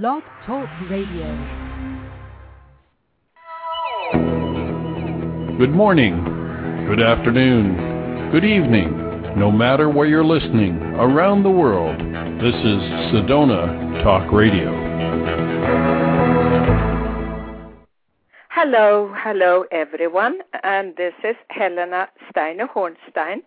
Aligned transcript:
Blog 0.00 0.22
Talk 0.46 0.70
Radio. 0.88 1.26
Good 5.58 5.72
morning, 5.72 6.16
good 6.88 7.02
afternoon, 7.02 8.30
good 8.32 8.42
evening, 8.42 9.36
no 9.36 9.50
matter 9.50 9.90
where 9.90 10.06
you're 10.06 10.24
listening 10.24 10.78
around 10.94 11.42
the 11.42 11.50
world. 11.50 11.98
This 12.40 12.54
is 12.54 12.80
Sedona 13.12 14.02
Talk 14.02 14.32
Radio. 14.32 14.72
Hello, 18.48 19.12
hello 19.14 19.66
everyone, 19.70 20.38
and 20.62 20.96
this 20.96 21.12
is 21.22 21.36
Helena 21.50 22.08
Steiner 22.30 22.66
Hornsteyn 22.66 23.42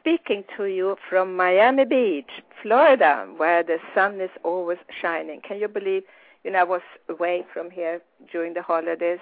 speaking 0.00 0.42
to 0.56 0.64
you 0.64 0.96
from 1.08 1.36
Miami 1.36 1.84
Beach, 1.84 2.30
Florida, 2.62 3.26
where 3.36 3.62
the 3.62 3.78
sun 3.94 4.20
is 4.20 4.30
always 4.44 4.78
shining. 5.00 5.40
Can 5.46 5.58
you 5.58 5.68
believe? 5.68 6.04
You 6.44 6.52
know, 6.52 6.60
I 6.60 6.64
was 6.64 6.80
away 7.08 7.44
from 7.52 7.70
here 7.70 8.00
during 8.30 8.54
the 8.54 8.62
holidays, 8.62 9.20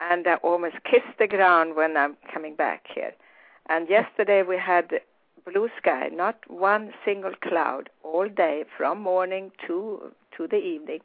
and 0.00 0.26
I 0.26 0.34
almost 0.36 0.76
kissed 0.84 1.18
the 1.18 1.26
ground 1.26 1.76
when 1.76 1.96
I'm 1.96 2.16
coming 2.32 2.54
back 2.54 2.86
here. 2.94 3.12
And 3.68 3.88
yesterday 3.88 4.42
we 4.42 4.56
had 4.58 5.00
blue 5.50 5.68
sky, 5.78 6.08
not 6.12 6.38
one 6.48 6.92
single 7.04 7.34
cloud, 7.42 7.90
all 8.02 8.28
day 8.28 8.64
from 8.76 9.00
morning 9.00 9.50
to 9.66 10.12
to 10.36 10.46
the 10.46 10.56
evening 10.56 11.00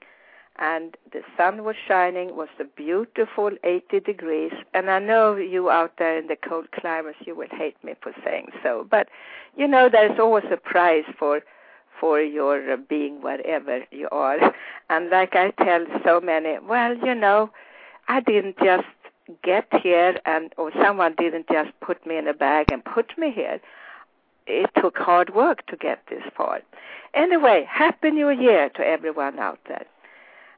and 0.58 0.96
the 1.12 1.22
sun 1.36 1.64
was 1.64 1.76
shining 1.88 2.36
was 2.36 2.50
a 2.60 2.64
beautiful 2.64 3.52
80 3.64 4.00
degrees 4.02 4.52
and 4.74 4.90
i 4.90 5.00
know 5.00 5.36
you 5.36 5.70
out 5.70 5.94
there 5.98 6.18
in 6.18 6.28
the 6.28 6.36
cold 6.36 6.72
climates 6.72 7.18
you 7.26 7.36
will 7.36 7.48
hate 7.52 7.82
me 7.84 7.94
for 8.02 8.14
saying 8.24 8.48
so 8.62 8.86
but 8.90 9.08
you 9.58 9.68
know 9.68 9.90
there's 9.92 10.20
always 10.20 10.46
a 10.52 10.58
price 10.58 11.06
for 11.18 11.42
for 12.04 12.20
your 12.20 12.76
being 12.76 13.22
wherever 13.22 13.80
you 13.90 14.10
are 14.12 14.54
and 14.90 15.10
like 15.10 15.38
i 15.38 15.52
tell 15.52 15.86
so 16.04 16.20
many 16.20 16.58
well 16.68 16.98
you 16.98 17.16
know 17.16 17.50
i 18.10 18.20
didn't 18.20 18.58
just 18.58 18.98
get 19.42 19.66
here 19.82 20.20
and 20.26 20.52
or 20.58 20.70
someone 20.82 21.16
didn't 21.18 21.48
just 21.50 21.72
put 21.80 22.06
me 22.06 22.18
in 22.18 22.28
a 22.28 22.34
bag 22.34 22.66
and 22.74 22.84
put 22.84 23.18
me 23.18 23.32
here 23.32 23.58
it 24.48 24.70
took 24.82 24.98
hard 24.98 25.34
work 25.34 25.66
to 25.66 25.78
get 25.78 26.04
this 26.10 26.24
far 26.36 26.60
anyway 27.14 27.66
happy 27.70 28.12
new 28.12 28.30
year 28.30 28.68
to 28.68 28.86
everyone 28.86 29.40
out 29.40 29.60
there 29.70 29.86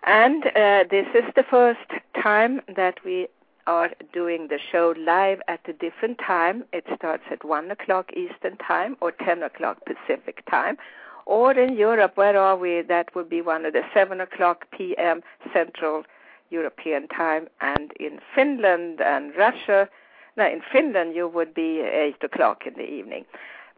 and 0.02 0.48
uh, 0.48 0.84
this 0.90 1.06
is 1.14 1.26
the 1.36 1.46
first 1.48 1.92
time 2.24 2.60
that 2.76 2.98
we 3.06 3.28
are 3.68 3.92
doing 4.14 4.48
the 4.48 4.60
show 4.72 4.96
live 4.98 5.42
at 5.48 5.60
a 5.68 5.74
different 5.74 6.20
time. 6.20 6.64
It 6.72 6.86
starts 6.96 7.24
at 7.32 7.44
1 7.44 7.72
o'clock 7.72 8.12
Eastern 8.14 8.58
Time 8.58 8.96
or 9.02 9.12
10 9.12 9.42
o'clock 9.42 9.80
Pacific 9.86 10.44
Time. 10.48 10.78
Or 11.26 11.52
in 11.52 11.76
Europe, 11.76 12.14
where 12.16 12.38
are 12.38 12.56
we? 12.56 12.82
That 12.82 13.16
would 13.16 13.30
be 13.30 13.42
one 13.42 13.66
of 13.66 13.74
the 13.74 13.82
7 13.94 14.22
o'clock 14.22 14.66
p.m. 14.72 15.22
Central 15.52 16.04
European 16.50 17.08
Time. 17.08 17.48
And 17.62 17.92
in 18.00 18.20
Finland 18.36 19.02
and 19.02 19.36
Russia, 19.36 19.90
no, 20.38 20.46
in 20.46 20.62
Finland, 20.72 21.16
you 21.16 21.28
would 21.28 21.54
be 21.54 21.82
8 21.82 22.24
o'clock 22.24 22.68
in 22.68 22.74
the 22.74 22.88
evening. 22.88 23.26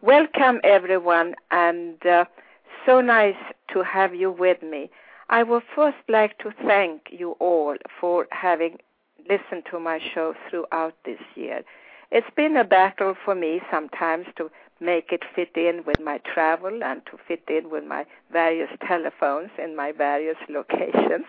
Welcome, 0.02 0.60
everyone, 0.64 1.36
and 1.52 2.06
uh, 2.06 2.26
so 2.86 3.02
nice 3.02 3.36
to 3.74 3.84
have 3.84 4.14
you 4.14 4.32
with 4.32 4.62
me. 4.62 4.90
I 5.30 5.44
would 5.44 5.64
first 5.76 5.98
like 6.08 6.38
to 6.40 6.52
thank 6.66 7.02
you 7.12 7.32
all 7.40 7.76
for 8.00 8.28
having 8.32 8.78
listened 9.30 9.64
to 9.72 9.80
my 9.80 10.00
show 10.14 10.34
throughout 10.50 10.96
this 11.06 11.20
year. 11.36 11.62
It's 12.12 12.30
been 12.36 12.56
a 12.56 12.64
battle 12.64 13.16
for 13.26 13.36
me 13.36 13.62
sometimes 13.70 14.28
to 14.38 14.50
make 14.80 15.12
it 15.12 15.24
fit 15.36 15.52
in 15.56 15.84
with 15.86 16.00
my 16.00 16.20
travel 16.20 16.84
and 16.84 17.02
to 17.08 17.18
fit 17.28 17.44
in 17.48 17.70
with 17.70 17.84
my 17.84 18.06
various 18.32 18.70
telephones 18.88 19.50
in 19.58 19.76
my 19.76 19.92
various 19.92 20.38
locations. 20.50 21.26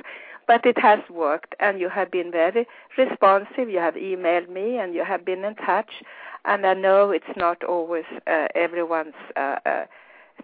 But 0.46 0.64
it 0.64 0.78
has 0.78 1.00
worked, 1.10 1.54
and 1.60 1.78
you 1.78 1.90
have 1.90 2.10
been 2.10 2.30
very 2.30 2.66
responsive. 2.96 3.68
You 3.68 3.80
have 3.80 3.94
emailed 3.94 4.48
me, 4.48 4.78
and 4.78 4.94
you 4.94 5.04
have 5.04 5.24
been 5.24 5.44
in 5.44 5.54
touch. 5.56 6.02
And 6.46 6.66
I 6.66 6.72
know 6.72 7.10
it's 7.10 7.36
not 7.36 7.62
always 7.64 8.04
uh, 8.26 8.48
everyone's 8.54 9.14
uh, 9.36 9.56
uh, 9.66 9.84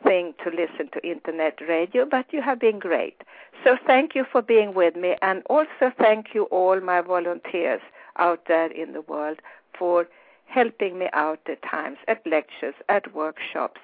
thing 0.03 0.34
to 0.45 0.50
listen 0.50 0.91
to 0.93 1.09
internet 1.09 1.59
radio, 1.67 2.05
but 2.05 2.27
you 2.33 2.43
have 2.43 2.61
been 2.61 2.79
great. 2.79 3.23
So 3.62 3.79
thank 3.87 4.15
you 4.15 4.25
for 4.31 4.43
being 4.43 4.75
with 4.75 4.97
me, 4.97 5.17
and 5.23 5.43
also 5.49 5.91
thank 5.99 6.34
you 6.34 6.45
all 6.45 6.81
my 6.81 7.00
volunteers 7.00 7.81
out 8.19 8.43
there 8.47 8.71
in 8.71 8.93
the 8.93 9.00
world 9.03 9.39
for 9.79 10.06
helping 10.47 10.99
me 10.99 11.09
out 11.12 11.41
at 11.47 11.62
times 11.62 11.99
at 12.09 12.27
lectures, 12.27 12.75
at 12.88 13.15
workshops. 13.15 13.81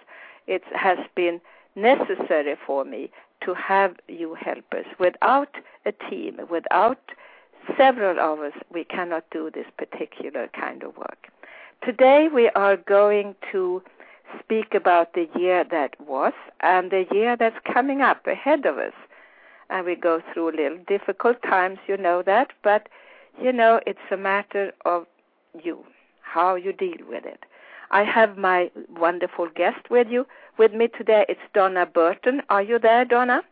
It 0.46 0.62
has 0.74 0.98
been 1.14 1.40
necessary 1.76 2.56
for 2.66 2.84
me 2.84 3.10
to 3.44 3.54
have 3.54 3.96
you 4.08 4.34
help 4.34 4.64
us. 4.72 4.84
Without 4.98 5.54
a 5.86 5.92
team, 5.92 6.40
without 6.50 7.00
several 7.76 8.18
of 8.18 8.40
us, 8.40 8.52
we 8.72 8.84
cannot 8.84 9.24
do 9.30 9.50
this 9.52 9.66
particular 9.76 10.48
kind 10.48 10.82
of 10.82 10.96
work. 10.96 11.28
Today 11.84 12.28
we 12.32 12.50
are 12.50 12.76
going 12.76 13.34
to 13.52 13.82
speak 14.38 14.74
about 14.74 15.14
the 15.14 15.28
year 15.38 15.64
that 15.70 15.98
was 16.00 16.32
and 16.60 16.90
the 16.90 17.06
year 17.12 17.36
that's 17.36 17.56
coming 17.72 18.02
up 18.02 18.26
ahead 18.26 18.66
of 18.66 18.78
us. 18.78 18.92
And 19.70 19.86
we 19.86 19.94
go 19.94 20.20
through 20.32 20.56
little 20.56 20.78
difficult 20.86 21.42
times, 21.42 21.78
you 21.86 21.96
know 21.96 22.22
that, 22.22 22.52
but 22.62 22.88
you 23.40 23.52
know, 23.52 23.80
it's 23.86 23.98
a 24.10 24.16
matter 24.16 24.72
of 24.84 25.06
you, 25.62 25.84
how 26.32 26.54
you 26.54 26.72
deal 26.72 27.02
with 27.08 27.24
it. 27.24 27.44
I 27.90 28.04
have 28.04 28.38
my 28.38 28.70
wonderful 28.88 29.48
guest 29.54 29.90
with 29.90 30.06
you 30.08 30.26
with 30.58 30.72
me 30.72 30.88
today. 30.96 31.24
It's 31.28 31.40
Donna 31.54 31.86
Burton. 31.86 32.42
Are 32.48 32.62
you 32.62 32.78
there, 32.78 33.04
Donna? 33.04 33.42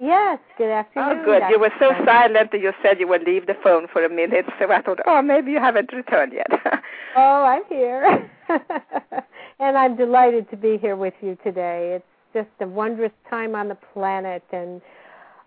Yes, 0.00 0.38
good 0.58 0.70
afternoon. 0.70 1.20
Oh, 1.20 1.24
good. 1.24 1.42
You 1.50 1.60
were 1.60 1.72
so 1.78 1.92
silent 2.04 2.50
that 2.52 2.60
you 2.60 2.72
said 2.82 2.98
you 2.98 3.06
would 3.08 3.24
leave 3.24 3.46
the 3.46 3.56
phone 3.62 3.86
for 3.92 4.04
a 4.04 4.08
minute, 4.08 4.46
so 4.58 4.70
I 4.70 4.80
thought, 4.80 5.00
oh, 5.06 5.22
maybe 5.22 5.52
you 5.52 5.60
haven't 5.60 5.92
returned 5.92 6.32
yet. 6.32 6.48
oh, 7.16 7.44
I'm 7.44 7.62
here. 7.68 8.30
and 9.60 9.76
I'm 9.76 9.96
delighted 9.96 10.50
to 10.50 10.56
be 10.56 10.78
here 10.78 10.96
with 10.96 11.14
you 11.20 11.38
today. 11.44 11.96
It's 11.96 12.04
just 12.32 12.48
a 12.60 12.66
wondrous 12.66 13.12
time 13.30 13.54
on 13.54 13.68
the 13.68 13.78
planet, 13.92 14.42
and 14.50 14.80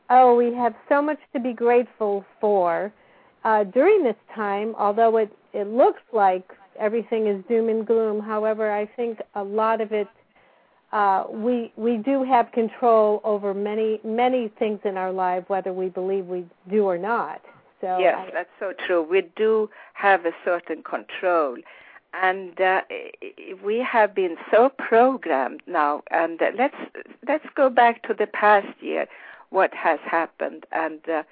oh, 0.10 0.36
we 0.36 0.54
have 0.54 0.74
so 0.88 1.02
much 1.02 1.20
to 1.34 1.40
be 1.40 1.54
grateful 1.54 2.24
for 2.40 2.94
uh, 3.44 3.66
during 3.66 4.04
this 4.04 4.16
time. 4.34 4.76
Although 4.78 5.18
it 5.18 5.32
it 5.54 5.68
looks 5.68 6.02
like 6.14 6.50
everything 6.80 7.28
is 7.28 7.44
doom 7.48 7.70
and 7.70 7.86
gloom, 7.86 8.20
however, 8.20 8.72
I 8.72 8.86
think 8.86 9.20
a 9.36 9.44
lot 9.44 9.82
of 9.82 9.92
it 9.92 10.08
uh, 10.92 11.26
we 11.30 11.72
we 11.76 11.98
do 11.98 12.24
have 12.24 12.52
control 12.52 13.20
over 13.24 13.54
many 13.54 14.00
many 14.04 14.50
things 14.60 14.80
in 14.86 14.96
our 14.98 15.12
life, 15.12 15.44
whether 15.48 15.74
we 15.74 15.90
believe 15.90 16.26
we 16.28 16.46
do 16.70 16.86
or 16.86 16.98
not. 16.98 17.42
So 17.82 17.98
yes, 18.00 18.16
I, 18.18 18.32
that's 18.34 18.50
so 18.60 18.74
true. 18.86 19.04
We 19.04 19.24
do 19.36 19.70
have 19.94 20.26
a 20.26 20.32
certain 20.46 20.84
control, 20.84 21.58
and 22.14 22.60
uh, 22.62 22.82
we 23.64 23.80
have 23.80 24.16
been 24.16 24.38
so 24.50 24.70
programmed 24.78 25.62
now. 25.68 26.04
And 26.10 26.42
uh, 26.42 26.52
let's 26.58 26.78
let's 27.28 27.46
go 27.56 27.70
back 27.70 28.04
to 28.04 28.14
the 28.14 28.28
past 28.28 28.82
year, 28.82 29.08
what 29.50 29.74
has 29.74 30.00
happened, 30.06 30.66
and 30.72 31.02
uh, 31.10 31.24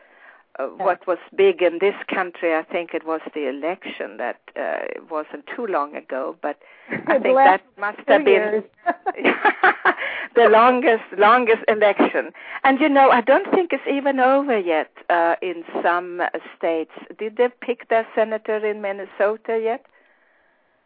uh, 0.57 0.67
what 0.67 1.05
was 1.07 1.17
big 1.35 1.61
in 1.61 1.79
this 1.79 1.95
country. 2.07 2.55
I 2.55 2.63
think 2.63 2.93
it 2.93 3.05
was 3.05 3.21
the 3.33 3.47
election 3.47 4.17
that 4.17 4.39
uh, 4.55 5.01
wasn't 5.09 5.45
too 5.55 5.66
long 5.67 5.95
ago, 5.95 6.35
but 6.41 6.59
I 7.07 7.19
think 7.19 7.35
that 7.35 7.61
must 7.77 7.99
have 8.07 8.25
been 8.25 8.63
the 10.35 10.49
longest 10.49 11.03
longest 11.17 11.63
election. 11.67 12.31
And 12.63 12.79
you 12.79 12.89
know, 12.89 13.09
I 13.09 13.21
don't 13.21 13.49
think 13.51 13.73
it's 13.73 13.88
even 13.89 14.19
over 14.19 14.57
yet 14.57 14.91
uh, 15.09 15.35
in 15.41 15.63
some 15.83 16.21
states. 16.57 16.91
Did 17.17 17.37
they 17.37 17.49
pick 17.61 17.89
their 17.89 18.07
senator 18.16 18.57
in 18.66 18.81
Minnesota 18.81 19.59
yet? 19.61 19.85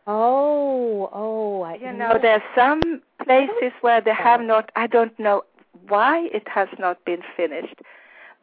Oh, 0.07 1.09
oh, 1.13 1.62
I 1.62 1.75
you 1.75 1.94
know, 1.94 2.18
there's 2.19 2.41
some 2.56 2.81
places 3.24 3.72
where 3.81 4.01
they 4.01 4.13
have 4.13 4.41
not. 4.41 4.72
I 4.75 4.88
don't 4.88 5.18
know 5.19 5.44
why 5.88 6.30
it 6.34 6.47
has 6.47 6.68
not 6.80 7.03
been 7.06 7.22
finished, 7.38 7.75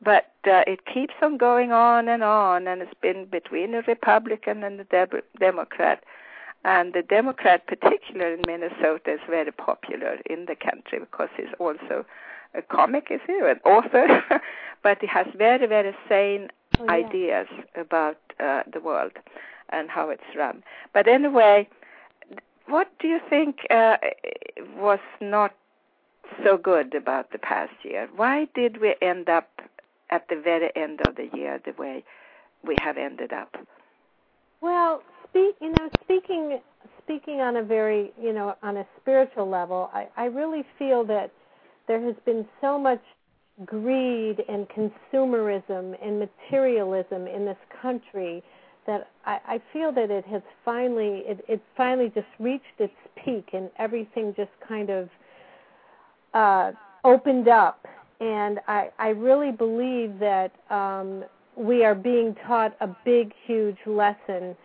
but 0.02 0.32
uh, 0.44 0.62
it 0.66 0.87
keeps 0.87 1.14
on 1.22 1.37
going 1.38 1.72
on 1.72 2.08
and 2.08 2.22
on, 2.22 2.66
and 2.66 2.82
it's 2.82 2.94
been 3.00 3.26
between 3.26 3.72
the 3.72 3.82
Republican 3.82 4.62
and 4.62 4.78
the 4.81 4.84
de- 4.84 5.22
Democrat. 5.38 6.02
And 6.64 6.94
the 6.94 7.02
Democrat, 7.02 7.66
particularly 7.66 8.34
in 8.34 8.43
Minnesota, 8.46 9.14
is 9.14 9.20
very 9.28 9.52
popular 9.52 10.19
in 10.28 10.46
the 10.46 10.56
country 10.56 10.98
because 10.98 11.28
he's 11.37 11.54
also 11.58 12.04
a 12.54 12.62
comic, 12.62 13.08
is 13.10 13.20
he, 13.26 13.34
an 13.34 13.60
author, 13.64 14.22
but 14.82 14.98
he 15.00 15.06
has 15.06 15.26
very, 15.37 15.66
very 15.66 15.94
sane 16.08 16.49
oh, 16.78 16.84
yeah. 16.84 16.92
ideas 16.92 17.46
about 17.76 18.19
uh, 18.40 18.62
the 18.72 18.81
world 18.81 19.12
and 19.70 19.90
how 19.90 20.10
it's 20.10 20.22
run. 20.37 20.62
But 20.92 21.08
anyway, 21.08 21.69
what 22.66 22.88
do 22.99 23.08
you 23.08 23.20
think 23.28 23.58
uh, 23.70 23.96
was 24.76 25.00
not 25.20 25.54
so 26.44 26.56
good 26.56 26.94
about 26.94 27.31
the 27.31 27.38
past 27.38 27.72
year? 27.82 28.08
Why 28.16 28.49
did 28.54 28.81
we 28.81 28.94
end 29.00 29.28
up 29.28 29.49
at 30.11 30.26
the 30.29 30.41
very 30.43 30.70
end 30.76 31.00
of 31.06 31.17
the 31.17 31.29
year 31.37 31.61
the 31.64 31.73
way 31.73 32.05
we 32.67 32.76
have 32.82 32.97
ended 32.97 33.32
up? 33.32 33.55
Well, 34.61 35.03
speak, 35.29 35.56
you 35.61 35.70
know, 35.70 35.91
speaking 36.05 36.61
speaking 37.05 37.41
on 37.41 37.56
a 37.56 37.62
very, 37.62 38.12
you 38.20 38.32
know, 38.32 38.56
on 38.62 38.79
a 38.79 38.87
spiritual 39.00 39.49
level, 39.49 39.91
I, 39.93 40.08
I 40.17 40.25
really 40.25 40.64
feel 40.76 41.05
that 41.05 41.31
there 41.87 42.05
has 42.05 42.17
been 42.25 42.44
so 42.61 42.79
much 42.79 43.03
greed 43.64 44.43
and 44.49 44.67
consumerism 44.69 45.94
and 46.03 46.19
materialism 46.19 47.26
in 47.26 47.44
this 47.44 47.56
country 47.81 48.43
that 48.87 49.09
I, 49.25 49.38
I 49.47 49.62
feel 49.73 49.93
that 49.93 50.11
it 50.11 50.25
has 50.26 50.43
finally 50.64 51.23
it, 51.26 51.44
it 51.49 51.62
finally 51.76 52.11
just 52.14 52.26
reached 52.38 52.64
its 52.79 52.93
peak 53.25 53.50
and 53.52 53.70
everything 53.79 54.35
just 54.37 54.50
kind 54.67 54.91
of 54.91 55.09
uh, 56.35 56.73
opened 57.05 57.49
up 57.49 57.87
and 58.20 58.60
I, 58.66 58.90
I 58.98 59.08
really 59.08 59.52
believe 59.52 60.18
that 60.18 60.52
um, 60.70 61.24
we 61.56 61.84
are 61.84 61.94
being 61.94 62.34
taught 62.46 62.76
a 62.80 62.88
big 63.04 63.32
huge 63.46 63.78
lesson 63.86 64.56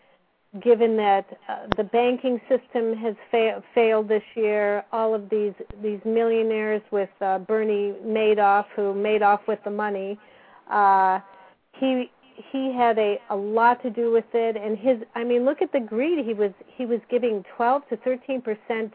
given 0.59 0.97
that 0.97 1.25
uh, 1.47 1.67
the 1.77 1.83
banking 1.83 2.41
system 2.49 2.93
has 2.97 3.15
fa- 3.29 3.63
failed 3.73 4.09
this 4.09 4.23
year, 4.35 4.83
all 4.91 5.15
of 5.15 5.29
these 5.29 5.53
these 5.81 5.99
millionaires 6.03 6.81
with 6.91 7.09
uh, 7.21 7.39
Bernie 7.39 7.93
Madoff, 8.05 8.65
who 8.75 8.93
made 8.93 9.21
off 9.21 9.41
with 9.47 9.59
the 9.63 9.71
money, 9.71 10.19
uh, 10.69 11.19
he 11.79 12.11
he 12.51 12.73
had 12.75 12.97
a 12.99 13.17
a 13.29 13.35
lot 13.35 13.81
to 13.83 13.89
do 13.89 14.11
with 14.11 14.25
it, 14.33 14.57
and 14.57 14.77
his 14.77 14.97
I 15.15 15.23
mean, 15.23 15.45
look 15.45 15.61
at 15.61 15.71
the 15.71 15.79
greed. 15.79 16.25
He 16.25 16.33
was 16.33 16.51
he 16.75 16.85
was 16.85 16.99
giving 17.09 17.45
12 17.55 17.87
to 17.89 17.97
13 17.97 18.41
percent 18.41 18.93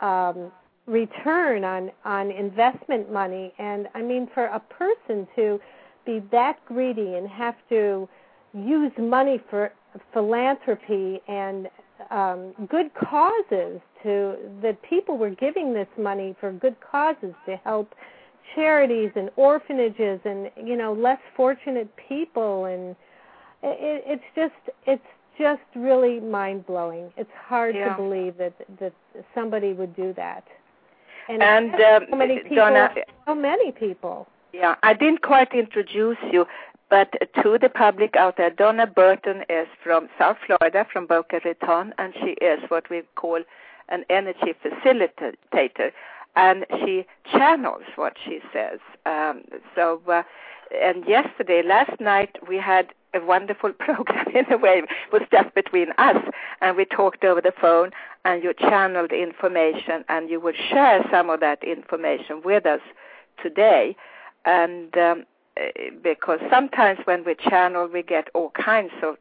um, 0.00 0.50
return 0.86 1.64
on 1.64 1.90
on 2.04 2.30
investment 2.30 3.12
money, 3.12 3.52
and 3.58 3.88
I 3.94 4.02
mean, 4.02 4.28
for 4.32 4.46
a 4.46 4.60
person 4.60 5.26
to 5.36 5.60
be 6.04 6.22
that 6.30 6.64
greedy 6.66 7.14
and 7.14 7.28
have 7.28 7.56
to 7.68 8.08
use 8.54 8.92
money 8.98 9.40
for 9.50 9.72
philanthropy 10.12 11.20
and 11.28 11.68
um, 12.10 12.52
good 12.68 12.90
causes 12.94 13.80
to 14.02 14.36
that 14.62 14.78
people 14.82 15.18
were 15.18 15.30
giving 15.30 15.74
this 15.74 15.88
money 15.98 16.36
for 16.38 16.52
good 16.52 16.76
causes 16.80 17.34
to 17.46 17.56
help 17.64 17.94
charities 18.54 19.10
and 19.16 19.30
orphanages 19.36 20.20
and 20.24 20.50
you 20.64 20.76
know 20.76 20.92
less 20.92 21.18
fortunate 21.36 21.88
people 22.08 22.66
and 22.66 22.94
it, 23.62 24.04
it's 24.06 24.24
just 24.36 24.76
it's 24.86 25.02
just 25.38 25.62
really 25.74 26.20
mind 26.20 26.66
blowing. 26.66 27.12
It's 27.16 27.30
hard 27.46 27.74
yeah. 27.74 27.90
to 27.90 28.02
believe 28.02 28.36
that 28.38 28.54
that 28.80 28.92
somebody 29.34 29.72
would 29.72 29.94
do 29.96 30.12
that. 30.14 30.44
And, 31.28 31.42
and 31.42 31.74
um, 31.74 32.06
so 32.10 32.16
many 32.16 32.38
people, 32.40 32.56
Donna, 32.56 32.94
so 33.26 33.34
many 33.34 33.72
people. 33.72 34.28
Yeah, 34.52 34.76
I 34.82 34.94
didn't 34.94 35.22
quite 35.22 35.52
introduce 35.52 36.18
you, 36.30 36.46
but 36.88 37.12
to 37.42 37.58
the 37.60 37.68
public 37.68 38.16
out 38.16 38.36
there, 38.36 38.50
Donna 38.50 38.86
Burton 38.86 39.44
is 39.48 39.66
from 39.82 40.08
South 40.18 40.36
Florida, 40.46 40.86
from 40.90 41.06
Boca 41.06 41.40
Raton, 41.44 41.92
and 41.98 42.14
she 42.14 42.30
is 42.42 42.60
what 42.68 42.88
we 42.88 43.02
call 43.16 43.42
an 43.88 44.04
energy 44.08 44.54
facilitator, 44.64 45.92
and 46.36 46.64
she 46.78 47.06
channels 47.30 47.82
what 47.96 48.14
she 48.24 48.40
says. 48.52 48.78
Um, 49.04 49.42
so, 49.74 50.00
uh, 50.08 50.22
and 50.82 51.06
yesterday, 51.06 51.62
last 51.64 52.00
night, 52.00 52.36
we 52.48 52.56
had 52.56 52.92
a 53.14 53.24
wonderful 53.24 53.72
program 53.78 54.26
in 54.34 54.52
a 54.52 54.58
way. 54.58 54.82
It 54.84 55.12
was 55.12 55.22
just 55.32 55.54
between 55.54 55.90
us, 55.98 56.22
and 56.60 56.76
we 56.76 56.84
talked 56.84 57.24
over 57.24 57.40
the 57.40 57.52
phone, 57.60 57.90
and 58.26 58.42
you 58.42 58.52
channeled 58.54 59.12
information, 59.12 60.04
and 60.08 60.28
you 60.28 60.38
would 60.40 60.56
share 60.70 60.98
some 61.10 61.30
of 61.30 61.40
that 61.40 61.62
information 61.64 62.42
with 62.44 62.66
us 62.66 62.80
today. 63.42 63.96
And 64.44 64.96
um, 64.96 65.24
Eh, 65.56 65.90
because 66.02 66.40
sometimes 66.50 66.98
when 67.04 67.24
we 67.24 67.34
channel, 67.34 67.88
we 67.92 68.02
get 68.02 68.28
all 68.34 68.50
kinds 68.50 68.92
of 69.02 69.16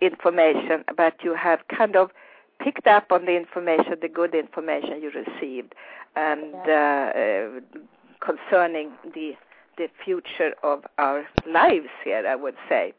information, 0.00 0.84
but 0.96 1.14
you 1.22 1.34
have 1.34 1.60
kind 1.74 1.96
of 1.96 2.10
picked 2.60 2.86
up 2.86 3.10
on 3.10 3.24
the 3.24 3.36
information, 3.36 3.94
the 4.00 4.08
good 4.08 4.34
information 4.34 5.00
you 5.00 5.10
received, 5.10 5.74
and 6.14 6.54
uh, 6.68 6.70
uh, 6.70 7.60
concerning 8.20 8.92
the 9.14 9.32
the 9.78 9.88
future 10.04 10.52
of 10.62 10.84
our 10.98 11.24
lives 11.48 11.88
here, 12.04 12.26
I 12.26 12.36
would 12.36 12.56
say. 12.68 12.92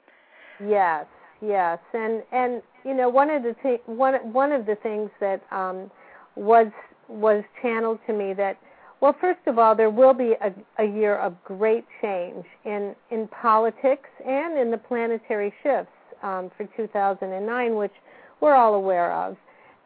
Yes, 0.60 1.06
yes, 1.40 1.78
and 1.94 2.24
and 2.32 2.64
you 2.86 2.94
know 2.94 3.10
one 3.10 3.30
of 3.30 3.44
the 3.44 3.56
th- 3.62 3.82
one 3.86 4.16
one 4.34 4.52
of 4.52 4.66
the 4.66 4.76
things 4.76 5.10
that 5.20 5.42
um, 5.52 5.90
was 6.36 6.68
was 7.08 7.44
channeled 7.62 8.00
to 8.08 8.14
me 8.14 8.34
that 8.34 8.58
well, 9.04 9.18
first 9.20 9.42
of 9.48 9.60
all, 9.60 9.76
there 9.76 9.90
will 9.90 10.14
be 10.14 10.32
a, 10.40 10.54
a 10.82 10.86
year 10.86 11.18
of 11.18 11.36
great 11.44 11.84
change 12.02 12.46
in, 12.64 12.96
in 13.12 13.28
politics 13.28 14.08
and 14.26 14.58
in 14.58 14.72
the 14.72 14.78
planetary 14.78 15.54
shifts 15.62 15.92
um, 16.24 16.50
for 16.56 16.66
2009, 16.78 17.76
which 17.76 17.92
we're 18.40 18.56
all 18.56 18.76
aware 18.76 19.12
of. 19.12 19.36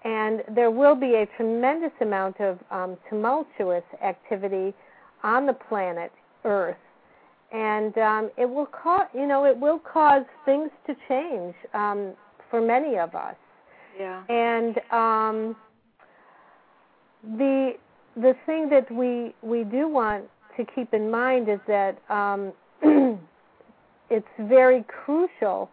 And 0.04 0.44
there 0.54 0.70
will 0.70 0.94
be 0.94 1.16
a 1.16 1.26
tremendous 1.36 1.94
amount 2.00 2.40
of 2.40 2.60
um, 2.70 2.96
tumultuous 3.10 3.82
activity 4.04 4.72
on 5.24 5.48
the 5.48 5.54
planet 5.54 6.12
Earth, 6.46 6.78
and 7.52 7.98
um, 7.98 8.30
it 8.38 8.48
will 8.48 8.68
cause, 8.68 9.08
you 9.16 9.26
know, 9.26 9.46
it 9.46 9.58
will 9.58 9.80
cause 9.80 10.26
things 10.46 10.70
to 10.86 10.96
change 11.10 11.56
um, 11.74 12.14
for 12.50 12.62
many 12.62 12.98
of 12.98 13.16
us. 13.16 13.36
Yeah. 14.00 14.24
And 14.30 14.78
um, 14.92 15.56
the 17.24 17.74
the 18.16 18.34
thing 18.46 18.70
that 18.70 18.92
we 18.92 19.34
we 19.42 19.64
do 19.64 19.88
want 19.88 20.26
to 20.58 20.66
keep 20.76 20.94
in 20.94 21.10
mind 21.10 21.50
is 21.50 21.60
that 21.68 21.98
um, 22.10 22.52
it's 24.10 24.28
very 24.40 24.84
crucial 25.06 25.70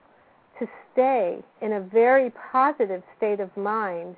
to 0.58 0.66
stay 0.92 1.38
in 1.62 1.72
a 1.72 1.80
very 1.80 2.32
positive 2.52 3.02
state 3.16 3.40
of 3.40 3.54
mind 3.56 4.16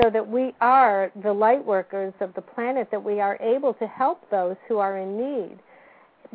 so 0.00 0.10
that 0.10 0.26
we 0.26 0.54
are 0.60 1.10
the 1.22 1.32
light 1.32 1.64
workers 1.64 2.12
of 2.20 2.32
the 2.34 2.40
planet 2.40 2.88
that 2.90 3.02
we 3.02 3.20
are 3.20 3.36
able 3.40 3.74
to 3.74 3.86
help 3.86 4.28
those 4.30 4.56
who 4.68 4.78
are 4.78 4.98
in 4.98 5.16
need 5.16 5.58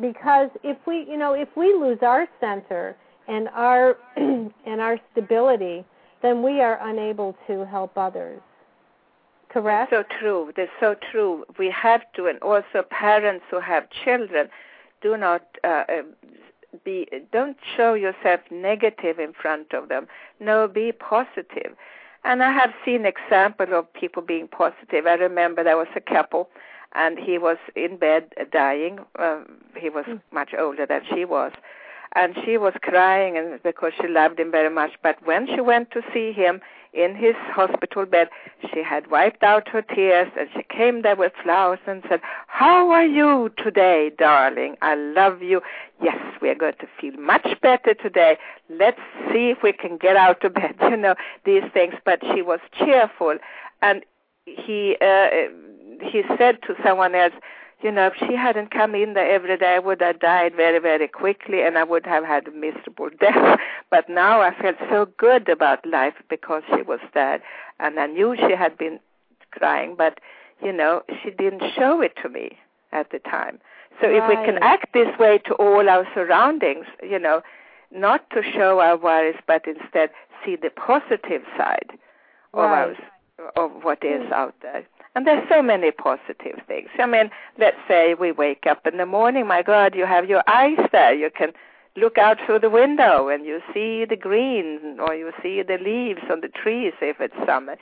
because 0.00 0.48
if 0.62 0.76
we 0.86 1.06
you 1.08 1.16
know 1.16 1.34
if 1.34 1.48
we 1.56 1.74
lose 1.74 1.98
our 2.02 2.26
center 2.40 2.96
and 3.28 3.48
our 3.50 3.96
and 4.16 4.80
our 4.80 4.98
stability 5.12 5.84
then 6.20 6.42
we 6.42 6.60
are 6.60 6.78
unable 6.82 7.36
to 7.46 7.64
help 7.64 7.96
others 7.96 8.40
correct? 9.48 9.92
So 9.92 10.04
true. 10.18 10.52
That's 10.56 10.70
so 10.80 10.94
true. 11.10 11.44
We 11.58 11.70
have 11.70 12.02
to, 12.14 12.26
and 12.26 12.38
also 12.40 12.82
parents 12.90 13.44
who 13.50 13.60
have 13.60 13.88
children, 14.04 14.48
do 15.00 15.16
not 15.16 15.42
uh, 15.64 15.84
um, 15.88 16.14
be. 16.84 17.08
Don't 17.32 17.56
show 17.76 17.94
yourself 17.94 18.40
negative 18.50 19.18
in 19.18 19.32
front 19.32 19.72
of 19.72 19.88
them. 19.88 20.06
No, 20.40 20.68
be 20.68 20.92
positive. 20.92 21.74
And 22.24 22.42
I 22.42 22.52
have 22.52 22.72
seen 22.84 23.06
examples 23.06 23.68
of 23.72 23.92
people 23.92 24.22
being 24.22 24.48
positive. 24.48 25.06
I 25.06 25.14
remember 25.14 25.62
there 25.62 25.76
was 25.76 25.88
a 25.94 26.00
couple, 26.00 26.48
and 26.94 27.18
he 27.18 27.38
was 27.38 27.58
in 27.76 27.96
bed 27.96 28.32
uh, 28.40 28.44
dying. 28.52 28.98
Uh, 29.18 29.42
he 29.76 29.88
was 29.88 30.04
mm. 30.06 30.20
much 30.32 30.50
older 30.58 30.84
than 30.84 31.02
she 31.14 31.24
was, 31.24 31.52
and 32.14 32.34
she 32.44 32.58
was 32.58 32.74
crying 32.82 33.36
and 33.36 33.62
because 33.62 33.92
she 34.00 34.08
loved 34.08 34.38
him 34.40 34.50
very 34.50 34.70
much. 34.70 34.92
But 35.02 35.16
when 35.26 35.46
she 35.46 35.60
went 35.60 35.90
to 35.92 36.02
see 36.12 36.32
him, 36.32 36.60
in 36.92 37.14
his 37.14 37.34
hospital 37.36 38.06
bed. 38.06 38.28
She 38.72 38.82
had 38.82 39.10
wiped 39.10 39.42
out 39.42 39.68
her 39.68 39.82
tears 39.82 40.28
and 40.38 40.48
she 40.54 40.62
came 40.62 41.02
there 41.02 41.16
with 41.16 41.32
flowers 41.42 41.78
and 41.86 42.02
said, 42.08 42.20
How 42.46 42.90
are 42.90 43.04
you 43.04 43.50
today, 43.56 44.10
darling? 44.16 44.76
I 44.82 44.94
love 44.94 45.42
you. 45.42 45.60
Yes, 46.02 46.18
we 46.40 46.48
are 46.48 46.54
going 46.54 46.74
to 46.80 46.88
feel 47.00 47.18
much 47.20 47.46
better 47.60 47.94
today. 47.94 48.38
Let's 48.70 49.00
see 49.32 49.50
if 49.50 49.58
we 49.62 49.72
can 49.72 49.96
get 49.96 50.16
out 50.16 50.44
of 50.44 50.54
bed, 50.54 50.76
you 50.82 50.96
know, 50.96 51.14
these 51.44 51.64
things. 51.72 51.94
But 52.04 52.20
she 52.34 52.42
was 52.42 52.60
cheerful. 52.78 53.38
And 53.82 54.04
he, 54.44 54.96
uh, 55.00 55.28
he 56.02 56.22
said 56.38 56.58
to 56.62 56.74
someone 56.84 57.14
else, 57.14 57.34
you 57.80 57.92
know, 57.92 58.08
if 58.08 58.14
she 58.18 58.34
hadn't 58.34 58.72
come 58.72 58.94
in 58.94 59.14
there 59.14 59.30
every 59.30 59.56
day, 59.56 59.74
I 59.76 59.78
would 59.78 60.00
have 60.00 60.18
died 60.18 60.54
very, 60.56 60.80
very 60.80 61.06
quickly 61.06 61.62
and 61.62 61.78
I 61.78 61.84
would 61.84 62.06
have 62.06 62.24
had 62.24 62.48
a 62.48 62.50
miserable 62.50 63.10
death. 63.20 63.60
But 63.90 64.08
now 64.08 64.40
I 64.40 64.54
felt 64.60 64.76
so 64.90 65.06
good 65.16 65.48
about 65.48 65.86
life 65.86 66.14
because 66.28 66.62
she 66.74 66.82
was 66.82 67.00
there. 67.14 67.40
And 67.78 68.00
I 68.00 68.06
knew 68.06 68.34
she 68.36 68.56
had 68.56 68.76
been 68.76 68.98
crying, 69.52 69.94
but, 69.96 70.18
you 70.62 70.72
know, 70.72 71.02
she 71.22 71.30
didn't 71.30 71.62
show 71.76 72.00
it 72.00 72.14
to 72.22 72.28
me 72.28 72.58
at 72.90 73.10
the 73.10 73.20
time. 73.20 73.60
So 74.00 74.08
right. 74.08 74.16
if 74.16 74.28
we 74.28 74.34
can 74.44 74.58
act 74.62 74.92
this 74.92 75.16
way 75.18 75.38
to 75.46 75.54
all 75.54 75.88
our 75.88 76.06
surroundings, 76.14 76.86
you 77.02 77.18
know, 77.18 77.42
not 77.92 78.28
to 78.30 78.42
show 78.42 78.80
our 78.80 78.96
worries, 78.96 79.38
but 79.46 79.64
instead 79.66 80.10
see 80.44 80.56
the 80.56 80.70
positive 80.70 81.42
side 81.56 81.90
right. 82.52 82.90
of 82.90 82.96
our, 83.56 83.64
of 83.64 83.84
what 83.84 84.04
is 84.04 84.30
out 84.32 84.54
there. 84.62 84.84
And 85.14 85.26
there's 85.26 85.48
so 85.48 85.62
many 85.62 85.90
positive 85.90 86.60
things. 86.66 86.88
I 86.98 87.06
mean, 87.06 87.30
let's 87.58 87.78
say 87.88 88.14
we 88.14 88.30
wake 88.32 88.66
up 88.68 88.86
in 88.86 88.98
the 88.98 89.06
morning, 89.06 89.46
my 89.46 89.62
God, 89.62 89.94
you 89.94 90.06
have 90.06 90.28
your 90.28 90.42
eyes 90.46 90.78
there. 90.92 91.14
You 91.14 91.30
can 91.30 91.52
look 91.96 92.18
out 92.18 92.38
through 92.44 92.60
the 92.60 92.70
window 92.70 93.28
and 93.28 93.44
you 93.44 93.60
see 93.74 94.04
the 94.04 94.16
green 94.16 94.98
or 95.00 95.14
you 95.14 95.32
see 95.42 95.62
the 95.62 95.78
leaves 95.78 96.22
on 96.30 96.40
the 96.40 96.48
trees 96.48 96.92
if 97.00 97.20
it's 97.20 97.34
summer. 97.46 97.76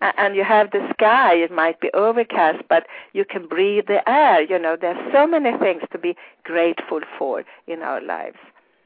And 0.00 0.36
you 0.36 0.44
have 0.44 0.70
the 0.72 0.86
sky, 0.92 1.34
it 1.34 1.50
might 1.50 1.80
be 1.80 1.90
overcast, 1.94 2.64
but 2.68 2.86
you 3.14 3.24
can 3.24 3.46
breathe 3.46 3.86
the 3.86 4.06
air. 4.08 4.42
You 4.42 4.58
know, 4.58 4.76
there's 4.78 4.98
so 5.12 5.26
many 5.26 5.56
things 5.56 5.82
to 5.92 5.98
be 5.98 6.16
grateful 6.42 7.00
for 7.18 7.44
in 7.66 7.80
our 7.80 8.02
lives. 8.02 8.36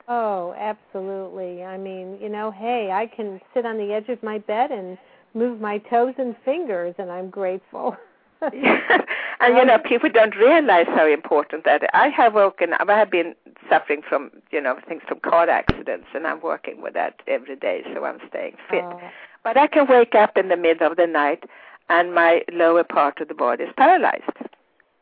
Oh, 0.07 0.54
absolutely. 0.57 1.64
I 1.64 1.76
mean, 1.76 2.18
you 2.21 2.28
know, 2.28 2.50
hey, 2.50 2.90
I 2.92 3.07
can 3.07 3.40
sit 3.52 3.66
on 3.66 3.78
the 3.78 3.92
edge 3.92 4.09
of 4.09 4.23
my 4.23 4.38
bed 4.38 4.71
and 4.71 4.97
move 5.35 5.61
my 5.61 5.78
toes 5.78 6.14
and 6.18 6.37
fingers, 6.44 6.94
and 6.99 7.11
I'm 7.11 7.30
grateful. 7.30 7.97
and 8.42 8.54
you 8.54 9.64
know, 9.64 9.75
um, 9.75 9.82
people 9.82 10.08
don't 10.08 10.37
realize 10.37 10.87
how 10.88 11.06
important 11.06 11.64
that. 11.64 11.82
Is. 11.82 11.88
I 11.92 12.08
have 12.08 12.35
woken. 12.35 12.73
I 12.73 12.99
have 12.99 13.11
been 13.11 13.35
suffering 13.68 14.02
from 14.08 14.30
you 14.50 14.61
know 14.61 14.78
things 14.88 15.02
from 15.08 15.20
car 15.20 15.49
accidents, 15.49 16.06
and 16.14 16.26
I'm 16.26 16.40
working 16.40 16.80
with 16.80 16.94
that 16.94 17.20
every 17.26 17.56
day, 17.56 17.82
so 17.94 18.04
I'm 18.04 18.20
staying 18.28 18.56
fit. 18.70 18.85
Oh. 18.85 19.00
But 19.42 19.56
I 19.56 19.66
can 19.66 19.87
wake 19.88 20.14
up 20.14 20.37
in 20.37 20.49
the 20.49 20.56
middle 20.56 20.90
of 20.90 20.97
the 20.97 21.06
night, 21.06 21.44
and 21.88 22.14
my 22.14 22.42
lower 22.52 22.85
part 22.85 23.20
of 23.20 23.28
the 23.28 23.35
body 23.35 23.64
is 23.64 23.70
paralyzed. 23.76 24.23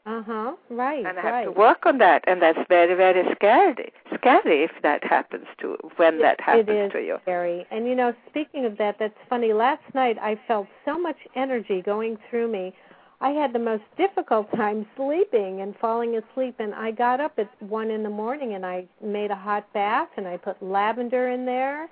Uh 0.06 0.22
huh. 0.22 0.52
Right. 0.70 1.04
And 1.04 1.18
I 1.18 1.22
have 1.22 1.32
right. 1.32 1.44
to 1.46 1.50
work 1.50 1.84
on 1.84 1.98
that, 1.98 2.22
and 2.28 2.40
that's 2.40 2.60
very, 2.68 2.94
very 2.94 3.24
scary. 3.34 3.92
Scary 4.14 4.62
if 4.62 4.70
that 4.84 5.02
happens 5.02 5.46
to 5.60 5.76
when 5.96 6.14
it, 6.14 6.22
that 6.22 6.40
happens 6.40 6.68
it 6.68 6.76
is 6.76 6.92
to 6.92 7.00
you. 7.00 7.18
Scary. 7.22 7.66
And 7.72 7.88
you 7.88 7.96
know, 7.96 8.14
speaking 8.30 8.64
of 8.66 8.78
that, 8.78 8.96
that's 9.00 9.18
funny. 9.28 9.52
Last 9.52 9.82
night 9.94 10.16
I 10.22 10.38
felt 10.46 10.68
so 10.84 10.96
much 10.96 11.16
energy 11.34 11.82
going 11.82 12.18
through 12.30 12.52
me. 12.52 12.72
I 13.20 13.30
had 13.30 13.52
the 13.52 13.58
most 13.58 13.82
difficult 13.96 14.48
time 14.54 14.86
sleeping 14.94 15.62
and 15.62 15.74
falling 15.80 16.16
asleep, 16.16 16.54
and 16.60 16.72
I 16.72 16.92
got 16.92 17.20
up 17.20 17.32
at 17.38 17.50
one 17.60 17.90
in 17.90 18.04
the 18.04 18.10
morning 18.10 18.54
and 18.54 18.64
I 18.64 18.86
made 19.02 19.32
a 19.32 19.36
hot 19.36 19.72
bath 19.72 20.08
and 20.16 20.28
I 20.28 20.36
put 20.36 20.62
lavender 20.62 21.30
in 21.30 21.46
there, 21.46 21.88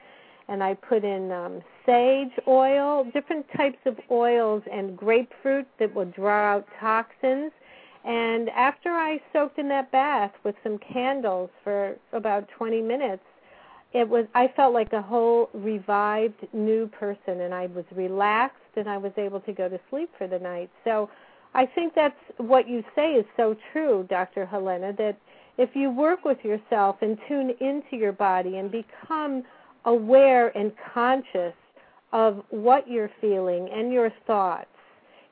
and 0.46 0.62
I 0.62 0.74
put 0.74 1.02
in 1.02 1.32
um, 1.32 1.62
sage 1.84 2.30
oil, 2.46 3.10
different 3.12 3.46
types 3.56 3.78
of 3.86 3.98
oils, 4.08 4.62
and 4.70 4.96
grapefruit 4.96 5.66
that 5.80 5.92
will 5.92 6.04
draw 6.04 6.54
out 6.54 6.66
toxins 6.78 7.50
and 8.04 8.50
after 8.50 8.90
I 8.90 9.20
soaked 9.32 9.58
in 9.58 9.68
that 9.68 9.90
bath 9.90 10.32
with 10.44 10.54
some 10.62 10.78
candles 10.78 11.50
for 11.62 11.96
about 12.12 12.48
20 12.56 12.82
minutes, 12.82 13.22
it 13.94 14.08
was 14.08 14.26
I 14.34 14.48
felt 14.56 14.74
like 14.74 14.92
a 14.92 15.00
whole 15.00 15.48
revived 15.54 16.46
new 16.52 16.88
person 16.88 17.40
and 17.40 17.54
I 17.54 17.66
was 17.66 17.84
relaxed 17.94 18.58
and 18.76 18.88
I 18.88 18.98
was 18.98 19.12
able 19.16 19.40
to 19.40 19.52
go 19.52 19.68
to 19.68 19.80
sleep 19.88 20.10
for 20.18 20.26
the 20.26 20.38
night. 20.38 20.68
So 20.84 21.08
I 21.54 21.64
think 21.64 21.94
that's 21.94 22.18
what 22.38 22.68
you 22.68 22.82
say 22.96 23.12
is 23.12 23.24
so 23.36 23.56
true, 23.72 24.04
Dr. 24.10 24.44
Helena, 24.44 24.92
that 24.98 25.16
if 25.56 25.70
you 25.74 25.90
work 25.90 26.24
with 26.24 26.38
yourself 26.44 26.96
and 27.00 27.16
tune 27.28 27.50
into 27.60 27.96
your 27.96 28.12
body 28.12 28.58
and 28.58 28.70
become 28.70 29.44
aware 29.84 30.56
and 30.58 30.72
conscious 30.92 31.54
of 32.12 32.42
what 32.50 32.88
you're 32.88 33.10
feeling 33.20 33.68
and 33.72 33.92
your 33.92 34.10
thoughts, 34.26 34.66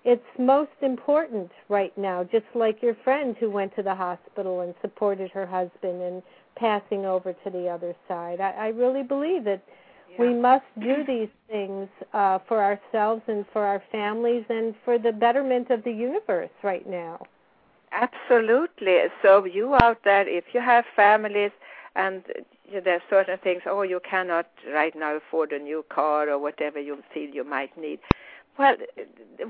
it's 0.04 0.24
most 0.38 0.70
important 0.80 1.50
right 1.68 1.96
now, 1.96 2.24
just 2.24 2.46
like 2.54 2.82
your 2.82 2.96
friend 3.04 3.36
who 3.38 3.50
went 3.50 3.74
to 3.76 3.82
the 3.82 3.94
hospital 3.94 4.60
and 4.60 4.74
supported 4.80 5.30
her 5.30 5.46
husband 5.46 6.02
and 6.02 6.22
passing 6.56 7.04
over 7.06 7.32
to 7.32 7.50
the 7.50 7.68
other 7.68 7.94
side. 8.08 8.40
I, 8.40 8.50
I 8.50 8.68
really 8.68 9.04
believe 9.04 9.44
that 9.44 9.62
yeah. 10.10 10.16
we 10.18 10.34
must 10.34 10.64
do 10.80 11.04
these 11.06 11.28
things 11.48 11.88
uh, 12.12 12.40
for 12.48 12.62
ourselves 12.62 13.22
and 13.28 13.44
for 13.52 13.64
our 13.64 13.82
families 13.92 14.44
and 14.48 14.74
for 14.84 14.98
the 14.98 15.12
betterment 15.12 15.70
of 15.70 15.84
the 15.84 15.92
universe 15.92 16.50
right 16.62 16.88
now. 16.88 17.22
Absolutely. 17.92 18.96
So 19.22 19.44
you 19.44 19.76
out 19.82 19.98
there, 20.04 20.28
if 20.28 20.44
you 20.52 20.60
have 20.60 20.84
families 20.96 21.52
and 21.94 22.24
there 22.72 22.94
are 22.94 23.02
certain 23.08 23.38
things, 23.38 23.62
oh, 23.66 23.82
you 23.82 24.00
cannot 24.08 24.46
right 24.72 24.94
now 24.96 25.16
afford 25.16 25.52
a 25.52 25.58
new 25.58 25.84
car 25.90 26.28
or 26.30 26.38
whatever 26.38 26.80
you 26.80 26.98
feel 27.12 27.28
you 27.28 27.44
might 27.44 27.76
need 27.78 28.00
well, 28.58 28.76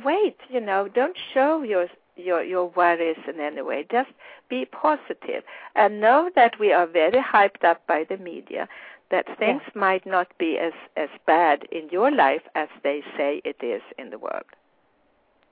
wait, 0.05 0.37
you 0.49 0.61
know, 0.61 0.89
don't 0.89 1.17
show 1.33 1.63
your 1.63 1.89
your 2.17 2.43
your 2.43 2.67
worries 2.69 3.19
in 3.27 3.41
any 3.41 3.63
way. 3.63 3.87
Just 3.91 4.11
be 4.49 4.65
positive 4.67 5.43
and 5.75 6.01
know 6.01 6.31
that 6.35 6.59
we 6.59 6.73
are 6.73 6.87
very 6.87 7.23
hyped 7.23 7.65
up 7.65 7.87
by 7.87 8.05
the 8.09 8.17
media. 8.17 8.69
That 9.11 9.27
things 9.39 9.63
yeah. 9.67 9.81
might 9.81 10.07
not 10.07 10.29
be 10.39 10.59
as 10.59 10.73
as 10.97 11.09
bad 11.27 11.65
in 11.71 11.89
your 11.91 12.11
life 12.11 12.43
as 12.55 12.69
they 12.83 13.03
say 13.17 13.43
it 13.45 13.57
is 13.63 13.83
in 13.99 14.11
the 14.11 14.19
world. 14.19 14.45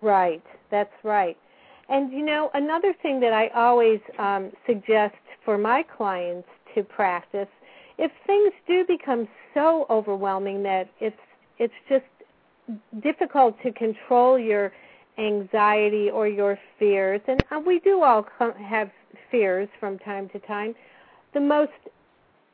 Right, 0.00 0.42
that's 0.70 0.94
right. 1.02 1.36
And 1.88 2.12
you 2.12 2.24
know, 2.24 2.50
another 2.54 2.94
thing 3.02 3.20
that 3.20 3.32
I 3.32 3.48
always 3.48 4.00
um, 4.18 4.52
suggest 4.66 5.16
for 5.44 5.58
my 5.58 5.82
clients 5.82 6.48
to 6.74 6.82
practice, 6.82 7.48
if 7.98 8.12
things 8.26 8.52
do 8.66 8.84
become 8.86 9.28
so 9.52 9.86
overwhelming 9.90 10.62
that 10.62 10.88
it's 11.00 11.16
it's 11.58 11.74
just 11.88 12.04
difficult 13.02 13.56
to 13.62 13.72
control 13.72 14.38
your 14.38 14.72
anxiety 15.18 16.10
or 16.10 16.26
your 16.26 16.58
fears, 16.78 17.20
and 17.28 17.44
uh, 17.50 17.60
we 17.64 17.80
do 17.80 18.02
all 18.02 18.26
have 18.58 18.90
fears 19.30 19.68
from 19.78 19.98
time 19.98 20.28
to 20.30 20.38
time, 20.40 20.74
the 21.34 21.40
most 21.40 21.72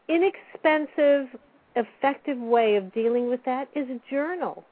inexpensive, 0.08 1.28
effective 1.76 2.38
way 2.38 2.76
of 2.76 2.92
dealing 2.92 3.28
with 3.28 3.40
that 3.44 3.68
is 3.74 3.88
a 3.88 4.00
journal. 4.10 4.64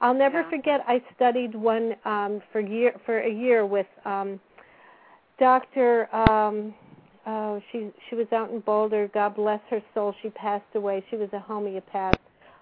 I'll 0.00 0.14
never 0.14 0.42
yeah. 0.42 0.50
forget. 0.50 0.80
I 0.86 1.02
studied 1.16 1.54
one 1.54 1.94
um, 2.04 2.40
for 2.52 2.60
year 2.60 2.94
for 3.04 3.20
a 3.20 3.32
year 3.32 3.66
with 3.66 3.86
um, 4.04 4.38
Doctor. 5.40 6.14
Um, 6.14 6.74
oh, 7.26 7.60
she 7.72 7.90
she 8.08 8.14
was 8.14 8.26
out 8.32 8.50
in 8.50 8.60
Boulder. 8.60 9.10
God 9.12 9.34
bless 9.34 9.60
her 9.70 9.82
soul. 9.94 10.14
She 10.22 10.30
passed 10.30 10.64
away. 10.74 11.04
She 11.10 11.16
was 11.16 11.28
a 11.32 11.40
homeopath. 11.40 12.16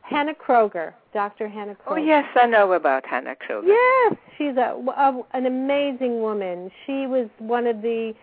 Hannah 0.08 0.34
Kroeger, 0.34 0.94
Dr. 1.12 1.48
Hannah 1.48 1.75
Kroeger. 1.75 1.90
Oh 1.90 1.96
yes, 1.96 2.25
I 2.36 2.46
know 2.46 2.72
about 2.72 3.04
Hannah 3.04 3.34
Kroeger. 3.34 3.66
Yes, 3.66 4.16
she's 4.38 4.56
a, 4.56 4.76
a 4.96 5.22
an 5.32 5.46
amazing 5.46 6.20
woman. 6.20 6.70
She 6.86 7.06
was 7.06 7.28
one 7.38 7.66
of 7.66 7.82
the 7.82 8.14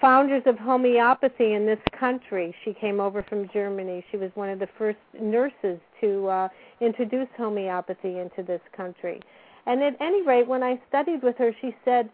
founders 0.00 0.42
of 0.46 0.56
homeopathy 0.58 1.52
in 1.52 1.66
this 1.66 1.80
country. 1.98 2.54
She 2.64 2.72
came 2.72 2.98
over 2.98 3.22
from 3.22 3.48
Germany. 3.52 4.04
She 4.10 4.16
was 4.16 4.30
one 4.34 4.48
of 4.48 4.58
the 4.58 4.68
first 4.78 4.98
nurses 5.20 5.78
to 6.00 6.28
uh, 6.28 6.48
introduce 6.80 7.28
homeopathy 7.36 8.18
into 8.18 8.42
this 8.42 8.60
country. 8.74 9.20
And 9.66 9.82
at 9.82 9.96
any 10.00 10.22
rate, 10.22 10.48
when 10.48 10.62
I 10.62 10.80
studied 10.88 11.22
with 11.22 11.36
her, 11.36 11.54
she 11.60 11.76
said 11.84 12.08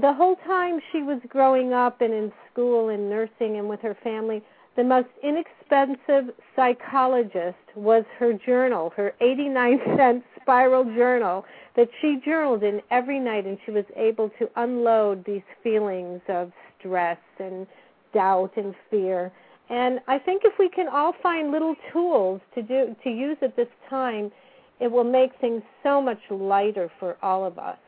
the 0.00 0.12
whole 0.12 0.36
time 0.46 0.80
she 0.90 1.02
was 1.02 1.20
growing 1.28 1.72
up 1.72 2.00
and 2.00 2.12
in 2.12 2.32
school 2.50 2.88
and 2.88 3.08
nursing 3.08 3.58
and 3.58 3.68
with 3.68 3.80
her 3.82 3.96
family, 4.02 4.42
the 4.76 4.84
most 4.84 5.08
inexpensive 5.22 6.34
psychologist 6.54 7.56
was 7.74 8.04
her 8.18 8.34
journal, 8.34 8.92
her 8.96 9.14
89 9.20 9.80
cent 9.96 10.24
spiral 10.40 10.84
journal 10.84 11.44
that 11.76 11.88
she 12.00 12.20
journaled 12.24 12.62
in 12.62 12.80
every 12.90 13.18
night 13.18 13.46
and 13.46 13.58
she 13.64 13.70
was 13.70 13.84
able 13.96 14.30
to 14.38 14.48
unload 14.56 15.24
these 15.24 15.42
feelings 15.62 16.20
of 16.28 16.52
stress 16.78 17.18
and 17.38 17.66
doubt 18.12 18.52
and 18.56 18.74
fear. 18.90 19.32
And 19.68 20.00
I 20.06 20.18
think 20.18 20.42
if 20.44 20.52
we 20.58 20.68
can 20.68 20.88
all 20.88 21.14
find 21.22 21.50
little 21.50 21.74
tools 21.92 22.40
to 22.54 22.62
do 22.62 22.94
to 23.02 23.10
use 23.10 23.36
at 23.42 23.56
this 23.56 23.68
time, 23.90 24.30
it 24.78 24.90
will 24.90 25.04
make 25.04 25.32
things 25.40 25.62
so 25.82 26.00
much 26.00 26.20
lighter 26.30 26.90
for 27.00 27.16
all 27.22 27.44
of 27.44 27.58
us. 27.58 27.78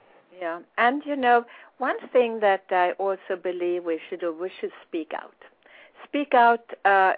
Yeah. 0.40 0.61
And 0.76 1.02
you 1.07 1.16
know, 1.16 1.45
one 1.78 1.97
thing 2.12 2.40
that 2.40 2.64
I 2.71 2.92
also 2.92 3.37
believe 3.40 3.85
we 3.85 4.00
should 4.09 4.23
we 4.40 4.50
should 4.61 4.73
speak 4.88 5.12
out 5.14 5.38
speak 6.09 6.35
out, 6.35 6.65
uh, 6.85 7.12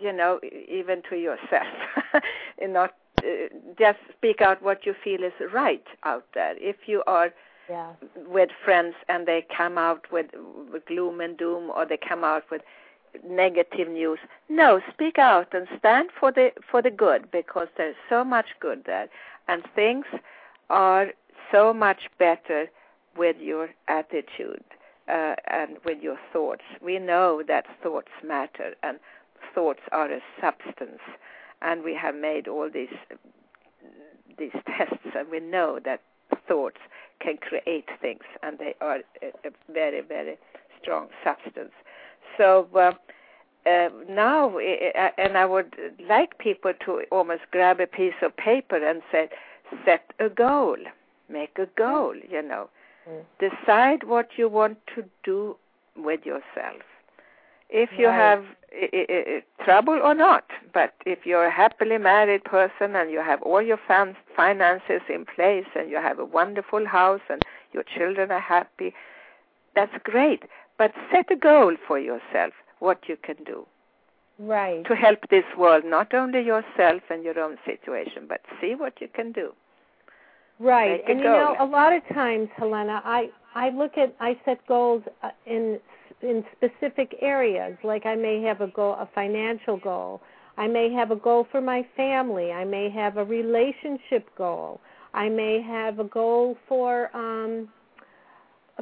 you 0.00 0.12
know, 0.12 0.40
even 0.68 1.02
to 1.10 1.16
yourself, 1.16 1.66
and 2.62 2.72
not 2.72 2.94
uh, 3.22 3.48
just 3.78 3.98
speak 4.16 4.40
out 4.40 4.62
what 4.62 4.86
you 4.86 4.94
feel 5.04 5.22
is 5.22 5.32
right 5.52 5.84
out 6.04 6.24
there. 6.34 6.54
If 6.56 6.76
you 6.86 7.02
are 7.06 7.30
yeah. 7.68 7.92
with 8.26 8.50
friends 8.64 8.94
and 9.08 9.26
they 9.26 9.46
come 9.56 9.78
out 9.78 10.10
with, 10.10 10.26
with 10.72 10.84
gloom 10.86 11.20
and 11.20 11.36
doom, 11.36 11.70
or 11.70 11.86
they 11.86 11.98
come 11.98 12.24
out 12.24 12.44
with 12.50 12.62
negative 13.26 13.88
news, 13.88 14.18
no, 14.48 14.80
speak 14.92 15.18
out 15.18 15.52
and 15.52 15.66
stand 15.78 16.10
for 16.18 16.32
the 16.32 16.50
for 16.70 16.80
the 16.80 16.90
good 16.90 17.30
because 17.30 17.68
there's 17.76 17.96
so 18.08 18.24
much 18.24 18.46
good 18.60 18.84
there, 18.86 19.08
and 19.48 19.62
things 19.74 20.06
are 20.70 21.08
so 21.52 21.74
much 21.74 22.08
better 22.18 22.70
with 23.16 23.36
your 23.40 23.70
attitude 23.88 24.64
uh, 25.10 25.34
and 25.48 25.76
with 25.84 26.02
your 26.02 26.18
thoughts. 26.32 26.62
We 26.80 26.98
know 26.98 27.42
that 27.46 27.66
thoughts 27.82 28.12
matter, 28.24 28.74
and 28.82 28.98
thoughts 29.54 29.80
are 29.92 30.10
a 30.10 30.20
substance, 30.40 31.00
and 31.62 31.82
we 31.82 31.94
have 31.94 32.14
made 32.14 32.48
all 32.48 32.70
these 32.72 32.94
these 34.38 34.52
tests, 34.66 35.14
and 35.16 35.28
we 35.30 35.40
know 35.40 35.80
that 35.84 36.02
thoughts 36.46 36.78
can 37.20 37.36
create 37.36 37.88
things, 38.00 38.22
and 38.42 38.58
they 38.58 38.74
are 38.80 39.00
a, 39.22 39.26
a 39.44 39.72
very 39.72 40.00
very 40.00 40.38
strong 40.80 41.08
substance. 41.24 41.72
So. 42.36 42.68
Uh, 42.74 42.92
uh, 43.66 43.90
now, 44.08 44.56
and 44.56 45.36
I 45.36 45.44
would 45.44 45.76
like 46.08 46.38
people 46.38 46.72
to 46.86 47.02
almost 47.12 47.42
grab 47.50 47.78
a 47.78 47.86
piece 47.86 48.14
of 48.22 48.34
paper 48.34 48.76
and 48.76 49.02
say, 49.12 49.28
set 49.84 50.14
a 50.18 50.30
goal, 50.30 50.78
make 51.28 51.58
a 51.58 51.66
goal, 51.76 52.14
you 52.16 52.40
know, 52.40 52.70
Mm. 53.08 53.24
Decide 53.38 54.04
what 54.04 54.28
you 54.36 54.48
want 54.48 54.78
to 54.94 55.04
do 55.22 55.56
with 55.96 56.24
yourself. 56.24 56.82
If 57.68 57.90
you 57.98 58.08
right. 58.08 58.14
have 58.14 58.44
I- 58.72 58.90
I- 58.92 59.06
I- 59.08 59.64
trouble 59.64 60.00
or 60.02 60.14
not, 60.14 60.44
but 60.72 60.94
if 61.06 61.26
you're 61.26 61.44
a 61.44 61.50
happily 61.50 61.98
married 61.98 62.44
person 62.44 62.94
and 62.96 63.10
you 63.10 63.20
have 63.20 63.42
all 63.42 63.62
your 63.62 63.76
fan- 63.88 64.16
finances 64.36 65.02
in 65.08 65.24
place 65.24 65.66
and 65.74 65.90
you 65.90 65.96
have 65.96 66.18
a 66.18 66.24
wonderful 66.24 66.86
house 66.86 67.20
and 67.28 67.42
your 67.72 67.82
children 67.82 68.30
are 68.30 68.40
happy, 68.40 68.94
that's 69.74 69.96
great. 70.04 70.44
But 70.78 70.92
set 71.10 71.30
a 71.30 71.36
goal 71.36 71.76
for 71.86 71.98
yourself, 71.98 72.54
what 72.78 73.08
you 73.08 73.16
can 73.16 73.36
do. 73.44 73.66
Right. 74.38 74.84
To 74.86 74.94
help 74.94 75.28
this 75.28 75.44
world, 75.56 75.84
not 75.84 76.14
only 76.14 76.40
yourself 76.40 77.02
and 77.10 77.22
your 77.22 77.38
own 77.38 77.58
situation, 77.64 78.26
but 78.26 78.40
see 78.60 78.74
what 78.74 79.00
you 79.00 79.08
can 79.08 79.32
do. 79.32 79.52
Right. 80.60 81.02
And 81.08 81.18
you 81.18 81.24
know, 81.24 81.56
a 81.58 81.64
lot 81.64 81.94
of 81.94 82.06
times, 82.12 82.48
Helena, 82.56 83.00
I 83.04 83.30
I 83.54 83.70
look 83.70 83.96
at 83.96 84.14
I 84.20 84.38
set 84.44 84.64
goals 84.66 85.02
uh, 85.22 85.30
in 85.46 85.80
in 86.22 86.44
specific 86.56 87.16
areas. 87.22 87.78
Like 87.82 88.04
I 88.04 88.14
may 88.14 88.42
have 88.42 88.60
a 88.60 88.66
goal, 88.68 88.92
a 88.92 89.08
financial 89.14 89.78
goal. 89.78 90.20
I 90.58 90.66
may 90.66 90.92
have 90.92 91.10
a 91.10 91.16
goal 91.16 91.46
for 91.50 91.62
my 91.62 91.86
family. 91.96 92.52
I 92.52 92.64
may 92.64 92.90
have 92.90 93.16
a 93.16 93.24
relationship 93.24 94.28
goal. 94.36 94.80
I 95.14 95.30
may 95.30 95.62
have 95.62 95.98
a 95.98 96.04
goal 96.04 96.58
for 96.68 97.10
um 97.16 97.68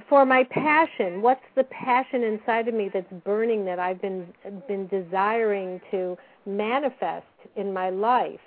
for 0.08 0.26
my 0.26 0.44
passion. 0.50 1.22
What's 1.22 1.44
the 1.54 1.64
passion 1.64 2.24
inside 2.24 2.66
of 2.66 2.74
me 2.74 2.90
that's 2.92 3.12
burning 3.24 3.64
that 3.66 3.78
I've 3.78 4.02
been 4.02 4.26
been 4.66 4.88
desiring 4.88 5.80
to 5.92 6.18
manifest 6.44 7.26
in 7.54 7.72
my 7.72 7.90
life? 7.90 8.40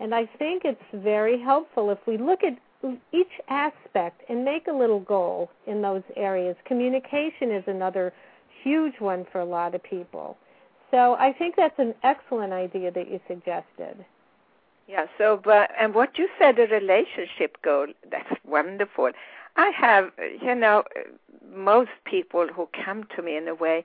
And 0.00 0.14
I 0.14 0.26
think 0.38 0.62
it's 0.64 0.82
very 0.92 1.40
helpful 1.40 1.90
if 1.90 1.98
we 2.06 2.18
look 2.18 2.42
at 2.42 2.58
each 3.12 3.40
aspect 3.48 4.22
and 4.28 4.44
make 4.44 4.66
a 4.66 4.72
little 4.72 5.00
goal 5.00 5.50
in 5.66 5.82
those 5.82 6.02
areas. 6.16 6.56
Communication 6.64 7.50
is 7.50 7.64
another 7.66 8.12
huge 8.62 8.94
one 8.98 9.26
for 9.30 9.40
a 9.40 9.44
lot 9.44 9.74
of 9.74 9.82
people. 9.82 10.36
So 10.90 11.14
I 11.14 11.32
think 11.32 11.56
that's 11.56 11.78
an 11.78 11.94
excellent 12.02 12.52
idea 12.52 12.90
that 12.90 13.10
you 13.10 13.20
suggested. 13.26 14.04
Yeah, 14.86 15.06
so 15.16 15.40
but 15.42 15.70
and 15.80 15.94
what 15.94 16.18
you 16.18 16.28
said 16.38 16.58
a 16.58 16.66
relationship 16.66 17.56
goal, 17.62 17.86
that's 18.10 18.28
wonderful. 18.44 19.10
I 19.56 19.70
have 19.76 20.10
you 20.42 20.54
know 20.54 20.84
most 21.54 21.90
people 22.04 22.46
who 22.54 22.68
come 22.84 23.04
to 23.16 23.22
me 23.22 23.36
in 23.36 23.48
a 23.48 23.54
way 23.54 23.84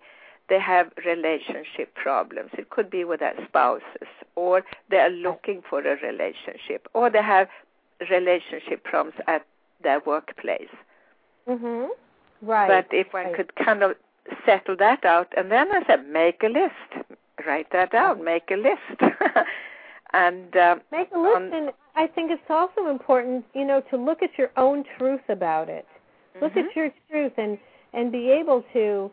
they 0.50 0.60
have 0.60 0.92
relationship 1.06 1.94
problems. 1.94 2.50
It 2.58 2.70
could 2.72 2.90
be 2.90 3.04
with 3.04 3.20
their 3.20 3.36
spouses 3.48 4.10
or 4.36 4.64
they 4.90 4.98
are 4.98 5.10
looking 5.10 5.62
for 5.70 5.80
a 5.80 5.96
relationship 6.02 6.88
or 6.94 7.10
they 7.10 7.22
have 7.22 7.48
relationship 8.10 8.84
problems 8.84 9.16
at 9.28 9.46
their 9.84 10.00
workplace. 10.06 10.74
Mhm. 11.48 11.90
Right. 12.42 12.68
But 12.68 12.88
if 12.96 13.12
one 13.14 13.26
right. 13.26 13.36
could 13.36 13.56
kind 13.56 13.84
of 13.84 13.96
settle 14.46 14.76
that 14.78 15.04
out 15.06 15.28
and 15.36 15.52
then 15.52 15.72
I 15.72 15.84
said 15.86 16.08
make 16.08 16.44
a 16.44 16.48
list. 16.48 17.06
Write 17.46 17.70
that 17.72 17.92
down, 17.92 18.24
make 18.24 18.52
a 18.52 18.56
list. 18.58 19.00
and 20.14 20.56
uh, 20.56 20.76
make 20.92 21.10
a 21.14 21.20
list 21.20 21.36
on- 21.36 21.54
and 21.54 21.72
I 21.96 22.08
think 22.08 22.32
it's 22.32 22.50
also 22.50 22.88
important, 22.88 23.46
you 23.54 23.66
know, 23.66 23.82
to 23.90 23.98
look 23.98 24.22
at 24.24 24.38
your 24.38 24.52
own 24.58 24.84
truth 24.98 25.28
about 25.30 25.70
it. 25.70 25.86
Look 26.42 26.54
Mhm. 26.54 26.68
at 26.70 26.76
your 26.76 26.92
truth 27.10 27.34
and 27.38 27.58
and 27.94 28.12
be 28.12 28.30
able 28.30 28.62
to 28.74 29.10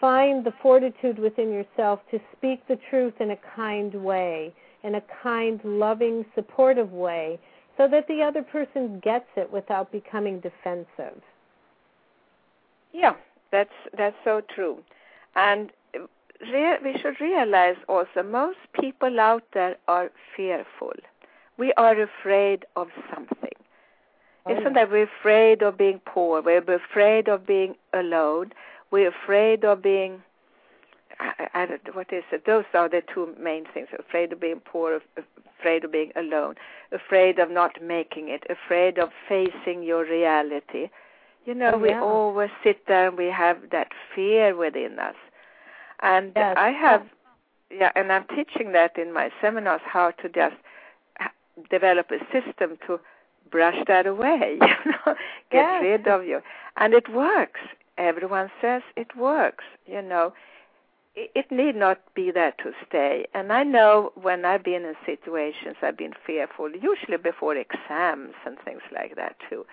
find 0.00 0.44
the 0.44 0.52
fortitude 0.62 1.18
within 1.18 1.52
yourself 1.52 2.00
to 2.10 2.20
speak 2.32 2.64
the 2.68 2.76
truth 2.76 3.20
in 3.20 3.32
a 3.32 3.36
kind 3.56 3.92
way, 4.04 4.52
in 4.84 4.94
a 4.94 5.00
kind, 5.22 5.60
loving, 5.64 6.24
supportive 6.34 6.92
way, 6.92 7.38
so 7.76 7.88
that 7.88 8.06
the 8.08 8.22
other 8.22 8.42
person 8.42 9.00
gets 9.00 9.26
it 9.36 9.52
without 9.52 9.90
becoming 9.90 10.40
defensive. 10.40 11.20
Yeah, 12.92 13.14
that's 13.50 13.74
that's 13.96 14.16
so 14.24 14.40
true, 14.54 14.78
and 15.34 15.70
rea- 16.52 16.78
we 16.82 16.96
should 17.00 17.20
realize 17.20 17.76
also 17.88 18.22
most 18.22 18.58
people 18.80 19.18
out 19.20 19.42
there 19.52 19.76
are 19.88 20.10
fearful. 20.36 20.92
We 21.58 21.72
are 21.76 22.00
afraid 22.00 22.64
of 22.76 22.88
something. 23.12 23.56
Oh, 24.46 24.52
Isn't 24.52 24.64
yeah. 24.64 24.72
that 24.74 24.90
we're 24.90 25.04
afraid 25.20 25.62
of 25.62 25.78
being 25.78 26.00
poor? 26.04 26.42
We're 26.42 26.58
afraid 26.58 27.28
of 27.28 27.46
being 27.46 27.76
alone. 27.92 28.52
We're 28.90 29.08
afraid 29.08 29.64
of 29.64 29.82
being. 29.82 30.22
I, 31.20 31.48
I 31.54 31.66
don't, 31.66 31.94
what 31.94 32.12
is 32.12 32.24
it? 32.32 32.44
Those 32.46 32.64
are 32.74 32.88
the 32.88 33.02
two 33.12 33.34
main 33.40 33.64
things: 33.72 33.88
afraid 33.98 34.32
of 34.32 34.40
being 34.40 34.60
poor, 34.64 35.00
afraid 35.58 35.84
of 35.84 35.92
being 35.92 36.12
alone, 36.16 36.54
afraid 36.92 37.38
of 37.38 37.50
not 37.50 37.82
making 37.82 38.28
it, 38.28 38.44
afraid 38.50 38.98
of 38.98 39.10
facing 39.28 39.82
your 39.82 40.04
reality. 40.04 40.90
You 41.44 41.54
know, 41.54 41.72
Oh, 41.74 41.78
we 41.78 41.90
yeah. 41.90 42.00
always 42.02 42.50
sit 42.62 42.86
there 42.86 43.08
and 43.08 43.18
we 43.18 43.26
have 43.26 43.58
that 43.70 43.88
fear 44.14 44.56
within 44.56 44.98
us. 44.98 45.16
And 46.00 46.32
Yes. 46.34 46.56
I 46.58 46.70
have, 46.70 47.06
yeah, 47.70 47.92
and 47.94 48.10
I'm 48.12 48.24
teaching 48.34 48.72
that 48.72 48.98
in 48.98 49.12
my 49.12 49.30
seminars 49.40 49.80
how 49.84 50.10
to 50.12 50.28
just 50.28 50.56
develop 51.70 52.10
a 52.10 52.18
system 52.32 52.78
to 52.86 52.98
brush 53.50 53.76
that 53.86 54.06
away, 54.06 54.58
you 54.60 54.90
know, 54.92 55.14
get 55.50 55.66
Yes. 55.66 55.82
rid 55.82 56.08
of 56.08 56.24
you. 56.26 56.40
And 56.76 56.94
it 56.94 57.08
works. 57.08 57.60
Everyone 57.98 58.50
says 58.60 58.82
it 58.96 59.16
works, 59.16 59.64
you 59.86 60.02
know. 60.02 60.32
It, 61.16 61.50
need 61.52 61.76
not 61.76 62.00
be 62.14 62.30
there 62.32 62.52
to 62.62 62.72
stay. 62.88 63.26
And 63.34 63.52
I 63.52 63.62
know 63.62 64.12
when 64.20 64.44
I've 64.44 64.64
been 64.64 64.84
in 64.84 64.94
situations, 65.06 65.76
I've 65.80 65.96
been 65.96 66.14
fearful, 66.26 66.70
usually 66.70 67.18
before 67.22 67.54
exams 67.54 68.34
and 68.44 68.58
things 68.64 68.82
like 68.92 69.14
that 69.14 69.36
too. 69.48 69.64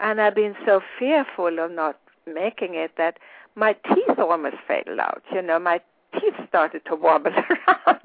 And 0.00 0.20
I've 0.20 0.34
been 0.34 0.56
so 0.66 0.80
fearful 0.98 1.58
of 1.60 1.70
not 1.70 1.98
making 2.26 2.74
it 2.74 2.92
that 2.96 3.18
my 3.54 3.74
teeth 3.74 4.18
almost 4.18 4.56
fell 4.66 5.00
out. 5.00 5.22
You 5.32 5.42
know, 5.42 5.58
my 5.60 5.80
teeth 6.18 6.34
started 6.48 6.82
to 6.86 6.96
wobble 6.96 7.30
around. 7.68 8.00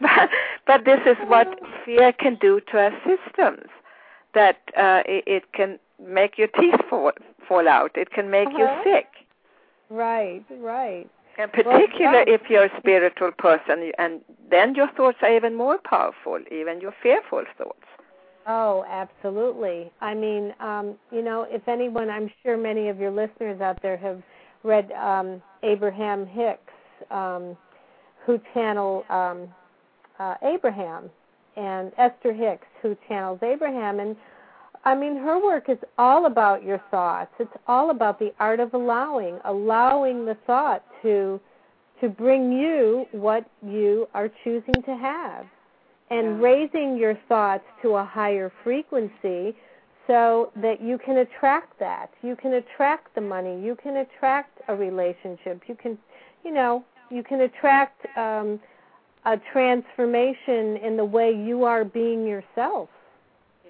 but, 0.00 0.30
but 0.66 0.84
this 0.84 1.00
is 1.06 1.16
what 1.28 1.58
fear 1.84 2.12
can 2.12 2.34
do 2.40 2.60
to 2.72 2.78
our 2.78 2.92
systems. 3.06 3.68
That 4.34 4.58
uh, 4.76 5.02
it, 5.06 5.24
it 5.26 5.52
can 5.52 5.78
make 6.02 6.36
your 6.36 6.48
teeth 6.48 6.80
fall, 6.90 7.12
fall 7.48 7.68
out. 7.68 7.92
It 7.96 8.10
can 8.10 8.30
make 8.30 8.48
Uh-huh. 8.48 8.58
you 8.58 8.92
sick. 8.92 9.06
Right, 9.90 10.42
right. 10.58 11.08
And 11.38 11.50
Well, 11.64 11.80
if 12.26 12.50
you're 12.50 12.64
a 12.64 12.78
spiritual 12.78 13.32
person, 13.32 13.92
and 13.98 14.20
then 14.50 14.74
your 14.74 14.88
thoughts 14.96 15.18
are 15.22 15.34
even 15.34 15.54
more 15.54 15.78
powerful, 15.78 16.38
even 16.50 16.80
your 16.80 16.94
fearful 17.02 17.44
thoughts. 17.56 17.86
Oh, 18.46 18.84
absolutely. 18.88 19.90
I 20.00 20.14
mean, 20.14 20.52
um, 20.60 20.96
you 21.10 21.22
know, 21.22 21.46
if 21.48 21.66
anyone, 21.68 22.10
I'm 22.10 22.30
sure 22.42 22.56
many 22.56 22.88
of 22.88 22.98
your 22.98 23.10
listeners 23.10 23.60
out 23.60 23.80
there 23.82 23.96
have 23.96 24.22
read 24.64 24.90
um, 24.92 25.40
Abraham 25.62 26.26
Hicks, 26.26 26.72
um, 27.10 27.56
who 28.26 28.40
channel 28.52 29.04
um, 29.08 29.48
uh, 30.18 30.34
Abraham, 30.42 31.08
and 31.56 31.92
Esther 31.98 32.32
Hicks, 32.32 32.66
who 32.82 32.96
channels 33.08 33.38
Abraham. 33.42 34.00
And 34.00 34.16
I 34.84 34.94
mean, 34.94 35.16
her 35.16 35.42
work 35.42 35.68
is 35.68 35.78
all 35.96 36.26
about 36.26 36.64
your 36.64 36.82
thoughts. 36.90 37.30
It's 37.38 37.54
all 37.68 37.90
about 37.90 38.18
the 38.18 38.32
art 38.40 38.58
of 38.60 38.74
allowing, 38.74 39.38
allowing 39.44 40.24
the 40.26 40.36
thought 40.46 40.84
to 41.02 41.40
to 42.00 42.08
bring 42.08 42.50
you 42.50 43.06
what 43.12 43.48
you 43.64 44.08
are 44.12 44.28
choosing 44.42 44.82
to 44.82 44.96
have 44.96 45.46
and 46.10 46.26
Yeah. 46.26 46.42
raising 46.48 46.96
your 46.96 47.14
thoughts 47.28 47.64
to 47.80 47.94
a 47.94 48.04
higher 48.04 48.50
frequency 48.64 49.54
so 50.08 50.50
that 50.56 50.80
you 50.80 50.98
can 50.98 51.18
attract 51.18 51.78
that. 51.78 52.10
You 52.22 52.34
can 52.34 52.54
attract 52.54 53.14
the 53.14 53.20
money. 53.20 53.60
You 53.60 53.76
can 53.76 53.98
attract 53.98 54.60
a 54.66 54.74
relationship. 54.74 55.68
You 55.68 55.76
can, 55.76 55.96
you 56.44 56.50
know, 56.50 56.84
you 57.08 57.22
can 57.22 57.42
attract 57.42 58.04
um, 58.18 58.58
a 59.24 59.38
transformation 59.52 60.76
in 60.78 60.96
the 60.96 61.04
way 61.04 61.30
you 61.30 61.64
are 61.64 61.84
being 61.84 62.26
yourself. 62.26 62.88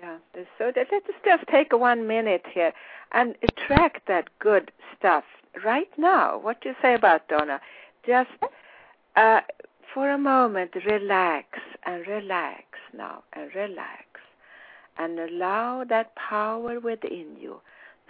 Yeah, 0.02 0.16
so 0.58 0.72
let's 0.74 0.90
just 1.24 1.46
take 1.48 1.72
one 1.72 2.06
minute 2.06 2.44
here 2.52 2.72
and 3.12 3.36
attract 3.42 4.06
that 4.08 4.30
good 4.38 4.72
stuff 4.98 5.24
right 5.64 5.90
now. 5.98 6.38
What 6.38 6.60
do 6.60 6.70
you 6.70 6.74
say 6.82 6.94
about 6.94 7.28
Donna? 7.28 7.60
Just 8.06 8.30
uh, 9.16 9.40
for 9.92 10.10
a 10.10 10.18
moment, 10.18 10.72
relax 10.86 11.46
and 11.84 12.06
relax 12.06 12.64
now 12.94 13.22
and 13.32 13.54
relax 13.54 14.04
and 14.98 15.18
allow 15.18 15.84
that 15.84 16.14
power 16.16 16.80
within 16.80 17.36
you 17.38 17.60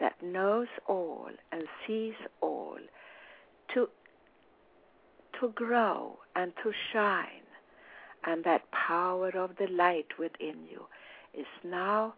that 0.01 0.21
knows 0.23 0.69
all 0.87 1.29
and 1.53 1.63
sees 1.87 2.15
all 2.41 2.79
to 3.75 3.89
to 5.41 5.49
grow 5.51 6.19
and 6.37 6.53
to 6.63 6.73
shine 6.93 7.47
and 8.25 8.45
that 8.45 8.63
power 8.71 9.31
of 9.31 9.51
the 9.59 9.67
light 9.69 10.07
within 10.19 10.57
you 10.71 10.83
is 11.35 11.47
now 11.65 12.15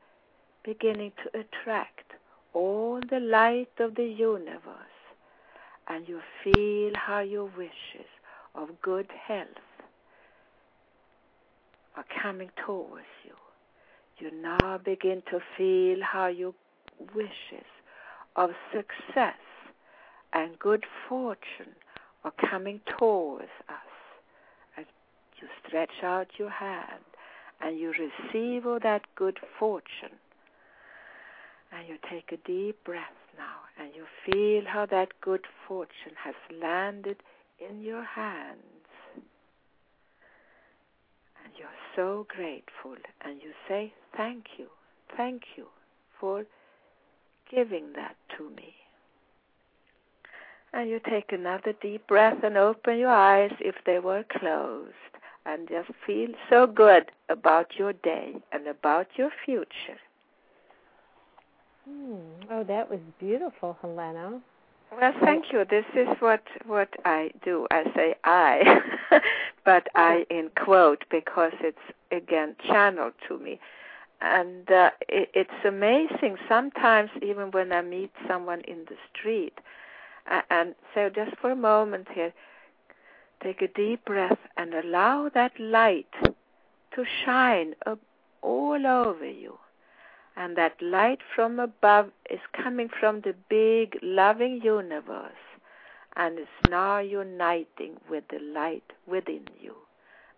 beginning 0.65 1.13
to 1.23 1.41
attract 1.41 2.13
all 2.53 3.01
the 3.11 3.21
light 3.21 3.73
of 3.79 3.95
the 3.95 4.05
universe 4.05 4.94
and 5.89 6.09
you 6.09 6.21
feel 6.43 6.93
how 6.95 7.21
your 7.21 7.45
wishes 7.45 8.09
of 8.55 8.69
good 8.83 9.11
health 9.27 9.49
are 11.97 12.05
coming 12.23 12.51
towards 12.67 13.07
you. 13.25 13.33
You 14.19 14.31
now 14.41 14.79
begin 14.79 15.23
to 15.31 15.41
feel 15.57 15.99
how 16.03 16.29
your 16.29 16.55
wishes 17.15 17.67
of 18.37 18.51
success 18.73 19.35
and 20.33 20.59
good 20.59 20.85
fortune 21.09 21.75
are 22.25 22.33
coming 22.51 22.81
towards 22.99 23.51
us. 23.69 23.77
As 24.77 24.85
you 25.41 25.49
stretch 25.67 26.03
out 26.03 26.29
your 26.39 26.51
hand 26.51 27.05
and 27.61 27.79
you 27.79 27.93
receive 27.93 28.67
all 28.67 28.79
that 28.83 29.03
good 29.17 29.39
fortune. 29.59 30.19
And 31.73 31.89
you 31.89 31.97
take 32.11 32.31
a 32.33 32.37
deep 32.47 32.83
breath 32.85 33.24
now 33.37 33.65
and 33.79 33.91
you 33.95 34.05
feel 34.25 34.65
how 34.67 34.87
that 34.87 35.09
good 35.21 35.45
fortune 35.67 36.15
has 36.23 36.35
landed 36.61 37.17
in 37.59 37.83
your 37.83 38.05
hands. 38.05 38.59
And 41.45 41.53
you're 41.59 41.69
so 41.95 42.27
grateful 42.29 42.97
and 43.25 43.41
you 43.43 43.53
say 43.69 43.93
thank 44.17 44.45
you, 44.59 44.67
thank 45.17 45.43
you 45.57 45.67
for 46.19 46.45
giving 47.51 47.93
that 47.95 48.17
to 48.37 48.51
me. 48.51 48.75
And 50.73 50.91
you 50.91 51.01
take 51.09 51.31
another 51.33 51.73
deep 51.81 52.07
breath 52.07 52.43
and 52.43 52.57
open 52.57 52.99
your 52.99 53.11
eyes 53.11 53.53
if 53.61 53.77
they 53.87 54.01
were 54.01 54.25
closed 54.25 54.93
and 55.47 55.69
just 55.69 55.91
feel 56.07 56.31
so 56.51 56.67
good 56.67 57.11
about 57.29 57.79
your 57.79 57.93
day 57.93 58.37
and 58.51 58.67
about 58.67 59.07
your 59.17 59.31
future. 59.45 60.01
Hmm. 61.89 62.17
Oh, 62.51 62.65
that 62.65 62.91
was 62.91 63.01
beautiful, 63.19 63.77
Helena. 63.83 64.41
Well, 64.99 65.13
thank 65.21 65.53
you. 65.53 65.65
This 65.69 65.85
is 65.95 66.09
what 66.21 66.43
what 66.67 66.89
I 67.05 67.31
do. 67.45 67.67
I 67.71 67.85
say 67.95 68.15
I, 68.25 68.81
but 69.65 69.89
I 69.95 70.25
in 70.31 70.51
quote 70.57 71.05
because 71.11 71.53
it's 71.61 71.79
again 72.11 72.55
channeled 72.67 73.15
to 73.29 73.39
me, 73.39 73.59
and 74.21 74.71
uh, 74.71 74.91
it, 75.09 75.31
it's 75.35 75.65
amazing. 75.67 76.37
Sometimes 76.49 77.11
even 77.23 77.51
when 77.51 77.73
I 77.73 77.83
meet 77.83 78.13
someone 78.29 78.61
in 78.63 78.85
the 78.89 78.97
street, 79.13 79.59
uh, 80.31 80.43
and 80.49 80.75
so 80.95 81.11
just 81.11 81.37
for 81.39 81.51
a 81.51 81.57
moment 81.57 82.07
here, 82.15 82.33
take 83.43 83.61
a 83.63 83.69
deep 83.69 84.05
breath 84.05 84.39
and 84.57 84.75
allow 84.75 85.29
that 85.35 85.59
light 85.59 86.15
to 86.95 87.05
shine 87.25 87.75
all 88.43 88.87
over 88.87 89.29
you 89.29 89.59
and 90.37 90.57
that 90.57 90.81
light 90.83 91.21
from 91.35 91.61
above 91.61 92.11
is 92.29 92.41
coming 92.53 92.89
from 92.89 93.21
the 93.21 93.35
big 93.49 93.97
loving 94.03 94.61
universe 94.63 95.33
and 96.17 96.39
is 96.39 96.47
now 96.69 96.99
uniting 96.99 97.97
with 98.11 98.25
the 98.31 98.39
light 98.39 98.93
within 99.07 99.47
you. 99.61 99.75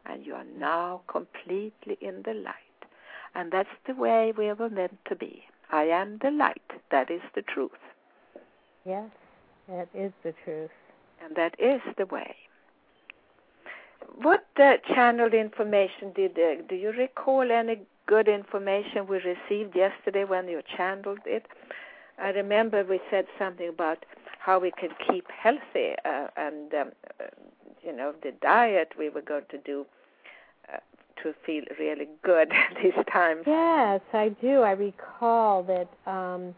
And 0.05 0.25
you 0.25 0.35
are 0.35 0.47
now 0.59 1.03
completely 1.09 1.99
in 2.01 2.23
the 2.25 2.35
light. 2.35 2.55
And 3.35 3.53
that's 3.53 3.69
the 3.87 3.95
way 3.95 4.33
we 4.37 4.53
were 4.53 4.71
meant 4.71 4.99
to 5.09 5.17
be. 5.17 5.45
I 5.71 5.85
am 5.85 6.19
the 6.23 6.31
light. 6.31 6.63
That 6.91 7.11
is 7.11 7.23
the 7.35 7.43
truth. 7.43 7.71
Yes, 8.85 9.11
that 9.69 9.89
is 9.95 10.13
the 10.23 10.33
truth. 10.45 10.71
And 11.23 11.35
that 11.37 11.57
is 11.59 11.81
the 11.99 12.07
way. 12.07 12.37
What 14.23 14.47
uh, 14.59 14.75
channeled 14.95 15.35
information 15.35 16.13
did 16.15 16.39
uh, 16.39 16.63
do 16.69 16.77
you 16.77 16.93
recall 16.93 17.51
any 17.51 17.81
good 18.07 18.29
information 18.29 19.07
we 19.09 19.19
received 19.19 19.77
yesterday 19.77 20.25
when 20.25 20.49
you 20.49 20.63
channeled 20.77 21.21
it. 21.27 21.47
I 22.19 22.31
remember 22.31 22.85
we 22.85 23.01
said 23.11 23.27
something 23.39 23.69
about 23.69 24.05
how 24.39 24.59
we 24.59 24.71
can 24.71 24.91
keep 25.11 25.27
healthy 25.31 25.95
uh, 26.05 26.29
and 26.37 26.73
um, 26.73 26.93
uh, 27.21 27.25
you 27.83 27.95
know 27.95 28.15
the 28.23 28.33
diet 28.41 28.93
we 28.99 29.09
were 29.09 29.21
going 29.21 29.45
to 29.51 29.59
do 29.59 29.85
uh, 30.73 30.79
to 31.23 31.35
feel 31.45 31.65
really 31.79 32.09
good 32.23 32.51
these 32.83 32.95
times. 33.13 33.43
Yes, 33.47 34.01
I 34.13 34.31
do. 34.41 34.61
I 34.61 34.73
recall 34.73 35.63
that. 35.65 35.89
Um, 36.11 36.55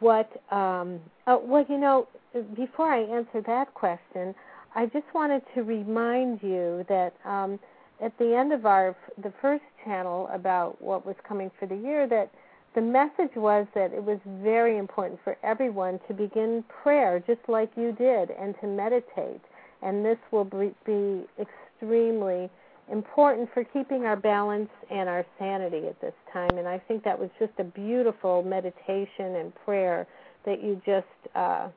what? 0.00 0.30
Um, 0.50 0.98
oh, 1.26 1.42
well, 1.44 1.64
you 1.68 1.78
know, 1.78 2.08
before 2.56 2.90
I 2.90 3.02
answer 3.02 3.42
that 3.46 3.74
question, 3.74 4.34
I 4.74 4.86
just 4.86 5.06
wanted 5.14 5.42
to 5.54 5.62
remind 5.62 6.42
you 6.42 6.84
that. 6.88 7.14
Um, 7.24 7.60
at 8.02 8.16
the 8.18 8.36
end 8.36 8.52
of 8.52 8.66
our 8.66 8.96
the 9.22 9.32
first 9.40 9.62
channel 9.84 10.28
about 10.32 10.80
what 10.80 11.06
was 11.06 11.16
coming 11.26 11.50
for 11.58 11.66
the 11.66 11.76
year 11.76 12.06
that 12.08 12.30
the 12.74 12.80
message 12.80 13.36
was 13.36 13.66
that 13.74 13.92
it 13.92 14.02
was 14.02 14.18
very 14.42 14.78
important 14.78 15.20
for 15.22 15.36
everyone 15.44 16.00
to 16.08 16.14
begin 16.14 16.64
prayer 16.82 17.22
just 17.24 17.40
like 17.48 17.70
you 17.76 17.92
did 17.92 18.30
and 18.30 18.54
to 18.60 18.66
meditate. 18.66 19.40
And 19.82 20.04
this 20.04 20.18
will 20.32 20.44
be 20.44 21.24
extremely 21.38 22.50
important 22.90 23.48
for 23.54 23.64
keeping 23.64 24.04
our 24.04 24.16
balance 24.16 24.70
and 24.90 25.08
our 25.08 25.24
sanity 25.38 25.86
at 25.86 26.00
this 26.00 26.14
time. 26.32 26.58
And 26.58 26.66
i 26.68 26.78
think 26.78 27.04
that 27.04 27.18
was 27.18 27.30
just 27.38 27.52
a 27.58 27.64
beautiful 27.64 28.42
meditation 28.42 29.36
and 29.36 29.54
prayer 29.64 30.06
that 30.44 30.62
you 30.62 30.80
just 30.84 31.06
uh, 31.34 31.68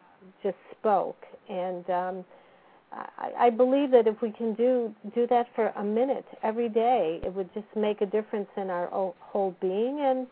just 0.43 0.57
spoke. 0.77 1.23
And 1.47 1.89
um, 1.89 2.25
I, 2.91 3.31
I 3.39 3.49
believe 3.49 3.91
that 3.91 4.07
if 4.07 4.21
we 4.21 4.31
can 4.31 4.53
do 4.53 4.93
do 5.13 5.27
that 5.27 5.47
for 5.55 5.67
a 5.75 5.83
minute 5.83 6.25
every 6.43 6.69
day, 6.69 7.19
it 7.23 7.33
would 7.33 7.53
just 7.53 7.67
make 7.75 8.01
a 8.01 8.05
difference 8.05 8.49
in 8.55 8.69
our 8.69 8.87
whole 9.19 9.55
being 9.61 9.99
and 10.01 10.27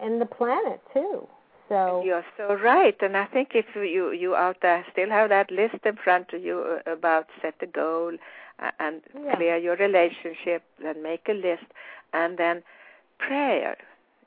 and 0.00 0.20
the 0.20 0.26
planet 0.26 0.80
too. 0.92 1.26
So 1.68 2.02
you're 2.04 2.24
so 2.36 2.54
right, 2.54 2.96
and 3.00 3.16
I 3.16 3.26
think 3.26 3.50
if 3.54 3.66
you 3.74 4.12
you 4.12 4.34
out 4.34 4.58
there 4.62 4.84
still 4.92 5.10
have 5.10 5.28
that 5.30 5.50
list 5.50 5.76
in 5.84 5.96
front 5.96 6.32
of 6.32 6.42
you 6.42 6.80
uh, 6.86 6.90
about 6.90 7.26
set 7.42 7.54
a 7.60 7.66
goal 7.66 8.12
and 8.80 9.02
yeah. 9.14 9.36
clear 9.36 9.56
your 9.56 9.76
relationship, 9.76 10.62
then 10.82 11.02
make 11.02 11.28
a 11.28 11.32
list, 11.32 11.66
and 12.12 12.38
then 12.38 12.62
prayer, 13.18 13.76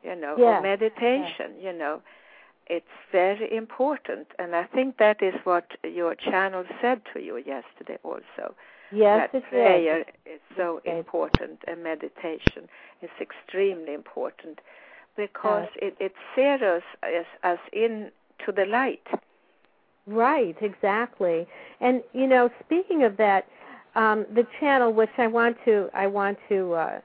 you 0.03 0.15
know, 0.15 0.35
yeah. 0.37 0.59
or 0.59 0.61
meditation, 0.61 1.53
yeah. 1.59 1.71
you 1.71 1.77
know 1.77 2.01
it's 2.71 2.85
very 3.11 3.53
important, 3.53 4.27
and 4.39 4.55
I 4.55 4.63
think 4.63 4.97
that 4.97 5.21
is 5.21 5.33
what 5.43 5.65
your 5.83 6.15
channel 6.15 6.63
said 6.81 7.01
to 7.13 7.19
you 7.21 7.35
yesterday 7.35 7.99
also. 8.01 8.55
Yes, 8.93 9.29
that 9.33 9.43
prayer 9.49 9.99
is, 9.99 10.05
is 10.25 10.39
so 10.55 10.81
important, 10.85 11.59
and 11.67 11.83
meditation 11.83 12.69
is 13.01 13.09
extremely 13.19 13.93
important 13.93 14.59
because 15.17 15.67
yes. 15.81 15.91
it, 15.99 16.05
it 16.05 16.13
zeroes 16.33 16.87
us, 17.03 17.25
us 17.43 17.59
in 17.73 18.09
to 18.45 18.53
the 18.53 18.65
light. 18.65 19.05
Right, 20.07 20.55
exactly. 20.61 21.47
And 21.81 22.03
you 22.13 22.25
know, 22.25 22.49
speaking 22.65 23.03
of 23.03 23.17
that, 23.17 23.47
um, 23.95 24.25
the 24.33 24.47
channel 24.61 24.93
which 24.93 25.11
I 25.17 25.27
want 25.27 25.57
to 25.65 25.89
I 25.93 26.07
want 26.07 26.37
to 26.47 26.73
uh, 26.73 26.99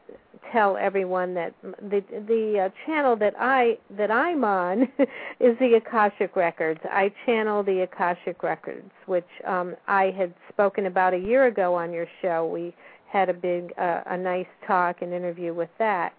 tell 0.57 0.79
everyone 0.79 1.35
that 1.35 1.55
the 1.63 2.03
the 2.27 2.67
uh, 2.67 2.87
channel 2.87 3.15
that 3.17 3.35
I 3.39 3.77
that 3.91 4.11
I'm 4.11 4.43
on 4.43 4.83
is 5.41 5.59
the 5.59 5.75
Akashic 5.75 6.35
Records. 6.35 6.81
I 6.85 7.13
channel 7.27 7.63
the 7.63 7.83
Akashic 7.83 8.43
Records, 8.43 8.91
which 9.05 9.29
um, 9.47 9.77
I 9.87 10.15
had 10.17 10.33
spoken 10.49 10.87
about 10.87 11.13
a 11.13 11.19
year 11.19 11.47
ago 11.47 11.75
on 11.75 11.93
your 11.93 12.07
show. 12.23 12.47
We 12.47 12.75
had 13.07 13.29
a 13.29 13.35
big 13.35 13.75
uh, 13.77 14.01
a 14.07 14.17
nice 14.17 14.47
talk 14.67 15.03
and 15.03 15.13
interview 15.13 15.53
with 15.53 15.71
that. 15.79 16.15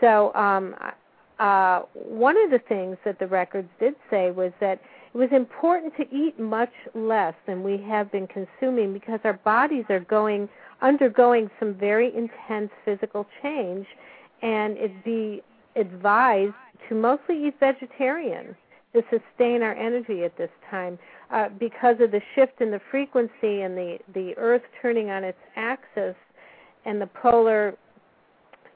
So 0.00 0.34
um, 0.34 0.74
uh, 1.38 1.80
one 1.94 2.36
of 2.36 2.50
the 2.50 2.60
things 2.68 2.98
that 3.06 3.18
the 3.18 3.26
records 3.26 3.68
did 3.78 3.94
say 4.10 4.30
was 4.30 4.52
that 4.60 4.80
it 5.12 5.18
was 5.18 5.28
important 5.32 5.92
to 5.96 6.02
eat 6.14 6.38
much 6.38 6.72
less 6.94 7.34
than 7.46 7.62
we 7.62 7.78
have 7.88 8.12
been 8.12 8.28
consuming 8.28 8.92
because 8.92 9.20
our 9.24 9.34
bodies 9.44 9.84
are 9.88 10.00
going 10.00 10.48
undergoing 10.82 11.50
some 11.58 11.74
very 11.74 12.14
intense 12.14 12.70
physical 12.84 13.26
change, 13.42 13.86
and 14.42 14.76
it'd 14.76 15.04
be 15.04 15.42
advised 15.76 16.54
to 16.88 16.94
mostly 16.94 17.46
eat 17.46 17.54
vegetarian 17.60 18.56
to 18.92 19.02
sustain 19.10 19.62
our 19.62 19.74
energy 19.74 20.24
at 20.24 20.36
this 20.36 20.50
time 20.70 20.98
uh, 21.30 21.48
because 21.58 21.96
of 22.00 22.10
the 22.10 22.20
shift 22.34 22.60
in 22.60 22.70
the 22.70 22.80
frequency 22.90 23.62
and 23.62 23.76
the 23.76 23.98
the 24.14 24.34
earth 24.36 24.62
turning 24.82 25.10
on 25.10 25.22
its 25.22 25.38
axis 25.54 26.16
and 26.84 27.00
the 27.00 27.06
polar 27.06 27.76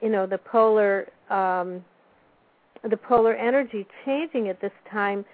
you 0.01 0.09
know 0.09 0.27
the 0.27 0.39
polar 0.39 1.09
um, 1.31 1.85
the 2.89 2.97
polar 2.97 3.35
energy 3.35 3.85
changing 4.05 4.49
at 4.49 4.61
this 4.61 4.73
time 4.93 5.25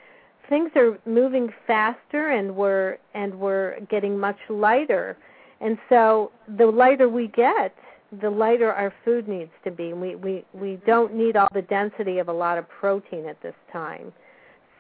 things 0.51 0.71
are 0.77 0.99
moving 1.07 1.49
faster 1.67 2.29
and 2.29 2.55
we're 2.55 2.99
and 3.15 3.35
we're 3.41 3.81
getting 3.89 4.19
much 4.19 4.39
lighter 4.51 5.17
and 5.61 5.79
so 5.89 6.33
the 6.57 6.67
lighter 6.67 7.09
we 7.09 7.29
get, 7.29 7.75
the 8.21 8.31
lighter 8.31 8.73
our 8.73 8.93
food 9.05 9.29
needs 9.29 9.51
to 9.65 9.71
be. 9.71 9.93
We 9.93 10.17
we 10.17 10.45
we 10.53 10.79
don't 10.87 11.15
need 11.15 11.37
all 11.37 11.49
the 11.53 11.63
density 11.63 12.19
of 12.19 12.29
a 12.29 12.33
lot 12.33 12.59
of 12.59 12.69
protein 12.69 13.27
at 13.27 13.41
this 13.43 13.55
time. 13.73 14.13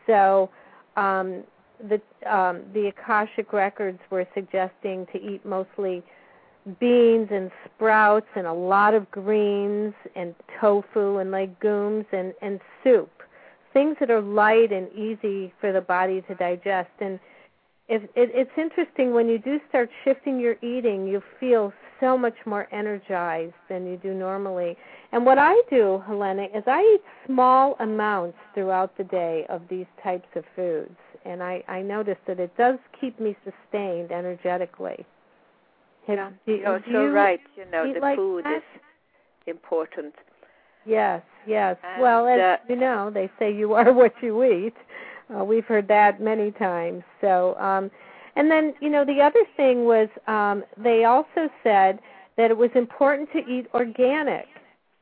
So 0.06 0.50
um, 0.96 1.44
the 1.88 2.00
um, 2.30 2.62
the 2.72 2.88
Akashic 2.88 3.52
records 3.52 4.00
were 4.11 4.26
suggesting 4.35 5.06
to 5.12 5.18
eat 5.20 5.44
mostly 5.44 6.02
beans 6.78 7.28
and 7.30 7.50
sprouts 7.64 8.26
and 8.37 8.46
a 8.46 8.52
lot 8.52 8.94
of 8.94 9.11
greens 9.11 9.94
and 10.16 10.35
tofu 10.61 11.18
and 11.18 11.30
legumes 11.30 12.06
and 12.12 12.33
and 12.42 12.61
soup 12.83 13.11
things 13.72 13.96
that 14.00 14.11
are 14.11 14.20
light 14.20 14.72
and 14.72 14.90
easy 14.92 15.52
for 15.61 15.72
the 15.72 15.80
body 15.80 16.22
to 16.28 16.35
digest 16.35 16.90
and 17.00 17.20
it, 17.90 18.02
it, 18.14 18.30
it's 18.33 18.50
interesting 18.56 19.12
when 19.12 19.28
you 19.28 19.38
do 19.38 19.59
start 19.68 19.90
shifting 20.04 20.38
your 20.38 20.54
eating, 20.62 21.09
you 21.09 21.20
feel 21.40 21.72
so 21.98 22.16
much 22.16 22.37
more 22.46 22.68
energized 22.72 23.54
than 23.68 23.85
you 23.85 23.96
do 23.96 24.14
normally. 24.14 24.76
And 25.11 25.26
what 25.26 25.38
I 25.38 25.61
do, 25.68 26.00
Helena, 26.06 26.44
is 26.54 26.62
I 26.68 26.80
eat 26.83 27.02
small 27.26 27.74
amounts 27.80 28.38
throughout 28.54 28.96
the 28.96 29.02
day 29.02 29.44
of 29.48 29.62
these 29.68 29.87
types 30.04 30.28
of 30.37 30.44
foods, 30.54 30.96
and 31.24 31.42
I, 31.42 31.64
I 31.66 31.83
notice 31.83 32.16
that 32.28 32.38
it 32.38 32.56
does 32.56 32.78
keep 33.00 33.18
me 33.18 33.37
sustained 33.44 34.12
energetically. 34.12 35.04
Yeah, 36.09 36.30
you're 36.46 36.83
so 36.92 37.02
you 37.02 37.09
right. 37.09 37.40
You 37.56 37.70
know, 37.70 37.92
the 37.92 38.00
like 38.00 38.16
food 38.16 38.44
that? 38.44 38.59
is 38.59 38.62
important. 39.48 40.14
Yes, 40.87 41.23
yes. 41.47 41.77
And, 41.83 42.03
well, 42.03 42.27
as 42.27 42.40
uh, 42.40 42.57
you 42.69 42.77
know, 42.77 43.11
they 43.11 43.31
say 43.38 43.55
you 43.55 43.75
are 43.75 43.93
what 43.95 44.12
you 44.23 44.43
eat. 44.45 44.75
Uh, 45.35 45.45
we've 45.45 45.64
heard 45.64 45.87
that 45.88 46.21
many 46.21 46.51
times. 46.53 47.03
So, 47.21 47.57
um, 47.59 47.90
and 48.37 48.51
then 48.51 48.75
you 48.81 48.90
know 48.90 49.05
the 49.05 49.21
other 49.21 49.45
thing 49.57 49.85
was 49.85 50.09
um, 50.27 50.64
they 50.77 51.05
also 51.05 51.49
said 51.62 52.01
that 52.37 52.51
it 52.51 52.57
was 52.57 52.71
important 52.75 53.31
to 53.33 53.38
eat 53.38 53.66
organic. 53.75 54.47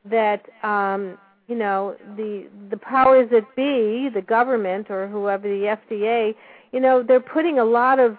That 0.05 0.45
um, 0.63 1.17
you 1.47 1.55
know 1.55 1.95
the 2.15 2.47
the 2.69 2.77
powers 2.77 3.29
that 3.31 3.55
be, 3.55 4.09
the 4.13 4.21
government 4.21 4.89
or 4.89 5.07
whoever 5.07 5.47
the 5.47 5.77
FDA, 5.89 6.35
you 6.71 6.79
know 6.79 7.03
they're 7.03 7.19
putting 7.19 7.59
a 7.59 7.65
lot 7.65 7.99
of 7.99 8.17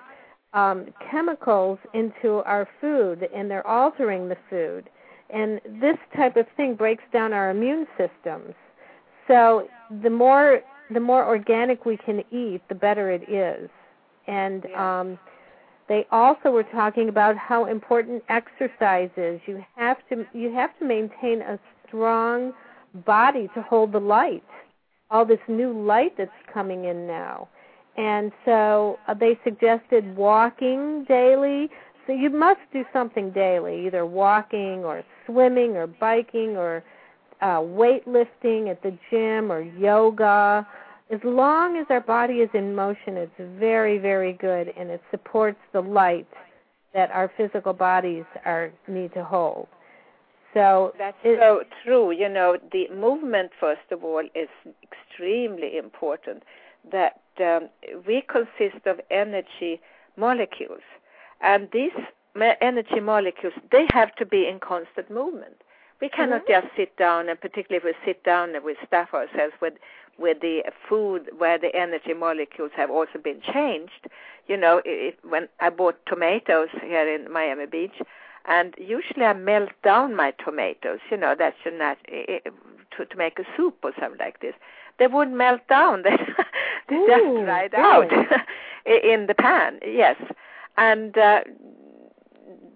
um, 0.52 0.86
chemicals 1.10 1.78
into 1.94 2.42
our 2.44 2.68
food 2.80 3.28
and 3.34 3.50
they're 3.50 3.66
altering 3.66 4.28
the 4.28 4.36
food, 4.48 4.88
and 5.32 5.60
this 5.80 5.96
type 6.16 6.36
of 6.36 6.46
thing 6.56 6.74
breaks 6.74 7.04
down 7.12 7.32
our 7.32 7.50
immune 7.50 7.86
systems. 7.96 8.54
So 9.28 9.68
the 10.02 10.10
more 10.10 10.60
the 10.92 11.00
more 11.00 11.24
organic 11.24 11.84
we 11.84 11.96
can 11.96 12.20
eat, 12.32 12.60
the 12.68 12.74
better 12.74 13.10
it 13.10 13.28
is. 13.30 13.70
And 14.26 14.66
um, 14.74 15.18
they 15.88 16.06
also 16.10 16.50
were 16.50 16.64
talking 16.64 17.08
about 17.08 17.36
how 17.36 17.66
important 17.66 18.22
exercise 18.28 19.10
is. 19.16 19.40
You 19.46 19.64
have 19.76 19.98
to 20.08 20.24
you 20.32 20.52
have 20.52 20.76
to 20.78 20.84
maintain 20.84 21.42
a 21.42 21.58
strong 21.86 22.52
body 23.06 23.48
to 23.54 23.62
hold 23.62 23.92
the 23.92 24.00
light. 24.00 24.44
All 25.10 25.24
this 25.24 25.40
new 25.48 25.72
light 25.84 26.14
that's 26.16 26.30
coming 26.52 26.84
in 26.84 27.06
now. 27.06 27.48
And 27.96 28.32
so 28.44 28.98
uh, 29.08 29.14
they 29.14 29.38
suggested 29.44 30.16
walking 30.16 31.04
daily. 31.08 31.68
So 32.06 32.12
you 32.12 32.30
must 32.30 32.60
do 32.72 32.84
something 32.92 33.30
daily, 33.30 33.86
either 33.86 34.06
walking 34.06 34.84
or 34.84 35.02
swimming 35.30 35.76
or 35.76 35.86
biking 35.86 36.56
or 36.56 36.82
uh, 37.40 37.58
weightlifting 37.58 38.70
at 38.70 38.82
the 38.82 38.96
gym 39.10 39.50
or 39.50 39.62
yoga 39.62 40.66
as 41.10 41.18
long 41.24 41.76
as 41.76 41.86
our 41.90 42.00
body 42.00 42.34
is 42.34 42.50
in 42.54 42.74
motion, 42.74 43.16
it's 43.16 43.32
very, 43.58 43.98
very 43.98 44.32
good, 44.32 44.72
and 44.76 44.90
it 44.90 45.02
supports 45.10 45.58
the 45.72 45.80
light 45.80 46.26
that 46.94 47.10
our 47.10 47.30
physical 47.36 47.72
bodies 47.72 48.24
are 48.44 48.72
need 48.86 49.12
to 49.14 49.24
hold. 49.24 49.66
So 50.54 50.92
that's 50.98 51.16
it, 51.24 51.38
so 51.40 51.62
true. 51.84 52.12
You 52.12 52.28
know, 52.28 52.58
the 52.72 52.88
movement 52.94 53.50
first 53.58 53.90
of 53.90 54.04
all 54.04 54.22
is 54.34 54.48
extremely 54.82 55.76
important. 55.76 56.44
That 56.90 57.20
um, 57.40 57.68
we 58.06 58.22
consist 58.22 58.86
of 58.86 59.00
energy 59.10 59.80
molecules, 60.16 60.80
and 61.40 61.68
these 61.72 61.90
energy 62.60 63.00
molecules 63.00 63.54
they 63.70 63.86
have 63.92 64.14
to 64.16 64.26
be 64.26 64.46
in 64.46 64.60
constant 64.60 65.10
movement. 65.10 65.56
We 66.00 66.08
cannot 66.08 66.46
mm-hmm. 66.46 66.66
just 66.66 66.76
sit 66.76 66.96
down, 66.96 67.28
and 67.28 67.38
particularly 67.40 67.76
if 67.76 67.84
we 67.84 67.94
sit 68.06 68.24
down 68.24 68.54
and 68.54 68.64
we 68.64 68.76
stuff 68.86 69.12
ourselves 69.12 69.54
with 69.60 69.74
with 70.18 70.40
the 70.40 70.62
food 70.88 71.30
where 71.38 71.58
the 71.58 71.74
energy 71.74 72.12
molecules 72.14 72.72
have 72.76 72.90
also 72.90 73.18
been 73.22 73.40
changed. 73.40 74.08
You 74.46 74.56
know, 74.56 74.82
if, 74.84 75.14
when 75.28 75.48
I 75.60 75.70
bought 75.70 75.98
tomatoes 76.06 76.68
here 76.82 77.08
in 77.08 77.32
Miami 77.32 77.66
Beach, 77.66 78.02
and 78.46 78.74
usually 78.78 79.24
I 79.24 79.32
melt 79.32 79.70
down 79.82 80.16
my 80.16 80.32
tomatoes. 80.44 80.98
You 81.10 81.16
know, 81.16 81.34
that's 81.38 81.56
not 81.66 81.98
to 82.06 83.04
to 83.04 83.16
make 83.16 83.38
a 83.38 83.44
soup 83.56 83.76
or 83.82 83.92
something 84.00 84.18
like 84.18 84.40
this. 84.40 84.54
They 84.98 85.06
wouldn't 85.06 85.36
melt 85.36 85.66
down; 85.68 86.02
they 86.88 86.94
Ooh, 86.94 87.06
just 87.06 87.44
dried 87.44 87.74
out 87.74 88.10
in 88.86 89.26
the 89.26 89.34
pan. 89.34 89.80
Yes, 89.86 90.16
and 90.76 91.16
uh, 91.16 91.40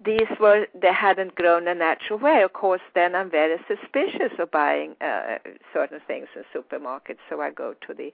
these 0.05 0.29
were 0.39 0.67
they 0.79 0.93
hadn't 0.93 1.35
grown 1.35 1.67
a 1.67 1.75
natural 1.75 2.19
way. 2.19 2.43
Of 2.43 2.53
course, 2.53 2.81
then 2.93 3.15
I'm 3.15 3.29
very 3.29 3.57
suspicious 3.67 4.37
of 4.39 4.51
buying 4.51 4.95
uh, 5.01 5.37
certain 5.73 5.99
things 6.07 6.27
in 6.35 6.43
supermarkets. 6.53 7.17
So 7.29 7.41
I 7.41 7.51
go 7.51 7.75
to 7.87 7.93
the 7.93 8.13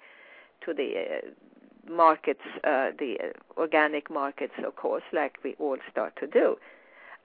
to 0.66 0.74
the 0.74 0.94
uh, 0.98 1.92
markets, 1.92 2.42
uh, 2.64 2.92
the 2.98 3.18
uh, 3.20 3.60
organic 3.60 4.10
markets, 4.10 4.54
of 4.66 4.76
course, 4.76 5.04
like 5.12 5.38
we 5.44 5.56
all 5.60 5.78
start 5.90 6.16
to 6.18 6.28
do. 6.28 6.58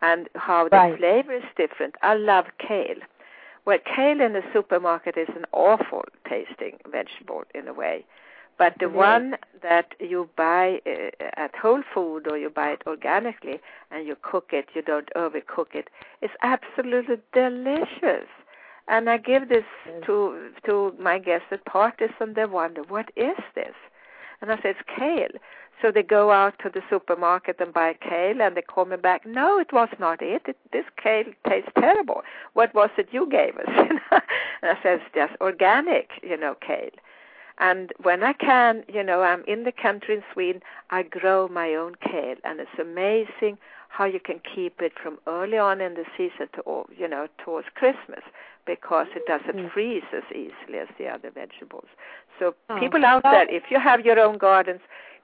And 0.03 0.29
how 0.35 0.69
the 0.69 0.77
right. 0.77 0.99
flavor 0.99 1.33
is 1.33 1.45
different. 1.57 1.95
I 2.03 2.15
love 2.15 2.47
kale. 2.59 3.01
Well, 3.65 3.79
kale 3.85 4.21
in 4.21 4.35
the 4.35 4.43
supermarket 4.53 5.17
is 5.17 5.29
an 5.35 5.45
awful 5.53 6.05
tasting 6.29 6.79
vegetable 6.91 7.45
in 7.55 7.67
a 7.67 7.73
way. 7.73 8.05
But 8.59 8.75
the 8.79 8.87
mm-hmm. 8.87 8.97
one 8.97 9.37
that 9.63 9.95
you 10.01 10.29
buy 10.37 10.81
uh, 10.87 11.25
at 11.37 11.55
Whole 11.55 11.83
Food 11.93 12.27
or 12.27 12.39
you 12.39 12.49
buy 12.49 12.71
it 12.71 12.83
organically 12.87 13.61
and 13.91 14.07
you 14.07 14.17
cook 14.21 14.51
it, 14.53 14.69
you 14.75 14.83
don't 14.83 15.11
overcook 15.15 15.75
it, 15.75 15.89
is 16.23 16.31
absolutely 16.43 17.17
delicious. 17.33 18.29
And 18.89 19.11
I 19.11 19.19
give 19.19 19.49
this 19.49 19.65
to 20.07 20.51
to 20.65 20.95
my 20.99 21.19
guests 21.19 21.49
at 21.51 21.65
parties, 21.65 22.11
and 22.21 22.37
they 22.37 22.47
wonder 22.47 22.83
what 22.83 23.11
is 23.17 23.37
this, 23.57 23.75
and 24.41 24.53
I 24.53 24.57
say 24.57 24.71
it's 24.71 24.81
kale. 24.97 25.41
So 25.83 25.91
they 25.91 26.03
go 26.03 26.31
out 26.31 26.55
to 26.61 26.71
the 26.71 26.81
supermarket 26.89 27.57
and 27.61 27.73
buy 27.73 27.95
kale, 28.01 28.41
and 28.41 28.57
they 28.57 28.63
call 28.63 28.85
me 28.87 28.97
back. 28.97 29.27
No, 29.27 29.59
it 29.59 29.73
was 29.73 29.89
not 29.99 30.23
it. 30.23 30.43
it 30.47 30.57
this 30.73 30.85
kale 31.03 31.25
tastes 31.49 31.71
terrible. 31.79 32.23
What 32.55 32.73
was 32.75 32.91
it 32.97 33.09
you 33.11 33.29
gave 33.29 33.57
us? 33.57 33.67
and 34.13 34.21
I 34.63 34.79
said 34.83 35.01
it's 35.01 35.15
just 35.15 35.35
organic, 35.41 36.11
you 36.23 36.37
know, 36.37 36.55
kale. 36.65 36.97
And 37.59 37.93
when 38.03 38.23
I 38.23 38.33
can, 38.35 38.85
you 38.93 39.03
know, 39.03 39.23
I'm 39.23 39.43
in 39.47 39.65
the 39.65 39.73
country 39.73 40.17
in 40.17 40.23
Sweden, 40.33 40.61
I 40.91 41.03
grow 41.03 41.49
my 41.49 41.75
own 41.75 41.95
kale, 41.95 42.37
and 42.45 42.61
it's 42.61 42.79
amazing 42.81 43.59
how 43.89 44.05
you 44.05 44.21
can 44.21 44.41
keep 44.55 44.81
it 44.83 44.93
from 45.03 45.19
early 45.27 45.57
on 45.57 45.81
in 45.81 45.95
the 45.95 46.05
season 46.17 46.49
to, 46.55 46.85
you 46.97 47.09
know, 47.09 47.29
towards 47.43 47.69
Christmas 47.75 48.21
because 48.67 49.07
it 49.15 49.23
doesn't 49.27 49.57
mm. 49.57 49.73
freeze 49.73 50.03
as 50.15 50.25
easily 50.31 50.79
as 50.81 50.89
the 50.99 51.07
other 51.07 51.31
vegetables. 51.31 51.87
So 52.39 52.55
oh. 52.69 52.79
people 52.79 53.05
out 53.05 53.23
there, 53.23 53.49
if 53.49 53.65
you 53.71 53.81
have 53.81 54.05
your 54.05 54.19
own 54.19 54.37
gardens, 54.39 54.81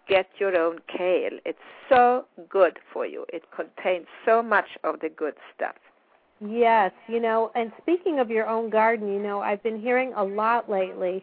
get 0.09 0.29
your 0.39 0.57
own 0.57 0.79
kale. 0.89 1.39
It's 1.45 1.59
so 1.89 2.25
good 2.49 2.79
for 2.93 3.05
you. 3.05 3.27
It 3.33 3.45
contains 3.55 4.07
so 4.25 4.43
much 4.43 4.69
of 4.85 5.01
the 5.01 5.09
good 5.11 5.35
stuff. 5.55 5.77
Yes, 6.41 6.93
you 7.09 7.21
know, 7.21 7.53
and 7.55 7.73
speaking 7.81 8.19
of 8.19 8.31
your 8.31 8.49
own 8.49 8.71
garden, 8.71 9.13
you 9.13 9.21
know, 9.21 9.41
I've 9.41 9.63
been 9.63 9.81
hearing 9.81 10.13
a 10.17 10.25
lot 10.25 10.69
lately 10.69 11.23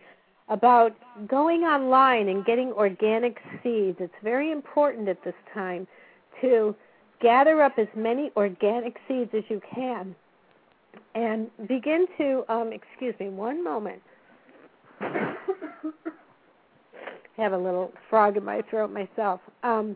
about 0.50 0.96
going 1.28 1.62
online 1.62 2.28
and 2.30 2.44
getting 2.46 2.72
organic 2.72 3.38
seeds. 3.64 3.98
It's 4.00 4.14
very 4.24 4.52
important 4.52 5.08
at 5.08 5.24
this 5.24 5.36
time 5.54 5.88
to 6.42 6.76
gather 7.22 7.62
up 7.62 7.78
as 7.78 7.88
many 7.96 8.32
organic 8.36 8.98
seeds 9.08 9.32
as 9.34 9.44
you 9.50 9.62
can 9.74 10.16
and 11.16 11.50
begin 11.68 12.08
to 12.18 12.44
um 12.50 12.72
excuse 12.74 13.14
me 13.20 13.30
one 13.30 13.64
moment. 13.64 14.02
I 15.02 15.36
have 17.38 17.54
a 17.54 17.58
little 17.58 17.92
frog 18.10 18.38
in 18.38 18.44
my 18.44 18.62
throat 18.70 18.92
myself. 18.92 19.40
Um 19.64 19.96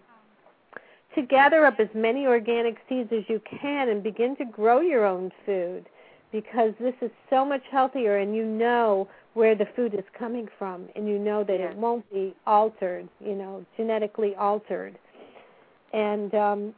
to 1.16 1.22
gather 1.22 1.66
up 1.66 1.80
as 1.80 1.89
many 1.94 2.26
organic 2.26 2.78
seeds 2.89 3.10
as 3.12 3.24
you 3.28 3.39
can 3.62 3.89
and 3.89 4.02
begin 4.02 4.36
to 4.38 4.46
grow 4.46 4.80
your 4.80 5.06
own 5.06 5.32
food 5.46 5.88
because 6.34 6.74
this 6.80 6.96
is 7.02 7.12
so 7.30 7.46
much 7.46 7.62
healthier 7.72 8.17
and 8.17 8.36
you 8.36 8.43
know 8.43 9.08
where 9.36 9.56
the 9.56 9.67
food 9.76 9.93
is 9.93 10.04
coming 10.17 10.48
from 10.58 10.89
and 10.96 11.08
you 11.08 11.17
know 11.17 11.43
that 11.43 11.60
it 11.62 11.78
won't 11.78 12.12
be 12.12 12.36
altered, 12.46 13.08
you 13.24 13.36
know, 13.36 13.63
genetically 13.78 14.36
altered. 14.36 14.98
And 15.93 16.34
um 16.36 16.74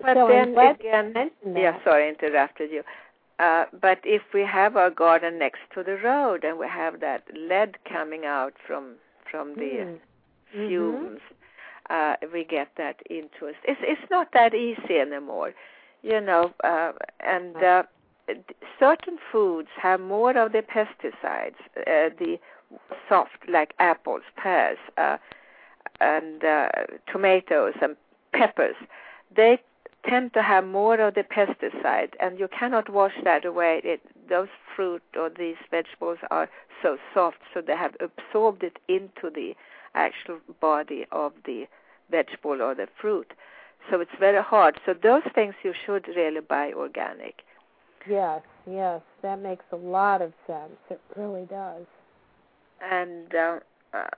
but 0.00 0.16
so 0.16 0.28
then 0.28 0.56
again, 0.56 1.30
yeah, 1.54 1.76
sorry, 1.84 2.06
I 2.06 2.08
interrupted 2.08 2.70
you. 2.70 2.82
Uh, 3.38 3.64
but 3.80 3.98
if 4.04 4.22
we 4.32 4.42
have 4.42 4.76
our 4.76 4.90
garden 4.90 5.38
next 5.38 5.60
to 5.74 5.82
the 5.82 5.96
road 5.96 6.44
and 6.44 6.58
we 6.58 6.66
have 6.66 7.00
that 7.00 7.24
lead 7.34 7.76
coming 7.90 8.24
out 8.24 8.54
from 8.66 8.94
from 9.30 9.54
the 9.54 9.60
mm. 9.60 9.98
fumes, 10.52 11.20
mm-hmm. 11.90 12.26
uh, 12.26 12.28
we 12.32 12.44
get 12.44 12.68
that 12.76 12.96
into 13.10 13.48
us. 13.48 13.54
It's 13.64 13.80
it's 13.82 14.10
not 14.10 14.28
that 14.32 14.54
easy 14.54 14.98
anymore, 15.00 15.54
you 16.02 16.20
know. 16.20 16.52
Uh, 16.62 16.92
and 17.20 17.56
uh, 17.56 17.82
certain 18.78 19.18
foods 19.30 19.68
have 19.80 20.00
more 20.00 20.36
of 20.36 20.52
the 20.52 20.62
pesticides, 20.62 21.60
uh, 21.76 22.10
the 22.18 22.38
soft 23.08 23.48
like 23.48 23.74
apples, 23.78 24.22
pears, 24.36 24.78
uh, 24.96 25.16
and 26.00 26.44
uh, 26.44 26.68
tomatoes 27.12 27.74
and 27.82 27.96
peppers. 28.32 28.76
They 29.34 29.60
tend 30.08 30.32
to 30.32 30.42
have 30.42 30.64
more 30.64 30.98
of 31.00 31.14
the 31.14 31.22
pesticide, 31.22 32.12
and 32.20 32.38
you 32.38 32.48
cannot 32.48 32.88
wash 32.88 33.12
that 33.24 33.44
away. 33.44 33.80
It, 33.84 34.00
those 34.28 34.48
fruit 34.74 35.02
or 35.16 35.30
these 35.30 35.56
vegetables 35.70 36.18
are 36.30 36.48
so 36.82 36.96
soft, 37.12 37.38
so 37.52 37.60
they 37.60 37.76
have 37.76 37.94
absorbed 38.00 38.62
it 38.62 38.78
into 38.88 39.30
the 39.34 39.54
actual 39.94 40.38
body 40.60 41.04
of 41.12 41.32
the 41.44 41.66
vegetable 42.10 42.62
or 42.62 42.74
the 42.74 42.88
fruit. 43.00 43.32
So 43.90 44.00
it's 44.00 44.10
very 44.18 44.42
hard. 44.42 44.80
So 44.86 44.94
those 44.94 45.22
things 45.34 45.54
you 45.62 45.74
should 45.84 46.08
really 46.08 46.40
buy 46.40 46.72
organic. 46.72 47.42
Yes, 48.08 48.42
yes, 48.66 49.02
that 49.22 49.40
makes 49.40 49.64
a 49.72 49.76
lot 49.76 50.22
of 50.22 50.32
sense. 50.46 50.76
It 50.90 51.00
really 51.16 51.46
does. 51.46 51.86
And 52.82 53.34
uh, 53.34 53.58
uh, 53.92 54.08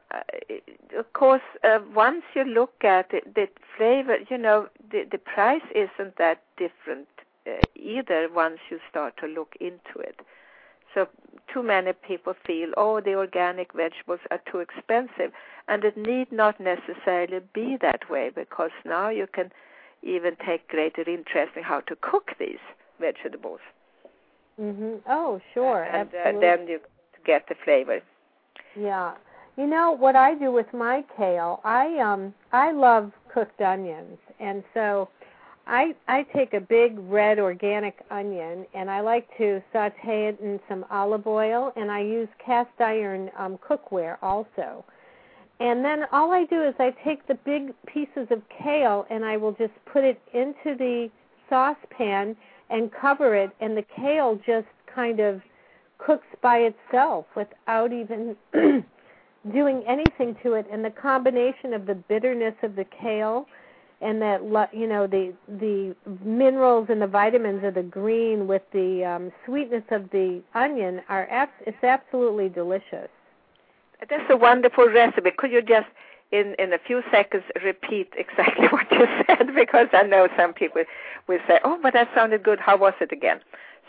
of 0.98 1.12
course, 1.14 1.42
uh, 1.64 1.80
once 1.94 2.22
you 2.34 2.44
look 2.44 2.84
at 2.84 3.12
it, 3.12 3.34
the 3.34 3.48
flavor, 3.76 4.18
you 4.30 4.38
know, 4.38 4.68
the 4.90 5.04
the 5.10 5.18
price 5.18 5.62
isn't 5.74 6.16
that 6.18 6.42
different 6.56 7.08
uh, 7.46 7.52
either. 7.74 8.28
Once 8.32 8.60
you 8.70 8.78
start 8.88 9.14
to 9.18 9.26
look 9.26 9.54
into 9.60 9.98
it, 9.98 10.20
so 10.94 11.08
too 11.52 11.62
many 11.62 11.92
people 11.92 12.34
feel, 12.46 12.70
oh, 12.76 13.00
the 13.00 13.14
organic 13.14 13.72
vegetables 13.72 14.20
are 14.30 14.40
too 14.50 14.58
expensive, 14.58 15.32
and 15.68 15.84
it 15.84 15.96
need 15.96 16.30
not 16.30 16.60
necessarily 16.60 17.40
be 17.52 17.76
that 17.80 18.08
way 18.10 18.30
because 18.34 18.70
now 18.84 19.08
you 19.08 19.26
can 19.26 19.50
even 20.02 20.36
take 20.46 20.68
greater 20.68 21.02
interest 21.08 21.52
in 21.56 21.62
how 21.62 21.80
to 21.80 21.96
cook 21.96 22.32
these 22.38 22.62
vegetables. 23.00 23.60
Mhm. 24.60 25.00
Oh, 25.06 25.40
sure. 25.54 25.84
and 25.84 26.08
Absolutely. 26.14 26.36
Uh, 26.36 26.40
then 26.40 26.68
you 26.68 26.80
get 27.24 27.46
the 27.48 27.54
flavor. 27.64 28.00
Yeah. 28.76 29.14
You 29.56 29.66
know 29.66 29.92
what 29.92 30.16
I 30.16 30.34
do 30.34 30.50
with 30.50 30.72
my 30.72 31.04
kale? 31.16 31.60
I 31.64 31.98
um 31.98 32.34
I 32.52 32.72
love 32.72 33.12
cooked 33.32 33.60
onions, 33.60 34.18
and 34.40 34.64
so 34.74 35.08
I 35.66 35.94
I 36.08 36.22
take 36.34 36.54
a 36.54 36.60
big 36.60 36.98
red 36.98 37.38
organic 37.38 38.02
onion 38.10 38.66
and 38.74 38.90
I 38.90 39.00
like 39.00 39.28
to 39.38 39.62
saute 39.72 40.28
it 40.28 40.40
in 40.40 40.58
some 40.68 40.84
olive 40.90 41.26
oil, 41.26 41.72
and 41.76 41.90
I 41.90 42.00
use 42.00 42.28
cast 42.44 42.80
iron 42.80 43.30
um, 43.38 43.58
cookware 43.58 44.16
also. 44.22 44.84
And 45.60 45.84
then 45.84 46.06
all 46.10 46.32
I 46.32 46.44
do 46.46 46.62
is 46.62 46.74
I 46.80 46.90
take 47.04 47.26
the 47.28 47.34
big 47.36 47.72
pieces 47.86 48.26
of 48.30 48.42
kale 48.48 49.06
and 49.10 49.24
I 49.24 49.36
will 49.36 49.52
just 49.52 49.74
put 49.84 50.02
it 50.02 50.20
into 50.32 50.76
the 50.76 51.08
saucepan 51.48 52.36
and 52.72 52.90
cover 52.92 53.36
it, 53.36 53.50
and 53.60 53.76
the 53.76 53.84
kale 53.96 54.40
just 54.46 54.66
kind 54.92 55.20
of 55.20 55.42
cooks 55.98 56.26
by 56.40 56.58
itself 56.58 57.26
without 57.36 57.92
even 57.92 58.36
doing 59.52 59.84
anything 59.86 60.36
to 60.42 60.54
it. 60.54 60.66
And 60.72 60.84
the 60.84 60.90
combination 60.90 61.74
of 61.74 61.86
the 61.86 61.94
bitterness 61.94 62.54
of 62.62 62.74
the 62.74 62.84
kale 62.84 63.46
and 64.00 64.20
that 64.20 64.40
you 64.72 64.88
know 64.88 65.06
the 65.06 65.32
the 65.60 65.94
minerals 66.24 66.88
and 66.90 67.00
the 67.00 67.06
vitamins 67.06 67.64
of 67.64 67.74
the 67.74 67.82
green 67.82 68.48
with 68.48 68.62
the 68.72 69.04
um, 69.04 69.32
sweetness 69.46 69.84
of 69.90 70.10
the 70.10 70.42
onion 70.54 71.00
are 71.08 71.28
abs- 71.30 71.52
it's 71.66 71.82
absolutely 71.84 72.48
delicious. 72.48 73.08
That's 74.10 74.24
a 74.30 74.36
wonderful 74.36 74.88
recipe. 74.88 75.30
Could 75.36 75.52
you 75.52 75.62
just 75.62 75.86
in 76.32 76.54
in 76.58 76.72
a 76.72 76.78
few 76.78 77.02
seconds 77.10 77.44
repeat 77.62 78.12
exactly 78.16 78.66
what 78.70 78.90
you 78.90 79.06
said 79.26 79.54
because 79.54 79.88
I 79.92 80.02
know 80.02 80.28
some 80.36 80.52
people 80.52 80.82
will 81.28 81.40
say, 81.46 81.60
"Oh, 81.64 81.78
but 81.82 81.92
that 81.92 82.08
sounded 82.14 82.42
good. 82.42 82.58
How 82.58 82.76
was 82.76 82.94
it 83.00 83.12
again?" 83.12 83.40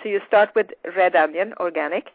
So 0.02 0.10
you 0.10 0.22
start 0.28 0.50
with 0.56 0.68
red 0.96 1.16
onion, 1.16 1.54
organic. 1.60 2.08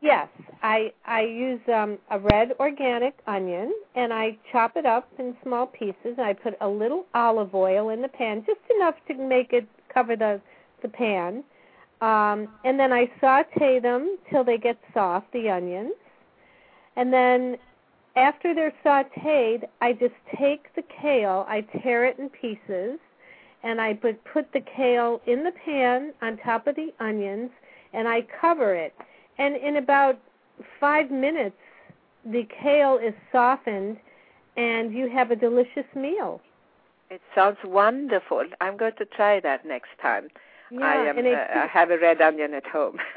Yes, 0.00 0.28
I 0.62 0.92
I 1.04 1.22
use 1.22 1.60
um, 1.68 1.98
a 2.10 2.18
red 2.18 2.52
organic 2.58 3.14
onion 3.26 3.72
and 3.94 4.12
I 4.12 4.36
chop 4.50 4.76
it 4.76 4.86
up 4.86 5.08
in 5.18 5.36
small 5.42 5.66
pieces. 5.66 6.16
And 6.18 6.22
I 6.22 6.32
put 6.32 6.54
a 6.60 6.68
little 6.68 7.06
olive 7.14 7.54
oil 7.54 7.90
in 7.90 8.02
the 8.02 8.08
pan, 8.08 8.44
just 8.46 8.60
enough 8.76 8.96
to 9.08 9.14
make 9.14 9.52
it 9.52 9.66
cover 9.92 10.16
the 10.16 10.40
the 10.82 10.88
pan, 10.88 11.44
um, 12.00 12.48
and 12.64 12.80
then 12.80 12.92
I 12.92 13.08
saute 13.20 13.78
them 13.78 14.18
till 14.28 14.42
they 14.42 14.58
get 14.58 14.76
soft, 14.92 15.32
the 15.32 15.48
onions, 15.50 15.92
and 16.96 17.12
then 17.12 17.56
after 18.16 18.54
they're 18.54 18.74
sautéed, 18.84 19.64
I 19.80 19.92
just 19.92 20.14
take 20.38 20.74
the 20.74 20.82
kale, 20.82 21.46
I 21.48 21.62
tear 21.82 22.04
it 22.04 22.18
in 22.18 22.28
pieces, 22.28 22.98
and 23.62 23.80
I 23.80 23.94
put 23.94 24.22
put 24.24 24.52
the 24.52 24.60
kale 24.60 25.20
in 25.26 25.44
the 25.44 25.52
pan 25.52 26.12
on 26.20 26.36
top 26.38 26.66
of 26.66 26.76
the 26.76 26.92
onions, 27.00 27.50
and 27.92 28.08
I 28.08 28.26
cover 28.40 28.74
it 28.74 28.94
and 29.38 29.56
in 29.56 29.76
about 29.76 30.18
five 30.78 31.10
minutes, 31.10 31.56
the 32.24 32.46
kale 32.62 32.98
is 32.98 33.14
softened, 33.30 33.96
and 34.56 34.92
you 34.92 35.08
have 35.10 35.30
a 35.30 35.36
delicious 35.36 35.86
meal. 35.94 36.40
It 37.10 37.20
sounds 37.34 37.58
wonderful. 37.64 38.44
I'm 38.60 38.76
going 38.76 38.94
to 38.98 39.04
try 39.04 39.40
that 39.40 39.66
next 39.66 39.90
time. 40.00 40.28
Yeah, 40.72 40.84
I 40.86 40.94
am. 41.06 41.18
Uh, 41.18 41.30
I 41.64 41.66
have 41.66 41.90
a 41.90 41.98
red 41.98 42.22
onion 42.22 42.54
at 42.54 42.66
home. 42.66 42.98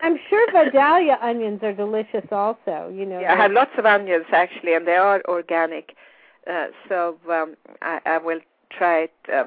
I'm 0.00 0.18
sure 0.30 0.46
Vidalia 0.50 1.18
onions 1.20 1.62
are 1.62 1.74
delicious 1.74 2.24
also. 2.32 2.90
You 2.94 3.04
know. 3.04 3.20
Yeah, 3.20 3.34
I 3.34 3.36
have 3.36 3.52
lots 3.52 3.72
of 3.76 3.84
onions 3.84 4.24
actually, 4.32 4.72
and 4.74 4.86
they 4.86 4.96
are 4.96 5.22
organic. 5.28 5.94
Uh, 6.50 6.68
so 6.88 7.18
um, 7.30 7.54
I, 7.82 8.00
I 8.06 8.16
will 8.18 8.40
try 8.70 9.00
it 9.00 9.12
uh, 9.30 9.44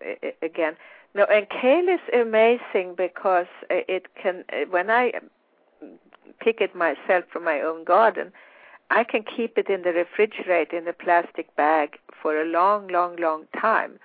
I- 0.00 0.32
again. 0.42 0.76
No, 1.14 1.24
and 1.24 1.46
kale 1.50 1.88
is 1.88 2.00
amazing 2.14 2.94
because 2.96 3.46
it 3.68 4.06
can. 4.14 4.44
When 4.70 4.88
I 4.90 5.12
pick 6.40 6.62
it 6.62 6.74
myself 6.74 7.24
from 7.30 7.44
my 7.44 7.60
own 7.60 7.84
garden, 7.84 8.32
I 8.90 9.04
can 9.04 9.22
keep 9.22 9.58
it 9.58 9.68
in 9.68 9.82
the 9.82 9.92
refrigerator 9.92 10.78
in 10.78 10.88
a 10.88 10.92
plastic 10.92 11.54
bag 11.56 11.98
for 12.22 12.40
a 12.40 12.44
long, 12.44 12.88
long, 12.88 13.16
long 13.16 13.46
time, 13.60 13.98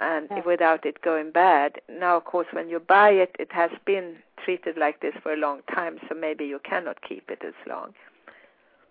and 0.00 0.28
Yeah. 0.30 0.40
without 0.40 0.84
it 0.84 1.00
going 1.00 1.30
bad. 1.30 1.80
Now, 1.88 2.16
of 2.16 2.24
course, 2.24 2.46
when 2.52 2.68
you 2.68 2.80
buy 2.80 3.10
it, 3.10 3.34
it 3.38 3.52
has 3.52 3.70
been 3.84 4.22
treated 4.36 4.76
like 4.76 5.00
this 5.00 5.14
for 5.22 5.32
a 5.32 5.36
long 5.36 5.62
time, 5.74 5.98
so 6.08 6.14
maybe 6.14 6.44
you 6.44 6.58
cannot 6.58 7.00
keep 7.02 7.30
it 7.30 7.42
as 7.44 7.54
long. 7.66 7.94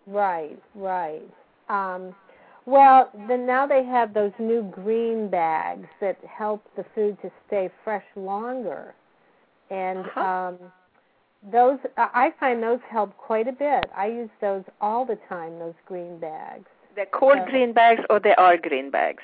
Right, 0.07 0.57
right. 0.73 1.23
Um, 1.69 2.15
well, 2.65 3.09
then 3.27 3.45
now 3.45 3.67
they 3.67 3.83
have 3.83 4.13
those 4.13 4.33
new 4.39 4.63
green 4.63 5.29
bags 5.29 5.87
that 5.99 6.17
help 6.25 6.63
the 6.75 6.83
food 6.95 7.19
to 7.21 7.31
stay 7.47 7.69
fresh 7.83 8.05
longer, 8.15 8.93
and 9.69 9.99
Uh-huh. 9.99 10.21
um, 10.21 10.71
those 11.51 11.79
I 11.97 12.31
find 12.39 12.63
those 12.63 12.81
help 12.89 13.15
quite 13.17 13.47
a 13.47 13.51
bit. 13.51 13.85
I 13.95 14.07
use 14.07 14.31
those 14.41 14.63
all 14.81 15.05
the 15.05 15.17
time. 15.29 15.59
Those 15.59 15.75
green 15.85 16.17
bags. 16.17 16.67
They're 16.95 17.05
called 17.05 17.37
Yeah. 17.37 17.45
green 17.45 17.73
bags, 17.73 18.03
or 18.09 18.19
they 18.19 18.33
are 18.35 18.57
green 18.57 18.89
bags. 18.89 19.21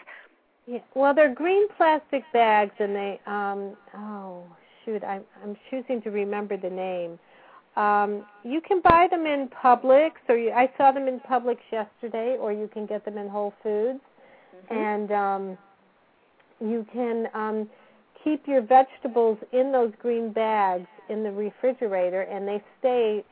Yeah, 0.68 0.80
well, 0.96 1.14
they're 1.14 1.34
green 1.34 1.68
plastic 1.76 2.24
bags, 2.34 2.74
and 2.80 2.96
they 2.96 3.20
um 3.26 3.76
oh 3.96 4.44
shoot, 4.86 5.04
I'm 5.04 5.24
I'm 5.44 5.56
choosing 5.70 6.02
to 6.04 6.12
remember 6.12 6.58
the 6.58 6.70
name. 6.70 7.20
Um, 7.76 8.26
you 8.44 8.60
can 8.62 8.82
buy 8.82 9.08
them 9.10 9.26
in 9.26 9.50
Publix, 9.64 10.12
or 10.28 10.38
you, 10.38 10.52
I 10.52 10.70
saw 10.78 10.92
them 10.92 11.08
in 11.08 11.20
Publix 11.22 11.58
yesterday, 11.72 12.36
or 12.40 12.52
you 12.52 12.70
can 12.72 12.86
get 12.86 13.06
them 13.06 13.18
in 13.18 13.28
Whole 13.30 13.54
Foods, 13.64 14.00
Mm-hmm. 14.72 14.76
and 14.76 15.12
um, 15.12 15.58
you 16.60 16.86
can 16.92 17.28
um, 17.34 17.70
keep 18.24 18.48
your 18.48 18.62
vegetables 18.62 19.38
in 19.54 19.72
those 19.72 19.94
green 20.02 20.32
bags 20.34 20.88
in 21.10 21.24
the 21.24 21.32
refrigerator, 21.32 22.24
and 22.24 22.48
they 22.48 22.62
stay 22.80 23.24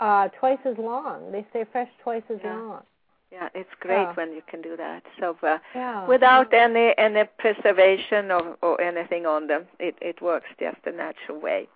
uh, 0.00 0.28
twice 0.38 0.58
as 0.64 0.76
long. 0.78 1.32
They 1.32 1.44
stay 1.50 1.64
fresh 1.70 1.90
twice 2.02 2.22
as 2.30 2.38
Yeah. 2.42 2.54
long. 2.54 2.82
Yeah, 3.30 3.48
it's 3.54 3.74
great 3.80 4.08
Yeah. 4.08 4.14
when 4.14 4.32
you 4.32 4.42
can 4.50 4.62
do 4.62 4.76
that. 4.76 5.02
So 5.20 5.36
uh, 5.42 5.58
Yeah. 5.74 6.06
without 6.06 6.52
any 6.54 6.94
any 6.96 7.24
preservation 7.38 8.30
or, 8.30 8.56
or 8.62 8.80
anything 8.80 9.26
on 9.26 9.46
them, 9.48 9.66
it 9.78 9.96
it 10.00 10.20
works 10.22 10.48
just 10.58 10.78
the 10.84 10.92
natural 10.92 11.38
way. 11.38 11.68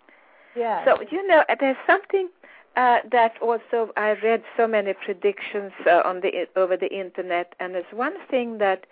yeah. 0.54 0.84
So 0.84 0.90
you 1.10 1.26
know, 1.26 1.44
there's 1.60 1.76
something 1.86 2.28
uh, 2.76 2.98
that 3.10 3.32
also 3.42 3.92
I 3.96 4.12
read 4.28 4.42
so 4.56 4.66
many 4.66 4.94
predictions 4.94 5.72
uh, 5.86 6.02
on 6.04 6.20
the 6.20 6.48
over 6.56 6.76
the 6.76 6.92
internet, 7.04 7.54
and 7.60 7.74
there's 7.74 7.92
one 7.92 8.16
thing 8.30 8.58
that 8.58 8.86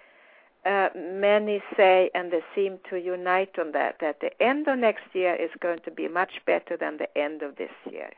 uh, 0.67 0.89
many 0.95 1.63
say, 1.77 2.11
and 2.15 2.31
they 2.31 2.43
seem 2.55 2.79
to 2.91 2.97
unite 3.01 3.59
on 3.59 3.73
that, 3.73 3.97
that 4.01 4.21
the 4.21 4.31
end 4.43 4.69
of 4.69 4.79
next 4.79 5.05
year 5.15 5.35
is 5.35 5.51
going 5.61 5.79
to 5.81 5.91
be 5.91 6.07
much 6.09 6.35
better 6.45 6.77
than 6.77 6.99
the 6.99 7.09
end 7.19 7.41
of 7.43 7.57
this 7.57 7.71
year. 7.91 8.11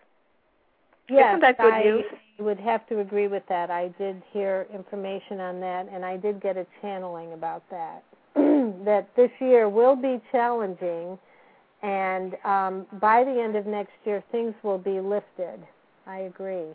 Yes, 1.13 1.33
Isn't 1.33 1.41
that 1.41 1.59
good 1.59 1.75
I 1.75 1.83
news? 1.85 2.05
would 2.39 2.59
have 2.61 2.87
to 2.89 3.01
agree 3.01 3.29
with 3.29 3.43
that. 3.49 3.71
I 3.71 3.89
did 3.99 4.23
hear 4.33 4.67
information 4.73 5.41
on 5.41 5.61
that, 5.61 5.89
and 5.93 6.05
I 6.05 6.17
did 6.17 6.41
get 6.41 6.57
a 6.57 6.67
channeling 6.81 7.35
about 7.35 7.63
that. 7.71 8.03
that 8.35 9.09
this 9.15 9.31
year 9.39 9.69
will 9.69 9.95
be 9.95 10.21
challenging, 10.33 11.19
and 11.83 12.35
um, 12.45 12.87
by 12.99 13.25
the 13.25 13.43
end 13.43 13.57
of 13.57 13.67
next 13.67 13.93
year, 14.07 14.25
things 14.33 14.55
will 14.63 14.79
be 14.79 15.01
lifted. 15.01 15.61
I 16.07 16.19
agree. 16.21 16.69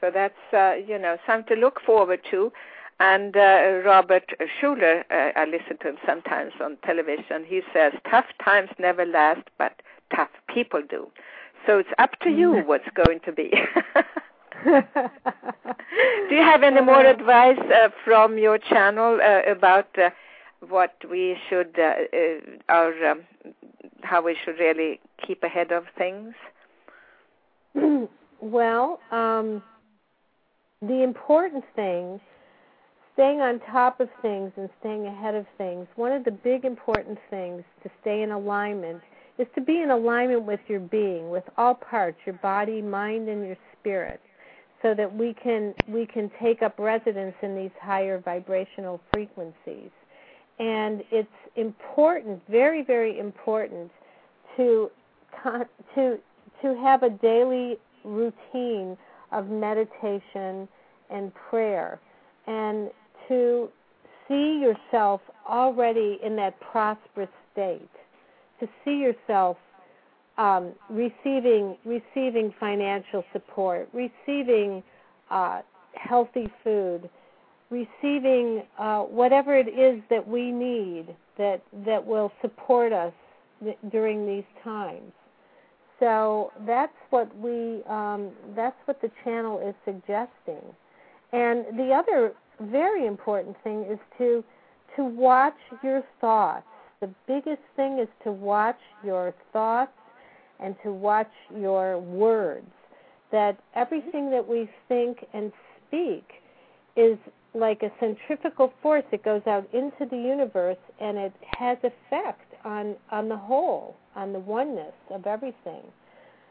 So 0.00 0.10
that's 0.12 0.34
uh, 0.52 0.74
you 0.74 0.98
know 0.98 1.16
something 1.26 1.54
to 1.56 1.60
look 1.60 1.80
forward 1.86 2.20
to. 2.30 2.52
And 2.98 3.36
uh, 3.36 3.82
Robert 3.84 4.24
Schuller, 4.58 5.04
uh, 5.10 5.38
I 5.38 5.44
listen 5.44 5.76
to 5.82 5.90
him 5.90 5.98
sometimes 6.04 6.52
on 6.60 6.78
television. 6.84 7.44
He 7.46 7.60
says, 7.72 7.92
"Tough 8.10 8.26
times 8.44 8.70
never 8.78 9.04
last, 9.04 9.42
but 9.56 9.80
tough 10.14 10.30
people 10.52 10.82
do." 10.88 11.08
So 11.66 11.78
it's 11.78 11.90
up 11.98 12.18
to 12.20 12.30
you 12.30 12.62
what's 12.66 12.88
going 12.94 13.20
to 13.24 13.32
be. 13.32 13.50
do 14.64 16.34
you 16.34 16.42
have 16.42 16.62
any 16.62 16.80
more 16.80 17.04
advice 17.04 17.58
uh, 17.58 17.88
from 18.04 18.38
your 18.38 18.58
channel 18.58 19.18
uh, 19.20 19.42
about 19.50 19.88
uh, 19.98 20.10
what 20.68 20.94
we 21.10 21.36
should, 21.48 21.76
uh, 21.78 21.94
uh, 22.12 22.40
our, 22.68 23.10
um, 23.10 23.22
how 24.02 24.22
we 24.22 24.36
should 24.44 24.58
really 24.58 25.00
keep 25.26 25.42
ahead 25.42 25.72
of 25.72 25.84
things? 25.98 26.34
well, 28.40 29.00
um, 29.10 29.62
the 30.82 31.02
important 31.02 31.64
thing, 31.74 32.20
staying 33.14 33.40
on 33.40 33.60
top 33.72 33.98
of 34.00 34.08
things 34.22 34.52
and 34.56 34.68
staying 34.80 35.06
ahead 35.06 35.34
of 35.34 35.46
things, 35.58 35.86
one 35.96 36.12
of 36.12 36.24
the 36.24 36.30
big 36.30 36.64
important 36.64 37.18
things 37.28 37.64
to 37.82 37.90
stay 38.00 38.22
in 38.22 38.30
alignment 38.30 39.02
is 39.38 39.46
to 39.54 39.60
be 39.60 39.82
in 39.82 39.90
alignment 39.90 40.44
with 40.44 40.60
your 40.68 40.80
being, 40.80 41.30
with 41.30 41.44
all 41.56 41.74
parts, 41.74 42.18
your 42.24 42.36
body, 42.36 42.80
mind, 42.80 43.28
and 43.28 43.46
your 43.46 43.56
spirit, 43.78 44.20
so 44.82 44.94
that 44.94 45.14
we 45.14 45.34
can 45.42 45.74
we 45.88 46.06
can 46.06 46.30
take 46.40 46.62
up 46.62 46.78
residence 46.78 47.34
in 47.42 47.54
these 47.54 47.70
higher 47.80 48.18
vibrational 48.18 49.00
frequencies. 49.12 49.90
And 50.58 51.02
it's 51.10 51.28
important, 51.56 52.40
very, 52.48 52.82
very 52.82 53.18
important, 53.18 53.90
to 54.56 54.90
to 55.94 56.18
to 56.62 56.76
have 56.82 57.02
a 57.02 57.10
daily 57.10 57.78
routine 58.04 58.96
of 59.32 59.48
meditation 59.48 60.68
and 61.10 61.32
prayer 61.34 62.00
and 62.46 62.90
to 63.28 63.68
see 64.28 64.60
yourself 64.60 65.20
already 65.48 66.18
in 66.24 66.36
that 66.36 66.58
prosperous 66.60 67.28
state 67.52 67.88
to 68.60 68.68
see 68.84 68.98
yourself 68.98 69.56
um, 70.38 70.72
receiving 70.90 71.76
receiving 71.84 72.54
financial 72.60 73.24
support, 73.32 73.88
receiving 73.92 74.82
uh, 75.30 75.62
healthy 75.94 76.48
food, 76.62 77.08
receiving 77.70 78.62
uh, 78.78 79.00
whatever 79.02 79.56
it 79.56 79.68
is 79.68 80.02
that 80.10 80.26
we 80.26 80.50
need 80.50 81.14
that 81.38 81.62
that 81.86 82.04
will 82.04 82.32
support 82.42 82.92
us 82.92 83.12
th- 83.62 83.78
during 83.90 84.26
these 84.26 84.44
times. 84.62 85.12
So 85.98 86.52
that's 86.66 86.92
what 87.10 87.34
we 87.38 87.82
um, 87.88 88.30
that's 88.54 88.76
what 88.84 89.00
the 89.00 89.10
channel 89.24 89.58
is 89.66 89.74
suggesting. 89.84 90.62
And 91.32 91.64
the 91.78 91.92
other 91.92 92.34
very 92.60 93.06
important 93.06 93.56
thing 93.64 93.86
is 93.90 93.98
to 94.18 94.44
to 94.96 95.04
watch 95.04 95.56
your 95.82 96.02
thoughts. 96.20 96.66
The 97.00 97.10
biggest 97.26 97.62
thing 97.76 97.98
is 97.98 98.08
to 98.24 98.32
watch 98.32 98.78
your 99.04 99.34
thoughts 99.52 99.92
and 100.60 100.74
to 100.82 100.92
watch 100.92 101.30
your 101.54 101.98
words. 101.98 102.66
That 103.32 103.58
everything 103.74 104.30
that 104.30 104.46
we 104.46 104.70
think 104.88 105.18
and 105.34 105.52
speak 105.86 106.24
is 106.96 107.18
like 107.54 107.82
a 107.82 107.90
centrifugal 108.00 108.72
force 108.82 109.04
that 109.10 109.24
goes 109.24 109.42
out 109.46 109.66
into 109.72 110.06
the 110.10 110.16
universe 110.16 110.76
and 111.00 111.16
it 111.18 111.32
has 111.58 111.78
effect 111.78 112.40
on 112.64 112.94
on 113.10 113.28
the 113.28 113.36
whole, 113.36 113.96
on 114.14 114.32
the 114.32 114.38
oneness 114.38 114.94
of 115.10 115.26
everything. 115.26 115.82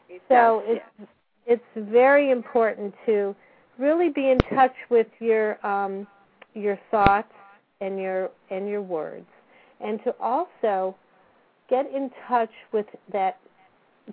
It 0.08 0.22
so 0.28 0.62
does, 0.66 0.78
it's 0.98 1.10
it's 1.46 1.90
very 1.90 2.30
important 2.30 2.94
to 3.06 3.34
really 3.78 4.08
be 4.08 4.30
in 4.30 4.38
touch 4.54 4.74
with 4.90 5.06
your 5.20 5.64
um, 5.66 6.06
your 6.54 6.78
thoughts 6.90 7.32
and 7.80 7.98
your 7.98 8.30
and 8.50 8.68
your 8.68 8.82
words, 8.82 9.26
and 9.80 10.02
to 10.04 10.14
also 10.20 10.96
get 11.68 11.86
in 11.92 12.10
touch 12.28 12.50
with 12.72 12.86
that 13.12 13.38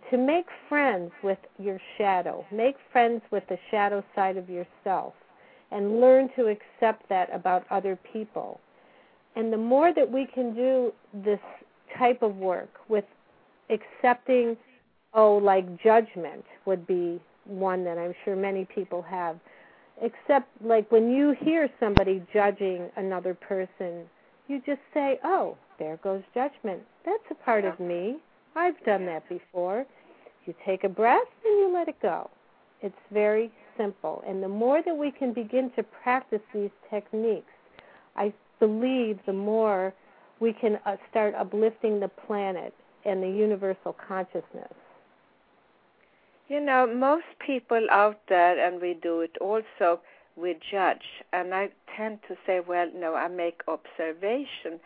to 0.09 0.17
make 0.17 0.45
friends 0.67 1.11
with 1.23 1.37
your 1.59 1.79
shadow, 1.97 2.45
make 2.51 2.75
friends 2.91 3.21
with 3.31 3.43
the 3.47 3.57
shadow 3.69 4.03
side 4.15 4.37
of 4.37 4.49
yourself, 4.49 5.13
and 5.71 5.99
learn 5.99 6.29
to 6.35 6.47
accept 6.47 7.07
that 7.09 7.33
about 7.33 7.63
other 7.69 7.97
people. 8.11 8.59
And 9.35 9.53
the 9.53 9.57
more 9.57 9.93
that 9.93 10.11
we 10.11 10.27
can 10.33 10.55
do 10.55 10.93
this 11.13 11.39
type 11.97 12.21
of 12.21 12.35
work 12.37 12.69
with 12.87 13.05
accepting, 13.69 14.57
oh, 15.13 15.35
like 15.37 15.81
judgment 15.83 16.43
would 16.65 16.87
be 16.87 17.21
one 17.45 17.83
that 17.83 17.97
I'm 17.97 18.13
sure 18.23 18.35
many 18.35 18.65
people 18.65 19.01
have. 19.03 19.37
Except, 20.01 20.49
like, 20.63 20.91
when 20.91 21.11
you 21.11 21.35
hear 21.39 21.69
somebody 21.79 22.23
judging 22.33 22.89
another 22.95 23.35
person, 23.35 24.05
you 24.47 24.61
just 24.65 24.81
say, 24.93 25.19
oh, 25.23 25.57
there 25.79 25.97
goes 26.03 26.21
judgment. 26.33 26.81
That's 27.05 27.23
a 27.31 27.35
part 27.35 27.65
of 27.65 27.79
me. 27.79 28.17
I've 28.55 28.81
done 28.85 29.05
that 29.07 29.27
before. 29.29 29.85
You 30.45 30.53
take 30.65 30.83
a 30.83 30.89
breath 30.89 31.27
and 31.45 31.59
you 31.59 31.71
let 31.73 31.87
it 31.87 32.01
go. 32.01 32.29
It's 32.81 32.95
very 33.11 33.51
simple. 33.77 34.23
And 34.27 34.43
the 34.43 34.49
more 34.49 34.81
that 34.83 34.95
we 34.95 35.11
can 35.11 35.33
begin 35.33 35.71
to 35.75 35.83
practice 35.83 36.41
these 36.53 36.69
techniques, 36.89 37.51
I 38.15 38.33
believe 38.59 39.19
the 39.25 39.33
more 39.33 39.93
we 40.39 40.53
can 40.53 40.77
uh, 40.85 40.97
start 41.09 41.33
uplifting 41.35 41.99
the 41.99 42.09
planet 42.09 42.73
and 43.05 43.23
the 43.23 43.27
universal 43.27 43.95
consciousness. 44.07 44.73
You 46.49 46.59
know, 46.59 46.85
most 46.85 47.25
people 47.45 47.87
out 47.89 48.19
there, 48.27 48.59
and 48.65 48.81
we 48.81 48.95
do 49.01 49.21
it 49.21 49.31
also, 49.39 50.01
we 50.35 50.55
judge. 50.71 51.23
And 51.31 51.53
I 51.53 51.69
tend 51.95 52.19
to 52.27 52.35
say, 52.45 52.59
well, 52.59 52.89
no, 52.93 53.15
I 53.15 53.27
make 53.27 53.61
observation. 53.67 54.79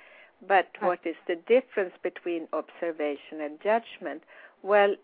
But 0.47 0.69
what 0.81 0.99
is 1.05 1.15
the 1.27 1.35
difference 1.35 1.93
between 2.03 2.47
observation 2.53 3.41
and 3.41 3.59
judgment? 3.61 4.23
Well, 4.61 4.95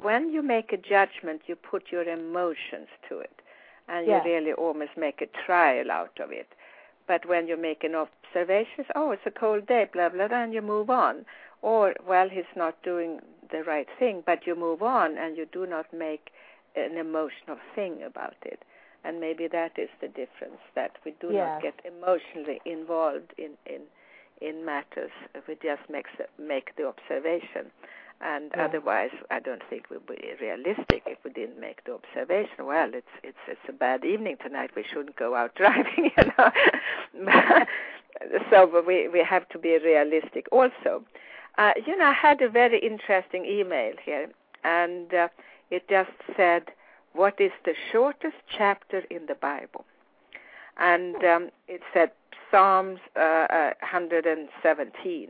when 0.00 0.30
you 0.30 0.42
make 0.42 0.72
a 0.72 0.76
judgment, 0.76 1.42
you 1.46 1.56
put 1.56 1.84
your 1.90 2.02
emotions 2.04 2.88
to 3.08 3.18
it. 3.18 3.40
And 3.88 4.06
Yes. 4.06 4.24
you 4.24 4.32
really 4.32 4.52
almost 4.52 4.96
make 4.96 5.20
a 5.22 5.26
trial 5.26 5.90
out 5.90 6.18
of 6.20 6.30
it. 6.30 6.48
But 7.06 7.26
when 7.26 7.46
you 7.48 7.56
make 7.56 7.84
an 7.84 7.94
observation, 7.94 8.86
oh, 8.94 9.10
it's 9.10 9.26
a 9.26 9.30
cold 9.30 9.66
day, 9.66 9.88
blah, 9.92 10.08
blah, 10.08 10.28
blah, 10.28 10.42
and 10.44 10.54
you 10.54 10.62
move 10.62 10.88
on. 10.88 11.26
Or, 11.62 11.94
well, 12.06 12.28
he's 12.28 12.44
not 12.56 12.80
doing 12.82 13.20
the 13.50 13.62
right 13.64 13.88
thing, 13.98 14.22
but 14.24 14.46
you 14.46 14.54
move 14.54 14.82
on 14.82 15.18
and 15.18 15.36
you 15.36 15.46
do 15.46 15.66
not 15.66 15.92
make 15.92 16.30
an 16.74 16.96
emotional 16.96 17.58
thing 17.74 18.02
about 18.02 18.36
it. 18.42 18.62
And 19.04 19.20
maybe 19.20 19.48
that 19.48 19.78
is 19.78 19.88
the 20.00 20.08
difference, 20.08 20.60
that 20.74 20.92
we 21.04 21.12
do 21.20 21.30
Yes. 21.32 21.60
not 21.60 21.62
get 21.62 21.80
emotionally 21.84 22.60
involved 22.64 23.32
in, 23.36 23.52
in, 23.66 23.82
in 24.40 24.64
matters. 24.64 25.10
We 25.48 25.56
just 25.56 25.82
make, 25.90 26.06
make 26.38 26.74
the 26.76 26.86
observation. 26.86 27.70
And 28.24 28.52
otherwise, 28.54 29.10
I 29.32 29.40
don't 29.40 29.62
think 29.68 29.90
we'd 29.90 30.06
be 30.06 30.34
realistic 30.40 31.02
if 31.06 31.18
we 31.24 31.32
didn't 31.32 31.58
make 31.58 31.82
the 31.84 31.94
observation. 31.94 32.66
Well, 32.66 32.90
it's 32.94 33.14
it's 33.24 33.44
it's 33.48 33.60
a 33.68 33.72
bad 33.72 34.04
evening 34.04 34.36
tonight. 34.40 34.70
We 34.76 34.84
shouldn't 34.84 35.16
go 35.16 35.34
out 35.34 35.54
driving, 35.56 36.12
you 36.16 36.24
know. 36.38 36.50
so 38.50 38.68
but 38.68 38.86
we 38.86 39.08
we 39.08 39.24
have 39.28 39.48
to 39.48 39.58
be 39.58 39.76
realistic 39.78 40.46
also. 40.52 41.02
Uh, 41.58 41.72
you 41.84 41.96
know, 41.96 42.04
I 42.06 42.12
had 42.12 42.40
a 42.42 42.48
very 42.48 42.78
interesting 42.78 43.44
email 43.44 43.94
here, 44.04 44.28
and 44.62 45.12
uh, 45.12 45.26
it 45.72 45.88
just 45.88 46.10
said, 46.36 46.70
"What 47.14 47.40
is 47.40 47.52
the 47.64 47.74
shortest 47.90 48.36
chapter 48.56 49.02
in 49.10 49.26
the 49.26 49.34
Bible?" 49.34 49.84
And 50.76 51.16
um, 51.24 51.50
it 51.68 51.82
said 51.92 52.10
Psalms 52.50 53.00
uh, 53.16 53.46
uh, 53.50 53.72
117. 53.80 55.28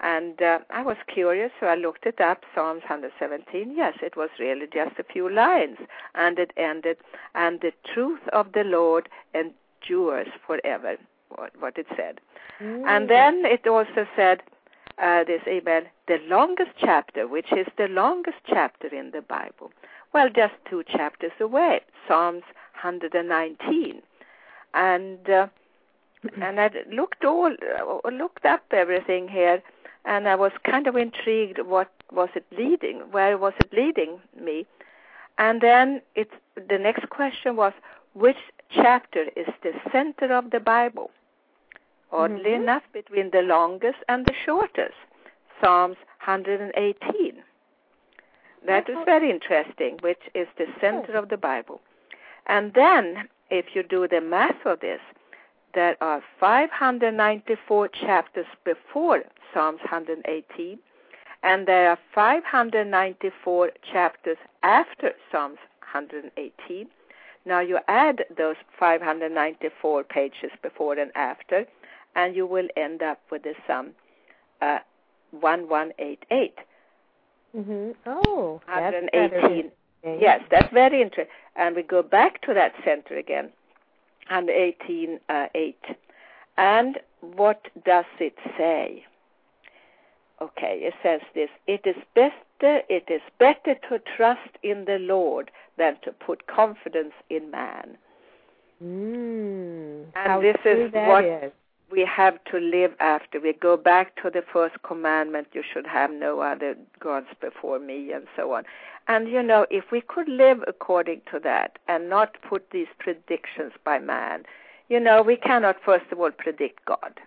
And 0.00 0.40
uh, 0.40 0.60
I 0.70 0.82
was 0.82 0.96
curious, 1.12 1.50
so 1.58 1.66
I 1.66 1.74
looked 1.74 2.06
it 2.06 2.20
up. 2.20 2.44
Psalms 2.54 2.82
117. 2.82 3.74
Yes, 3.76 3.94
it 4.00 4.16
was 4.16 4.30
really 4.38 4.66
just 4.72 4.96
a 4.98 5.02
few 5.02 5.28
lines, 5.28 5.78
and 6.14 6.38
it 6.38 6.52
ended, 6.56 6.98
"And 7.34 7.60
the 7.60 7.72
truth 7.92 8.20
of 8.32 8.52
the 8.52 8.64
Lord 8.64 9.08
endures 9.34 10.28
forever." 10.46 10.96
What, 11.30 11.52
what 11.60 11.76
it 11.76 11.86
said, 11.94 12.20
and 12.60 13.10
then 13.10 13.44
it 13.44 13.66
also 13.66 14.06
said, 14.16 14.42
uh, 15.00 15.24
this 15.24 15.42
email, 15.46 15.82
the 16.06 16.18
longest 16.26 16.70
chapter, 16.78 17.26
which 17.28 17.52
is 17.52 17.66
the 17.76 17.88
longest 17.88 18.38
chapter 18.46 18.88
in 18.88 19.10
the 19.12 19.22
Bible. 19.22 19.70
Well, 20.12 20.28
just 20.30 20.54
two 20.68 20.82
chapters 20.84 21.32
away, 21.40 21.80
Psalms 22.06 22.42
119, 22.82 24.02
and 24.74 25.30
uh, 25.30 25.46
and 26.42 26.60
I 26.60 26.70
looked 26.90 27.24
all 27.24 27.52
uh, 27.52 28.08
looked 28.10 28.44
up 28.44 28.62
everything 28.70 29.28
here, 29.28 29.62
and 30.04 30.28
I 30.28 30.34
was 30.34 30.52
kind 30.64 30.86
of 30.86 30.96
intrigued. 30.96 31.58
What 31.64 31.90
was 32.10 32.30
it 32.34 32.46
leading? 32.56 33.00
Where 33.10 33.36
was 33.36 33.52
it 33.60 33.72
leading 33.72 34.20
me? 34.40 34.66
And 35.36 35.60
then 35.60 36.02
it 36.14 36.30
the 36.68 36.78
next 36.78 37.10
question 37.10 37.56
was, 37.56 37.72
which 38.14 38.38
chapter 38.70 39.24
is 39.36 39.46
the 39.62 39.72
center 39.92 40.32
of 40.32 40.50
the 40.50 40.60
Bible? 40.60 41.10
Oddly 42.10 42.52
Mhm. 42.52 42.62
enough, 42.62 42.84
between 42.92 43.30
the 43.30 43.42
longest 43.42 43.98
and 44.08 44.24
the 44.24 44.32
shortest, 44.32 44.96
Psalms 45.60 45.98
118. 46.24 47.42
That 48.66 48.88
is 48.88 48.96
very 49.04 49.30
interesting, 49.30 49.98
which 50.00 50.20
is 50.34 50.48
the 50.56 50.66
center 50.80 51.16
of 51.16 51.28
the 51.28 51.36
Bible. 51.36 51.80
And 52.46 52.72
then, 52.74 53.28
if 53.50 53.74
you 53.74 53.82
do 53.82 54.08
the 54.08 54.20
math 54.20 54.64
of 54.64 54.80
this, 54.80 55.00
there 55.74 55.96
are 56.02 56.22
594 56.40 57.88
chapters 57.88 58.46
before 58.64 59.22
Psalms 59.52 59.80
118, 59.80 60.78
and 61.42 61.68
there 61.68 61.90
are 61.90 61.98
594 62.14 63.70
chapters 63.92 64.38
after 64.62 65.12
Psalms 65.30 65.58
118. 65.92 66.88
Now 67.44 67.60
you 67.60 67.78
add 67.88 68.24
those 68.36 68.56
594 68.78 70.04
pages 70.04 70.50
before 70.62 70.98
and 70.98 71.12
after, 71.14 71.64
and 72.14 72.34
you 72.34 72.46
will 72.46 72.68
end 72.76 73.02
up 73.02 73.20
with 73.30 73.42
the 73.42 73.54
sum 73.66 73.92
uh, 74.60 74.80
1188. 75.30 76.58
Mhm. 77.56 77.94
Oh, 78.06 78.60
that's 78.66 78.94
118. 79.12 79.72
Yes, 80.20 80.42
that's 80.50 80.72
very 80.72 81.00
interesting. 81.02 81.34
And 81.56 81.74
we 81.74 81.82
go 81.82 82.02
back 82.02 82.40
to 82.42 82.54
that 82.54 82.74
center 82.84 83.16
again, 83.16 83.52
and 84.30 84.48
18, 84.48 85.20
uh, 85.28 85.48
8. 85.54 85.96
And 86.56 87.00
what 87.20 87.68
does 87.84 88.04
it 88.18 88.36
say? 88.56 89.04
Okay, 90.40 90.78
it 90.82 90.94
says 91.02 91.20
this: 91.34 91.50
It 91.66 91.84
is 91.84 91.96
better, 92.14 92.82
it 92.88 93.10
is 93.10 93.22
better 93.38 93.74
to 93.88 93.98
trust 94.16 94.56
in 94.62 94.84
the 94.84 94.98
Lord 94.98 95.50
than 95.76 95.96
to 96.02 96.12
put 96.12 96.46
confidence 96.46 97.14
in 97.28 97.50
man. 97.50 97.98
Mm, 98.82 100.06
And 100.14 100.42
this 100.42 100.56
is 100.64 100.92
what- 100.92 101.24
is. 101.24 101.52
We 101.90 102.04
have 102.04 102.42
to 102.44 102.58
live 102.58 102.92
after. 103.00 103.40
We 103.40 103.52
go 103.52 103.76
back 103.76 104.14
to 104.22 104.30
the 104.30 104.42
first 104.52 104.82
commandment 104.82 105.48
you 105.52 105.62
should 105.62 105.86
have 105.86 106.10
no 106.10 106.40
other 106.40 106.76
gods 107.00 107.28
before 107.40 107.78
me, 107.78 108.12
and 108.12 108.26
so 108.36 108.52
on. 108.54 108.64
And 109.06 109.28
you 109.28 109.42
know, 109.42 109.66
if 109.70 109.90
we 109.90 110.00
could 110.00 110.28
live 110.28 110.62
according 110.66 111.22
to 111.32 111.38
that 111.40 111.78
and 111.88 112.10
not 112.10 112.36
put 112.46 112.70
these 112.70 112.88
predictions 112.98 113.72
by 113.84 113.98
man, 113.98 114.44
you 114.88 115.00
know, 115.00 115.22
we 115.22 115.36
cannot, 115.36 115.76
first 115.84 116.06
of 116.12 116.20
all, 116.20 116.30
predict 116.30 116.84
God. 116.84 117.20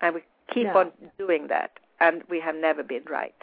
And 0.00 0.16
we 0.16 0.22
keep 0.52 0.66
No. 0.66 0.78
on 0.78 0.92
doing 1.18 1.48
that, 1.48 1.78
and 2.00 2.22
we 2.28 2.40
have 2.40 2.56
never 2.56 2.82
been 2.82 3.04
right. 3.08 3.34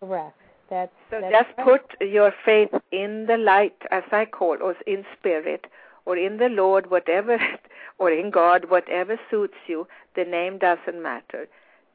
Correct. 0.00 0.36
That's 0.70 0.92
so 1.10 1.20
that's 1.20 1.32
just 1.32 1.58
right. 1.58 1.66
put 1.66 2.00
your 2.08 2.32
faith 2.44 2.70
in 2.92 3.26
the 3.26 3.36
light, 3.36 3.76
as 3.90 4.04
I 4.12 4.24
call, 4.24 4.56
or 4.62 4.76
in 4.86 5.04
spirit, 5.18 5.66
or 6.06 6.16
in 6.16 6.36
the 6.38 6.48
Lord, 6.48 6.90
whatever, 6.90 7.38
or 8.00 8.10
in 8.10 8.30
God, 8.30 8.70
whatever 8.70 9.20
suits 9.30 9.54
you. 9.68 9.86
The 10.16 10.24
name 10.24 10.58
doesn't 10.58 11.00
matter. 11.00 11.46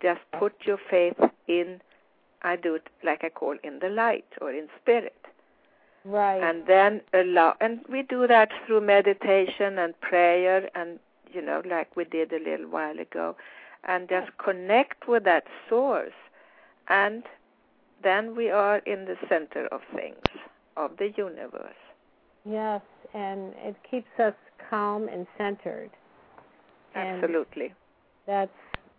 Just 0.01 0.22
put 0.39 0.53
your 0.64 0.78
faith 0.89 1.20
in. 1.47 1.82
I 2.43 2.56
do 2.56 2.76
it 2.76 2.88
like 3.03 3.24
I 3.24 3.30
call 3.30 3.58
in 3.64 3.80
the 3.80 3.89
light 3.89 4.28
or 4.39 4.51
in 4.51 4.70
spirit. 4.82 5.18
Right. 6.06 6.41
And 6.41 6.68
then 6.68 7.01
allow, 7.14 7.56
and 7.60 7.80
we 7.91 8.03
do 8.03 8.28
that 8.28 8.49
through 8.66 8.82
meditation 8.82 9.80
and 9.80 9.99
prayer, 9.99 10.70
and 10.76 10.99
you 11.34 11.41
know, 11.41 11.64
like 11.68 11.95
we 11.95 12.06
did 12.06 12.32
a 12.32 12.38
little 12.38 12.68
while 12.68 12.99
ago, 12.99 13.36
and 13.86 14.08
just 14.08 14.30
connect 14.38 15.08
with 15.08 15.24
that 15.24 15.45
source, 15.68 16.14
and 16.88 17.24
then 18.03 18.36
we 18.36 18.51
are 18.51 18.78
in 18.86 19.06
the 19.06 19.18
center 19.28 19.66
of 19.68 19.82
things, 19.95 20.28
of 20.78 20.91
the 20.97 21.10
universe. 21.18 21.74
Yes, 22.47 22.82
and 23.16 23.53
it 23.63 23.76
keeps 23.89 24.07
us 24.20 24.34
calm 24.70 25.07
and 25.07 25.26
centered. 25.38 25.89
And 26.93 27.24
Absolutely. 27.24 27.74
That's 28.28 28.51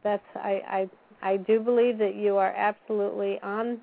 that's 0.03 0.25
I 0.37 0.89
I 1.23 1.33
I 1.33 1.37
do 1.37 1.61
believe 1.61 1.99
that 1.99 2.15
you 2.15 2.37
are 2.37 2.53
absolutely 2.53 3.39
on 3.43 3.79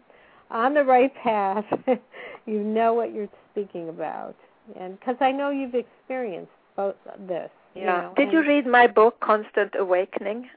on 0.49 0.73
the 0.73 0.83
right 0.83 1.13
path. 1.23 1.65
you 2.45 2.59
know 2.59 2.93
what 2.93 3.13
you're 3.13 3.29
speaking 3.51 3.89
about, 3.89 4.35
and 4.79 4.99
because 4.99 5.17
I 5.19 5.31
know 5.31 5.49
you've 5.49 5.75
experienced 5.75 6.51
both 6.75 6.95
this. 7.27 7.49
Yeah. 7.75 7.81
You 7.81 7.85
know, 7.87 8.13
Did 8.15 8.31
you 8.31 8.41
read 8.41 8.67
my 8.67 8.87
book, 8.87 9.19
Constant 9.19 9.73
Awakening? 9.77 10.47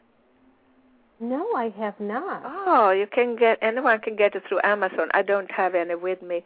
No, 1.18 1.46
I 1.56 1.72
have 1.78 1.98
not. 1.98 2.42
Oh, 2.44 2.90
you 2.90 3.06
can 3.06 3.36
get 3.36 3.58
anyone 3.62 4.00
can 4.00 4.16
get 4.16 4.34
it 4.34 4.42
through 4.46 4.60
Amazon. 4.62 5.08
I 5.12 5.22
don't 5.22 5.50
have 5.50 5.74
any 5.74 5.94
with 5.94 6.20
me 6.20 6.44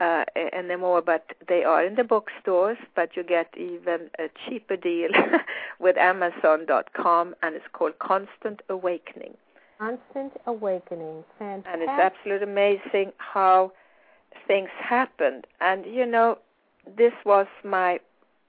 uh, 0.00 0.24
anymore, 0.52 1.02
but 1.02 1.24
they 1.48 1.64
are 1.64 1.84
in 1.84 1.94
the 1.96 2.04
bookstores. 2.04 2.78
But 2.94 3.16
you 3.16 3.22
get 3.22 3.48
even 3.56 4.10
a 4.18 4.28
cheaper 4.48 4.76
deal 4.76 5.10
with 5.80 5.96
Amazon.com, 5.96 7.34
and 7.42 7.54
it's 7.54 7.64
called 7.72 7.98
Constant 7.98 8.62
Awakening. 8.68 9.34
Constant 9.78 10.32
awakening, 10.46 11.24
fantastic. 11.38 11.72
And 11.72 11.82
it's 11.82 11.90
absolutely 12.00 12.46
amazing 12.50 13.12
how 13.18 13.72
things 14.46 14.68
happened. 14.78 15.46
And 15.60 15.84
you 15.86 16.06
know, 16.06 16.38
this 16.96 17.12
was 17.24 17.46
my 17.64 17.98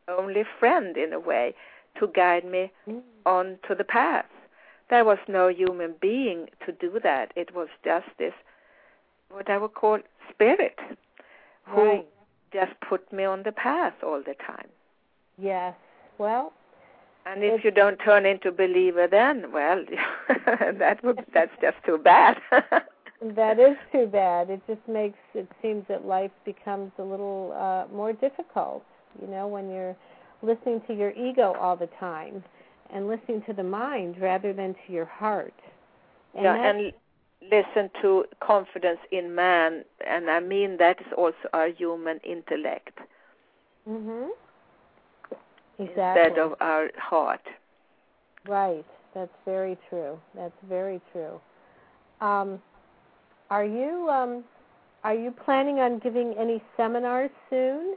only 0.07 0.43
friend 0.59 0.95
in 0.97 1.13
a 1.13 1.19
way 1.19 1.55
to 1.99 2.07
guide 2.07 2.45
me 2.45 2.71
Mm, 2.87 3.01
on 3.25 3.57
to 3.67 3.75
the 3.75 3.83
path. 3.83 4.25
There 4.89 5.05
was 5.05 5.17
no 5.27 5.47
human 5.47 5.95
being 6.01 6.49
to 6.65 6.71
do 6.71 6.99
that. 7.03 7.31
It 7.35 7.55
was 7.55 7.69
just 7.83 8.07
this, 8.19 8.33
what 9.29 9.49
I 9.49 9.57
would 9.57 9.73
call 9.73 9.99
spirit, 10.29 10.77
who 11.63 11.99
Right. 11.99 12.07
just 12.53 12.73
put 12.81 13.11
me 13.11 13.23
on 13.25 13.43
the 13.43 13.51
path 13.51 13.95
all 14.03 14.21
the 14.23 14.35
time. 14.35 14.69
Yes. 15.37 15.75
Well, 16.17 16.53
And 17.25 17.43
if 17.43 17.63
you 17.63 17.71
don't 17.71 17.97
turn 17.97 18.25
into 18.25 18.51
believer, 18.51 19.07
then 19.07 19.51
well, 19.51 19.83
that 20.45 21.03
would 21.03 21.25
that's 21.33 21.55
just 21.61 21.77
too 21.85 21.97
bad. 21.97 22.37
that 23.21 23.59
is 23.59 23.77
too 23.91 24.07
bad. 24.07 24.49
It 24.49 24.61
just 24.67 24.85
makes 24.87 25.17
it 25.33 25.47
seems 25.61 25.85
that 25.87 26.05
life 26.05 26.31
becomes 26.45 26.91
a 26.99 27.03
little 27.03 27.53
uh 27.55 27.93
more 27.93 28.13
difficult, 28.13 28.83
you 29.21 29.27
know, 29.27 29.47
when 29.47 29.69
you're 29.69 29.95
listening 30.41 30.81
to 30.87 30.93
your 30.93 31.11
ego 31.11 31.53
all 31.59 31.75
the 31.75 31.89
time 31.99 32.43
and 32.93 33.07
listening 33.07 33.41
to 33.47 33.53
the 33.53 33.63
mind 33.63 34.17
rather 34.19 34.53
than 34.53 34.75
to 34.85 34.93
your 34.93 35.05
heart. 35.05 35.53
And 36.35 36.43
yeah, 36.43 36.57
and 36.57 36.93
listen 37.51 37.89
to 38.01 38.25
confidence 38.39 38.99
in 39.11 39.35
man, 39.35 39.83
and 40.05 40.29
I 40.29 40.39
mean 40.39 40.77
that 40.77 40.99
is 41.01 41.13
also 41.17 41.49
our 41.53 41.67
human 41.67 42.19
intellect 42.23 42.99
Mhm. 43.87 44.31
Exactly. 45.79 45.87
instead 45.87 46.37
of 46.37 46.55
our 46.61 46.89
heart. 46.97 47.41
Right. 48.45 48.85
That's 49.13 49.33
very 49.45 49.77
true. 49.89 50.19
That's 50.35 50.57
very 50.63 51.01
true. 51.11 51.39
Um, 52.21 52.61
are 53.49 53.65
you 53.65 54.09
um, 54.09 54.43
are 55.03 55.13
you 55.13 55.31
planning 55.31 55.79
on 55.79 55.99
giving 55.99 56.33
any 56.37 56.61
seminars 56.77 57.31
soon? 57.49 57.95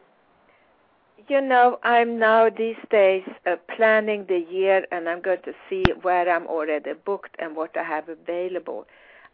You 1.29 1.41
know, 1.41 1.79
I'm 1.83 2.19
now 2.19 2.49
these 2.51 2.77
days 2.91 3.25
uh, 3.47 3.57
planning 3.77 4.27
the 4.29 4.39
year, 4.39 4.87
and 4.93 5.09
I'm 5.09 5.21
going 5.23 5.43
to 5.45 5.53
see 5.69 5.83
where 6.03 6.29
I'm 6.29 6.47
already 6.47 6.93
booked 6.93 7.35
and 7.39 7.57
what 7.57 7.77
I 7.77 7.83
have 7.83 8.09
available. 8.09 8.87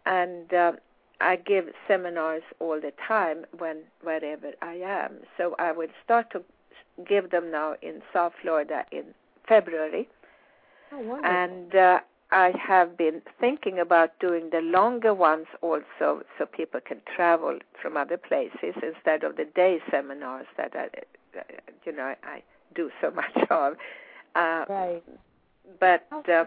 And 0.06 0.52
uh, 0.52 0.72
I 1.20 1.36
give 1.36 1.66
seminars 1.86 2.42
all 2.58 2.80
the 2.80 2.92
time 3.06 3.44
when 3.58 3.78
wherever 4.02 4.52
I 4.60 4.74
am. 4.74 5.18
So 5.36 5.54
I 5.58 5.72
will 5.72 5.88
start 6.04 6.30
to 6.32 6.42
give 7.08 7.30
them 7.30 7.50
now 7.50 7.74
in 7.82 8.02
South 8.12 8.32
Florida 8.42 8.84
in 8.90 9.04
February, 9.48 10.08
Oh, 10.92 10.98
wonderful. 10.98 11.30
and 11.34 11.74
uh, 11.74 12.00
I 12.30 12.52
have 12.58 12.96
been 12.98 13.22
thinking 13.40 13.78
about 13.78 14.18
doing 14.20 14.50
the 14.50 14.60
longer 14.60 15.14
ones 15.14 15.46
also, 15.62 16.22
so 16.38 16.46
people 16.46 16.80
can 16.84 17.00
travel 17.16 17.58
from 17.80 17.96
other 17.96 18.16
places 18.18 18.74
instead 18.82 19.24
of 19.24 19.36
the 19.36 19.44
day 19.44 19.80
seminars 19.90 20.46
that 20.56 20.72
I, 20.74 20.88
uh, 21.38 21.42
you 21.84 21.92
know, 21.92 22.14
I 22.24 22.42
do 22.74 22.90
so 23.00 23.10
much 23.14 23.36
of. 23.50 23.74
Uh, 24.34 24.64
right. 24.68 25.02
but 25.80 26.06
Okay. 26.12 26.44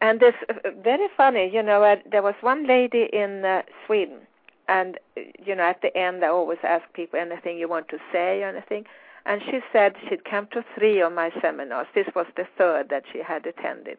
And 0.00 0.20
this 0.20 0.34
uh, 0.48 0.70
very 0.82 1.08
funny, 1.16 1.50
you 1.52 1.62
know, 1.62 1.82
uh, 1.82 1.96
there 2.10 2.22
was 2.22 2.34
one 2.40 2.66
lady 2.66 3.08
in 3.12 3.44
uh, 3.44 3.62
Sweden, 3.86 4.20
and 4.68 4.98
you 5.44 5.54
know, 5.54 5.64
at 5.64 5.82
the 5.82 5.96
end, 5.96 6.24
I 6.24 6.28
always 6.28 6.58
ask 6.62 6.84
people 6.92 7.18
anything 7.18 7.58
you 7.58 7.68
want 7.68 7.88
to 7.88 7.98
say, 8.12 8.42
or 8.42 8.48
anything. 8.48 8.84
And 9.26 9.42
she 9.44 9.60
said 9.72 9.94
she'd 10.08 10.24
come 10.24 10.48
to 10.52 10.64
three 10.74 11.00
of 11.00 11.12
my 11.12 11.30
seminars. 11.42 11.86
This 11.94 12.06
was 12.14 12.26
the 12.36 12.46
third 12.56 12.88
that 12.88 13.04
she 13.12 13.18
had 13.18 13.44
attended. 13.46 13.98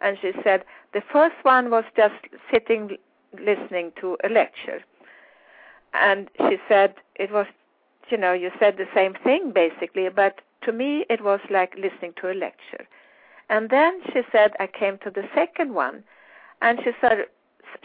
And 0.00 0.18
she 0.20 0.32
said 0.42 0.64
the 0.92 1.02
first 1.12 1.36
one 1.42 1.70
was 1.70 1.84
just 1.96 2.14
sitting 2.52 2.96
listening 3.38 3.92
to 4.00 4.16
a 4.24 4.28
lecture. 4.28 4.82
And 5.92 6.28
she 6.48 6.58
said 6.68 6.94
it 7.14 7.30
was, 7.30 7.46
you 8.10 8.16
know, 8.16 8.32
you 8.32 8.50
said 8.58 8.76
the 8.76 8.88
same 8.94 9.14
thing 9.22 9.52
basically, 9.52 10.08
but 10.08 10.40
to 10.62 10.72
me 10.72 11.04
it 11.08 11.22
was 11.22 11.40
like 11.50 11.74
listening 11.76 12.14
to 12.20 12.32
a 12.32 12.34
lecture. 12.34 12.86
And 13.48 13.70
then 13.70 14.00
she 14.12 14.22
said 14.32 14.52
I 14.58 14.66
came 14.66 14.98
to 14.98 15.10
the 15.10 15.28
second 15.34 15.74
one, 15.74 16.04
and 16.62 16.80
she 16.82 16.92
said 17.00 17.26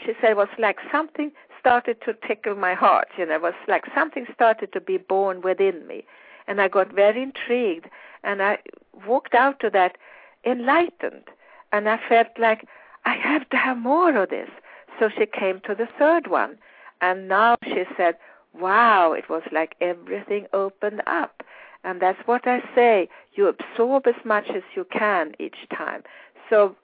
she 0.03 0.13
said 0.21 0.31
it 0.31 0.37
was 0.37 0.49
like 0.57 0.79
something 0.91 1.31
started 1.59 2.01
to 2.01 2.13
tickle 2.25 2.55
my 2.55 2.73
heart. 2.73 3.09
You 3.17 3.25
know, 3.25 3.35
it 3.35 3.41
was 3.41 3.53
like 3.67 3.85
something 3.93 4.25
started 4.33 4.71
to 4.73 4.81
be 4.81 4.97
born 4.97 5.41
within 5.41 5.85
me, 5.87 6.05
and 6.47 6.61
I 6.61 6.67
got 6.67 6.93
very 6.93 7.21
intrigued, 7.21 7.89
and 8.23 8.41
I 8.41 8.59
walked 9.05 9.33
out 9.33 9.59
to 9.61 9.69
that 9.71 9.97
enlightened, 10.45 11.25
and 11.71 11.89
I 11.89 11.99
felt 12.07 12.27
like 12.37 12.65
I 13.05 13.13
have 13.15 13.49
to 13.49 13.57
have 13.57 13.77
more 13.77 14.15
of 14.15 14.29
this. 14.29 14.49
So 14.97 15.09
she 15.09 15.25
came 15.25 15.59
to 15.61 15.75
the 15.75 15.87
third 15.97 16.27
one, 16.27 16.57
and 17.01 17.27
now 17.27 17.57
she 17.63 17.85
said, 17.97 18.17
"Wow, 18.53 19.13
it 19.13 19.29
was 19.29 19.43
like 19.51 19.75
everything 19.81 20.47
opened 20.53 21.01
up." 21.05 21.43
And 21.83 22.01
that's 22.01 22.19
what 22.25 22.47
I 22.47 22.61
say. 22.75 23.09
You 23.33 23.47
absorb 23.47 24.07
as 24.07 24.25
much 24.25 24.49
as 24.49 24.63
you 24.75 24.85
can 24.91 25.33
each 25.39 25.57
time. 25.75 26.03
So 26.49 26.75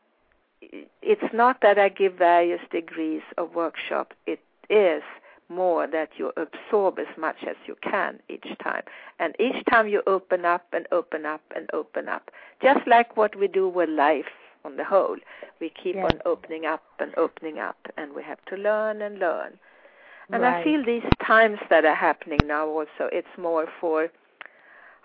it's 0.61 1.33
not 1.33 1.61
that 1.61 1.77
I 1.77 1.89
give 1.89 2.13
various 2.13 2.61
degrees 2.71 3.21
of 3.37 3.53
workshop. 3.55 4.13
It 4.25 4.39
is 4.69 5.03
more 5.49 5.85
that 5.85 6.09
you 6.17 6.31
absorb 6.37 6.97
as 6.97 7.17
much 7.17 7.37
as 7.47 7.55
you 7.67 7.75
can 7.81 8.19
each 8.29 8.47
time. 8.63 8.83
And 9.19 9.35
each 9.39 9.63
time 9.69 9.87
you 9.87 10.01
open 10.07 10.45
up 10.45 10.65
and 10.73 10.87
open 10.91 11.25
up 11.25 11.41
and 11.55 11.69
open 11.73 12.07
up. 12.07 12.31
Just 12.61 12.87
like 12.87 13.15
what 13.15 13.35
we 13.37 13.47
do 13.47 13.67
with 13.67 13.89
life 13.89 14.25
on 14.63 14.77
the 14.77 14.83
whole. 14.83 15.17
We 15.59 15.69
keep 15.69 15.95
Yes. 15.95 16.11
on 16.11 16.21
opening 16.25 16.65
up 16.65 16.83
and 16.99 17.13
opening 17.17 17.59
up 17.59 17.77
and 17.97 18.13
we 18.13 18.23
have 18.23 18.43
to 18.45 18.55
learn 18.55 19.01
and 19.01 19.19
learn. 19.19 19.59
And 20.31 20.41
right. 20.41 20.61
I 20.61 20.63
feel 20.63 20.83
these 20.83 21.07
times 21.23 21.59
that 21.69 21.85
are 21.85 21.93
happening 21.95 22.39
now 22.45 22.67
also, 22.67 23.09
it's 23.11 23.37
more 23.37 23.67
for, 23.79 24.09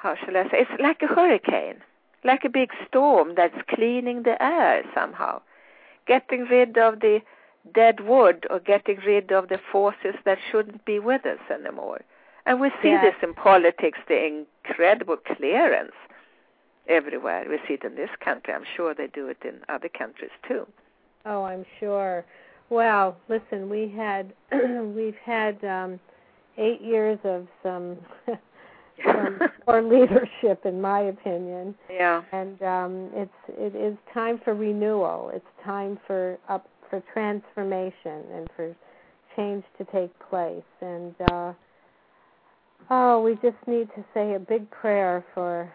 how 0.00 0.14
shall 0.14 0.36
I 0.36 0.44
say, 0.44 0.60
it's 0.62 0.80
like 0.80 1.02
a 1.02 1.06
hurricane, 1.06 1.76
like 2.24 2.44
a 2.44 2.48
big 2.48 2.70
storm 2.88 3.34
that's 3.36 3.54
cleaning 3.68 4.22
the 4.22 4.42
air 4.42 4.82
somehow, 4.94 5.42
getting 6.06 6.46
rid 6.46 6.78
of 6.78 7.00
the 7.00 7.20
dead 7.74 8.00
wood 8.00 8.46
or 8.48 8.60
getting 8.60 8.98
rid 9.06 9.30
of 9.30 9.48
the 9.50 9.60
forces 9.70 10.14
that 10.24 10.38
shouldn't 10.50 10.84
be 10.86 10.98
with 10.98 11.26
us 11.26 11.38
anymore. 11.50 12.00
And 12.46 12.60
we 12.60 12.70
see 12.82 12.88
Yes. 12.88 13.02
this 13.02 13.28
in 13.28 13.34
politics, 13.34 13.98
the 14.08 14.24
incredible 14.64 15.18
clearance 15.18 15.92
everywhere. 16.88 17.44
We 17.48 17.58
see 17.68 17.74
it 17.74 17.84
in 17.84 17.94
this 17.94 18.10
country. 18.20 18.54
I'm 18.54 18.64
sure 18.76 18.94
they 18.94 19.08
do 19.08 19.28
it 19.28 19.42
in 19.44 19.60
other 19.68 19.90
countries 19.90 20.30
too. 20.48 20.66
Oh, 21.26 21.44
I'm 21.44 21.66
sure. 21.78 22.24
Well, 22.70 23.18
listen, 23.28 23.68
we 23.68 23.88
had 23.94 24.32
we've 24.96 25.18
had 25.22 25.62
um 25.62 26.00
eight 26.56 26.80
years 26.80 27.18
of 27.24 27.46
some 27.62 27.98
poor 29.64 29.82
leadership 29.94 30.64
in 30.64 30.80
my 30.80 31.00
opinion. 31.00 31.74
yeah. 31.90 32.22
And 32.32 32.60
um 32.62 33.10
it's 33.14 33.32
it 33.48 33.74
is 33.74 33.96
time 34.12 34.40
for 34.44 34.54
renewal. 34.54 35.30
It's 35.34 35.44
time 35.64 35.98
for 36.06 36.38
up 36.48 36.68
for 36.90 37.02
transformation 37.12 38.24
and 38.34 38.50
for 38.56 38.74
change 39.36 39.64
to 39.78 39.84
take 39.86 40.10
place. 40.28 40.62
And 40.80 41.14
uh, 41.32 41.52
oh, 42.90 43.22
we 43.22 43.34
just 43.34 43.56
need 43.66 43.88
to 43.94 44.04
say 44.12 44.34
a 44.34 44.38
big 44.38 44.68
prayer 44.70 45.24
for 45.34 45.72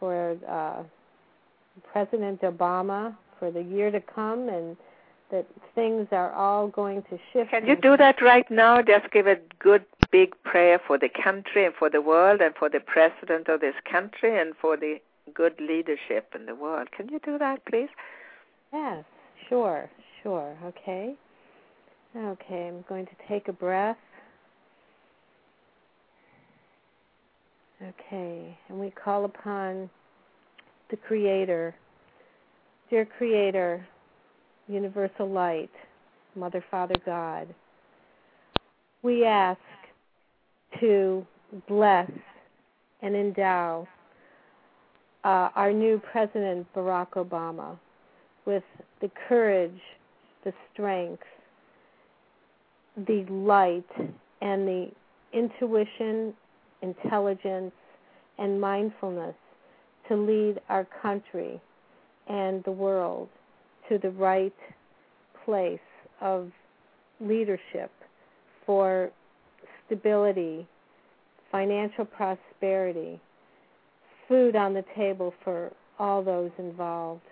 for 0.00 0.36
uh, 0.48 0.82
President 1.92 2.40
Obama 2.42 3.16
for 3.38 3.50
the 3.50 3.62
year 3.62 3.90
to 3.90 4.00
come 4.00 4.48
and 4.48 4.76
that 5.30 5.46
things 5.74 6.06
are 6.12 6.32
all 6.32 6.68
going 6.68 7.02
to 7.10 7.18
shift. 7.32 7.50
Can 7.50 7.66
you 7.66 7.76
do 7.76 7.96
that 7.96 8.20
right 8.22 8.48
now? 8.50 8.82
Just 8.82 9.10
give 9.10 9.26
a 9.26 9.36
good 9.58 9.84
big 10.10 10.34
prayer 10.44 10.80
for 10.86 10.98
the 10.98 11.08
country 11.08 11.64
and 11.64 11.74
for 11.74 11.90
the 11.90 12.00
world 12.00 12.40
and 12.40 12.54
for 12.54 12.68
the 12.68 12.80
president 12.80 13.48
of 13.48 13.60
this 13.60 13.74
country 13.90 14.40
and 14.40 14.54
for 14.60 14.76
the 14.76 14.98
good 15.32 15.54
leadership 15.60 16.32
in 16.34 16.46
the 16.46 16.54
world. 16.54 16.88
Can 16.96 17.08
you 17.08 17.20
do 17.24 17.38
that, 17.38 17.64
please? 17.66 17.88
Yes, 18.72 19.04
sure, 19.48 19.90
sure. 20.22 20.56
Okay. 20.64 21.14
Okay, 22.16 22.68
I'm 22.68 22.84
going 22.88 23.06
to 23.06 23.12
take 23.28 23.48
a 23.48 23.52
breath. 23.52 23.96
Okay, 27.82 28.56
and 28.68 28.78
we 28.78 28.90
call 28.90 29.24
upon 29.24 29.90
the 30.90 30.96
Creator. 30.96 31.74
Dear 32.88 33.04
Creator, 33.04 33.84
Universal 34.68 35.28
Light, 35.28 35.70
Mother, 36.36 36.64
Father, 36.70 36.94
God, 37.04 37.52
we 39.02 39.24
ask 39.24 39.58
to 40.80 41.26
bless 41.68 42.10
and 43.02 43.14
endow 43.14 43.86
uh, 45.24 45.48
our 45.54 45.72
new 45.72 46.00
President 46.12 46.66
Barack 46.74 47.10
Obama 47.12 47.78
with 48.46 48.64
the 49.00 49.10
courage, 49.28 49.80
the 50.44 50.52
strength, 50.72 51.22
the 53.06 53.24
light, 53.30 53.84
and 54.40 54.68
the 54.68 54.90
intuition, 55.32 56.34
intelligence, 56.82 57.72
and 58.38 58.60
mindfulness 58.60 59.34
to 60.08 60.16
lead 60.16 60.60
our 60.68 60.86
country 61.00 61.60
and 62.28 62.62
the 62.64 62.72
world 62.72 63.28
to 63.88 63.98
the 63.98 64.10
right 64.10 64.54
place 65.44 65.78
of 66.20 66.50
leadership 67.20 67.90
for 68.66 69.10
stability, 69.94 70.66
financial 71.52 72.04
prosperity, 72.04 73.20
food 74.28 74.56
on 74.56 74.74
the 74.74 74.84
table 74.96 75.32
for 75.44 75.70
all 75.98 76.22
those 76.22 76.50
involved, 76.58 77.22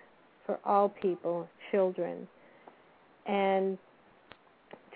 for 0.45 0.59
all 0.65 0.89
people, 0.89 1.47
children, 1.71 2.27
and 3.25 3.77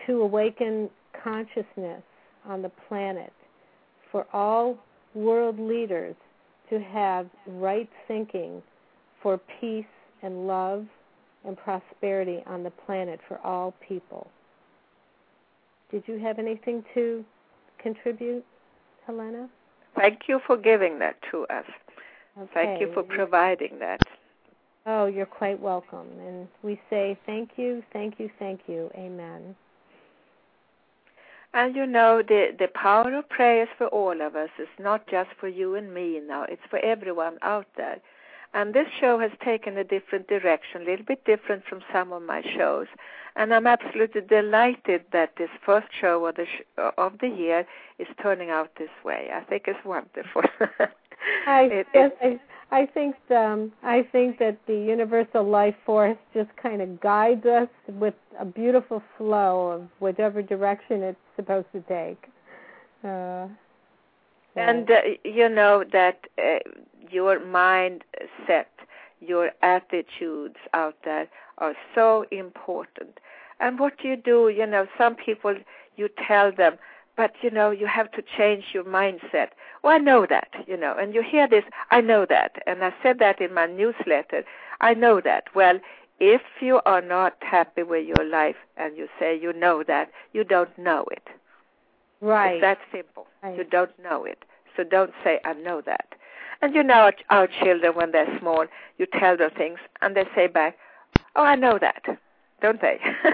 to 0.05 0.21
awaken 0.21 0.89
consciousness 1.23 2.03
on 2.45 2.61
the 2.61 2.71
planet 2.87 3.33
for 4.11 4.25
all 4.31 4.77
world 5.13 5.59
leaders 5.59 6.15
to 6.69 6.79
have 6.79 7.27
right 7.47 7.89
thinking 8.07 8.61
for 9.21 9.39
peace 9.59 9.85
and 10.21 10.47
love 10.47 10.85
and 11.45 11.57
prosperity 11.57 12.41
on 12.45 12.63
the 12.63 12.71
planet 12.85 13.19
for 13.27 13.37
all 13.39 13.73
people. 13.85 14.27
Did 15.91 16.03
you 16.07 16.19
have 16.19 16.39
anything 16.39 16.83
to 16.93 17.25
contribute, 17.87 18.43
Helena? 19.05 19.47
Thank 19.95 20.21
you 20.27 20.39
for 20.45 20.57
giving 20.57 20.99
that 20.99 21.15
to 21.31 21.43
us. 21.43 21.65
Okay. 22.37 22.49
Thank 22.53 22.81
you 22.81 22.91
for 22.93 23.03
providing 23.03 23.79
that. 23.79 24.01
Oh, 24.85 25.05
you're 25.05 25.25
quite 25.25 25.59
welcome. 25.59 26.07
And 26.19 26.47
we 26.63 26.79
say 26.89 27.17
thank 27.25 27.51
you, 27.55 27.83
thank 27.93 28.19
you, 28.19 28.29
thank 28.39 28.61
you. 28.67 28.91
Amen. 28.95 29.55
And 31.53 31.75
you 31.75 31.85
know, 31.87 32.21
the, 32.27 32.49
the 32.59 32.67
power 32.67 33.17
of 33.17 33.27
prayer 33.29 33.63
is 33.63 33.69
for 33.77 33.87
all 33.87 34.21
of 34.21 34.35
us. 34.35 34.49
It's 34.59 34.69
not 34.79 35.07
just 35.07 35.29
for 35.39 35.47
you 35.47 35.75
and 35.75 35.93
me 35.93 36.19
now, 36.25 36.43
it's 36.43 36.61
for 36.69 36.79
everyone 36.79 37.37
out 37.41 37.67
there. 37.75 37.99
And 38.53 38.73
this 38.73 38.87
show 38.99 39.19
has 39.19 39.31
taken 39.43 39.77
a 39.77 39.83
different 39.83 40.27
direction, 40.27 40.81
a 40.81 40.85
little 40.85 41.05
bit 41.05 41.23
different 41.25 41.63
from 41.65 41.81
some 41.93 42.11
of 42.11 42.21
my 42.23 42.41
shows. 42.57 42.87
And 43.35 43.53
I'm 43.53 43.67
absolutely 43.67 44.21
delighted 44.21 45.05
that 45.11 45.33
this 45.37 45.49
first 45.65 45.87
show 45.99 46.25
of 46.25 46.35
the, 46.35 46.45
sh- 46.45 46.79
of 46.97 47.13
the 47.19 47.27
year 47.29 47.65
is 47.99 48.07
turning 48.21 48.49
out 48.49 48.71
this 48.77 48.89
way. 49.05 49.29
I 49.33 49.41
think 49.41 49.63
it's 49.67 49.83
wonderful. 49.85 50.41
I, 51.47 51.61
It- 51.63 51.87
yes, 51.93 52.11
I 52.21 52.39
I 52.69 52.85
think 52.85 53.15
um 53.31 53.71
I 53.83 54.03
think 54.11 54.39
that 54.39 54.57
the 54.67 54.75
universal 54.75 55.43
life 55.43 55.75
force 55.85 56.17
just 56.33 56.49
kind 56.57 56.81
of 56.81 56.99
guides 56.99 57.45
us 57.45 57.69
with 57.87 58.13
a 58.39 58.45
beautiful 58.45 59.01
flow 59.17 59.69
of 59.71 59.81
whatever 59.99 60.41
direction 60.41 61.01
it's 61.03 61.17
supposed 61.35 61.71
to 61.71 61.81
take. 61.81 62.27
Uh, 63.03 63.47
and 64.57 64.89
uh, 64.89 65.01
you 65.23 65.49
know 65.49 65.83
that 65.91 66.25
uh, 66.37 66.59
your 67.09 67.39
mindset, 67.39 68.65
your 69.19 69.51
attitudes 69.61 70.57
out 70.73 70.95
there 71.03 71.27
are 71.57 71.73
so 71.95 72.25
important. 72.31 73.19
And 73.59 73.79
what 73.79 73.97
do 74.01 74.07
you 74.07 74.15
do? 74.15 74.49
You 74.49 74.65
know, 74.67 74.87
some 74.97 75.15
people 75.15 75.55
you 75.95 76.09
tell 76.27 76.51
them, 76.51 76.77
but 77.15 77.33
you 77.41 77.49
know, 77.49 77.71
you 77.71 77.87
have 77.87 78.11
to 78.11 78.21
change 78.21 78.65
your 78.73 78.83
mindset. 78.83 79.49
Well, 79.83 79.93
I 79.93 79.97
know 79.97 80.25
that, 80.29 80.49
you 80.67 80.77
know, 80.77 80.95
and 80.97 81.13
you 81.13 81.23
hear 81.23 81.47
this, 81.47 81.63
I 81.89 82.01
know 82.01 82.25
that, 82.29 82.61
and 82.67 82.83
I 82.83 82.93
said 83.01 83.19
that 83.19 83.41
in 83.41 83.53
my 83.53 83.65
newsletter. 83.65 84.43
I 84.81 84.93
know 84.93 85.19
that. 85.21 85.45
Well, 85.55 85.79
if 86.19 86.41
you 86.61 86.81
are 86.85 87.01
not 87.01 87.35
happy 87.41 87.83
with 87.83 88.05
your 88.07 88.25
life 88.27 88.55
and 88.75 88.97
you 88.97 89.07
say 89.19 89.39
you 89.39 89.53
know 89.53 89.83
that, 89.87 90.11
you 90.33 90.43
don't 90.43 90.75
know 90.77 91.05
it. 91.11 91.27
Right. 92.21 92.55
It's 92.55 92.61
that 92.61 92.79
simple. 92.91 93.27
Right. 93.43 93.57
You 93.57 93.63
don't 93.63 93.91
know 94.03 94.25
it. 94.25 94.43
So 94.75 94.83
don't 94.83 95.13
say, 95.23 95.39
I 95.45 95.53
know 95.53 95.81
that. 95.81 96.13
And 96.61 96.73
you 96.73 96.83
know 96.83 96.93
our, 96.95 97.13
our 97.29 97.47
children, 97.47 97.93
when 97.95 98.11
they're 98.11 98.39
small, 98.39 98.65
you 98.97 99.05
tell 99.05 99.37
them 99.37 99.51
things, 99.55 99.79
and 100.01 100.15
they 100.15 100.25
say 100.35 100.47
back, 100.47 100.77
Oh, 101.35 101.43
I 101.43 101.55
know 101.55 101.77
that. 101.79 102.03
Don't 102.61 102.81
they? 102.81 102.99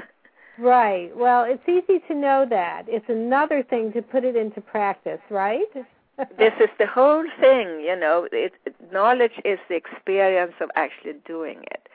Right. 0.57 1.15
Well, 1.15 1.45
it's 1.47 1.67
easy 1.67 1.99
to 2.07 2.15
know 2.15 2.45
that. 2.49 2.85
It's 2.87 3.09
another 3.09 3.63
thing 3.63 3.91
to 3.93 4.01
put 4.01 4.23
it 4.23 4.35
into 4.35 4.61
practice, 4.61 5.19
right? 5.29 5.65
this 6.37 6.53
is 6.59 6.69
the 6.77 6.85
whole 6.85 7.25
thing, 7.39 7.81
you 7.81 7.95
know. 7.95 8.27
It, 8.31 8.53
knowledge 8.91 9.41
is 9.43 9.57
the 9.67 9.75
experience 9.75 10.53
of 10.61 10.69
actually 10.75 11.15
doing 11.25 11.63
it. 11.71 11.87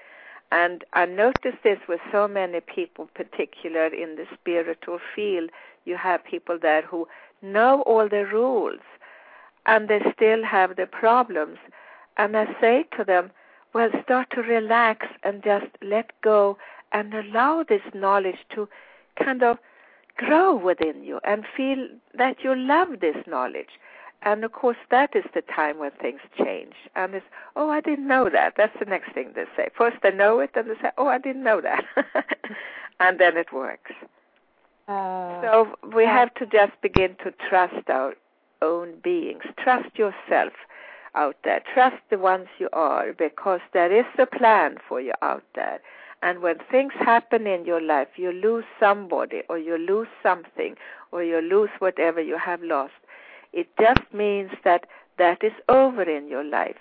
And 0.50 0.82
I 0.94 1.04
noticed 1.04 1.58
this 1.62 1.78
with 1.88 2.00
so 2.10 2.26
many 2.26 2.60
people, 2.60 3.08
particular 3.14 3.86
in 3.86 4.16
the 4.16 4.24
spiritual 4.34 4.98
field. 5.14 5.50
You 5.88 5.96
have 5.96 6.24
people 6.24 6.58
there 6.60 6.82
who 6.82 7.08
know 7.42 7.82
all 7.82 8.08
the 8.08 8.26
rules, 8.26 8.80
and 9.66 9.88
they 9.88 10.00
still 10.14 10.44
have 10.44 10.76
the 10.76 10.86
problems. 10.86 11.58
And 12.16 12.36
I 12.36 12.46
say 12.60 12.86
to 12.96 13.04
them, 13.04 13.30
well, 13.72 13.90
start 14.02 14.30
to 14.32 14.42
relax 14.42 15.06
and 15.22 15.42
just 15.42 15.66
let 15.82 16.10
go 16.22 16.58
and 16.92 17.14
allow 17.14 17.62
this 17.62 17.82
knowledge 17.94 18.38
to 18.54 18.68
kind 19.22 19.42
of 19.42 19.58
grow 20.16 20.54
within 20.54 21.02
you 21.04 21.20
and 21.24 21.44
feel 21.56 21.86
that 22.14 22.42
you 22.42 22.54
love 22.54 23.00
this 23.00 23.16
knowledge. 23.26 23.78
And 24.22 24.44
of 24.44 24.52
course, 24.52 24.78
that 24.90 25.14
is 25.14 25.24
the 25.32 25.42
time 25.42 25.78
when 25.78 25.92
things 25.92 26.20
change. 26.36 26.74
And 26.96 27.14
it's, 27.14 27.26
oh, 27.54 27.70
I 27.70 27.80
didn't 27.80 28.08
know 28.08 28.28
that. 28.28 28.54
That's 28.56 28.76
the 28.78 28.84
next 28.84 29.12
thing 29.12 29.32
they 29.34 29.44
say. 29.56 29.68
First 29.76 29.98
they 30.02 30.10
know 30.10 30.40
it, 30.40 30.50
and 30.54 30.68
they 30.68 30.74
say, 30.82 30.90
oh, 30.98 31.06
I 31.06 31.18
didn't 31.18 31.44
know 31.44 31.60
that. 31.60 31.84
and 33.00 33.20
then 33.20 33.36
it 33.36 33.52
works. 33.52 33.92
Uh, 34.88 35.40
So 35.42 35.76
we 35.94 36.04
have 36.04 36.34
to 36.34 36.46
just 36.46 36.72
begin 36.82 37.16
to 37.24 37.32
trust 37.48 37.88
our 37.90 38.14
own 38.62 38.98
beings. 39.02 39.44
Trust 39.62 39.96
yourself 39.98 40.52
out 41.14 41.36
there. 41.44 41.60
Trust 41.74 41.96
the 42.10 42.18
ones 42.18 42.48
you 42.58 42.68
are 42.72 43.12
because 43.12 43.60
there 43.72 43.92
is 43.92 44.06
a 44.18 44.26
plan 44.26 44.78
for 44.88 45.00
you 45.00 45.12
out 45.22 45.44
there. 45.54 45.80
And 46.22 46.40
when 46.42 46.58
things 46.70 46.92
happen 46.94 47.46
in 47.46 47.64
your 47.64 47.80
life, 47.80 48.08
you 48.16 48.32
lose 48.32 48.64
somebody 48.80 49.42
or 49.48 49.58
you 49.58 49.78
lose 49.78 50.08
something 50.22 50.76
or 51.12 51.22
you 51.22 51.40
lose 51.40 51.70
whatever 51.78 52.20
you 52.20 52.38
have 52.38 52.62
lost. 52.62 52.94
It 53.52 53.68
just 53.80 54.02
means 54.12 54.50
that 54.64 54.86
that 55.18 55.42
is 55.44 55.52
over 55.68 56.02
in 56.02 56.28
your 56.28 56.44
life. 56.44 56.76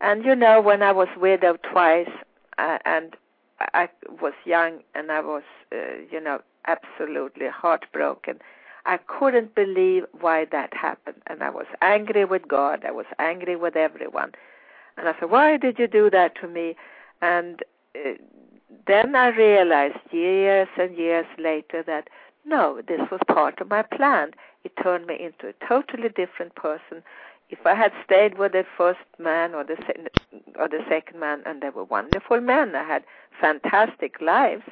And 0.00 0.24
you 0.24 0.34
know, 0.36 0.60
when 0.60 0.82
I 0.82 0.92
was 0.92 1.08
widowed 1.16 1.60
twice 1.62 2.10
uh, 2.58 2.78
and 2.84 3.16
I 3.74 3.88
was 4.20 4.34
young 4.44 4.80
and 4.94 5.10
I 5.10 5.20
was, 5.20 5.42
uh, 5.72 5.76
you 6.10 6.20
know, 6.20 6.40
absolutely 6.66 7.48
heartbroken. 7.48 8.38
I 8.84 8.98
couldn't 8.98 9.54
believe 9.54 10.04
why 10.20 10.46
that 10.46 10.74
happened. 10.74 11.22
And 11.28 11.42
I 11.42 11.50
was 11.50 11.66
angry 11.80 12.24
with 12.24 12.48
God. 12.48 12.84
I 12.84 12.90
was 12.90 13.06
angry 13.18 13.56
with 13.56 13.76
everyone. 13.76 14.32
And 14.96 15.08
I 15.08 15.14
said, 15.18 15.30
Why 15.30 15.56
did 15.56 15.78
you 15.78 15.86
do 15.86 16.10
that 16.10 16.34
to 16.40 16.48
me? 16.48 16.76
And 17.20 17.62
uh, 17.94 18.14
then 18.86 19.14
I 19.14 19.28
realized 19.28 19.98
years 20.10 20.68
and 20.76 20.96
years 20.96 21.26
later 21.38 21.82
that 21.86 22.08
no, 22.44 22.82
this 22.88 23.00
was 23.10 23.20
part 23.28 23.60
of 23.60 23.70
my 23.70 23.82
plan. 23.82 24.32
It 24.64 24.72
turned 24.82 25.06
me 25.06 25.14
into 25.20 25.48
a 25.48 25.66
totally 25.66 26.08
different 26.08 26.54
person. 26.56 27.02
If 27.52 27.66
I 27.66 27.74
had 27.74 27.92
stayed 28.04 28.38
with 28.38 28.52
the 28.52 28.64
first 28.78 29.06
man 29.18 29.54
or 29.54 29.62
the 29.62 29.76
se- 29.86 30.08
or 30.58 30.68
the 30.68 30.82
second 30.88 31.20
man, 31.20 31.42
and 31.44 31.60
they 31.60 31.68
were 31.68 31.84
wonderful 31.84 32.40
men, 32.40 32.74
I 32.74 32.82
had 32.82 33.04
fantastic 33.40 34.20
lives. 34.22 34.64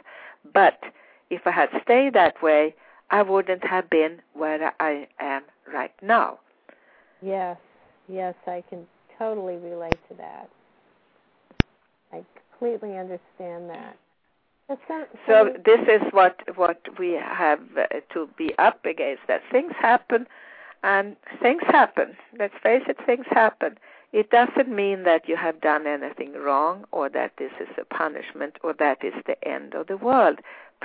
But 0.55 0.81
if 1.29 1.47
I 1.47 1.51
had 1.51 1.69
stayed 1.83 2.15
that 2.15 2.43
way, 2.43 2.75
I 3.11 3.23
wouldn't 3.23 3.65
have 3.65 3.91
been 3.91 4.23
where 4.33 4.73
I 4.81 5.07
am 5.21 5.43
right 5.73 5.93
now. 6.01 6.41
Yes, 7.21 7.59
yes, 8.09 8.35
I 8.47 8.65
can 8.71 8.87
totally 9.19 9.57
relate 9.57 9.99
to 10.09 10.15
that. 10.17 10.49
I 12.13 12.25
completely 12.51 12.97
understand 12.97 13.69
that. 13.69 13.97
So, 14.87 15.05
so 15.27 15.53
this 15.65 15.81
is 15.89 16.01
what 16.13 16.41
what 16.57 16.81
we 16.99 17.11
have 17.13 17.61
uh, 17.77 18.01
to 18.15 18.29
be 18.39 18.55
up 18.59 18.85
against. 18.87 19.23
That 19.27 19.43
things 19.51 19.73
happen, 19.81 20.27
and 20.83 21.17
things 21.43 21.63
happen. 21.67 22.17
Let's 22.39 22.55
face 22.63 22.83
it, 22.89 22.97
things 23.05 23.27
happen. 23.31 23.79
It 24.13 24.31
doesn't 24.31 24.69
mean 24.69 25.05
that 25.05 25.29
you 25.29 25.37
have 25.37 25.61
done 25.61 25.87
anything 25.87 26.33
wrong, 26.33 26.85
or 26.91 27.09
that 27.11 27.33
this 27.39 27.53
is 27.61 27.69
a 27.79 27.85
punishment, 27.85 28.57
or 28.63 28.73
that 28.75 29.05
is 29.05 29.15
the 29.27 29.43
end 29.47 29.75
of 29.75 29.87
the 29.87 29.97
world. 29.97 30.41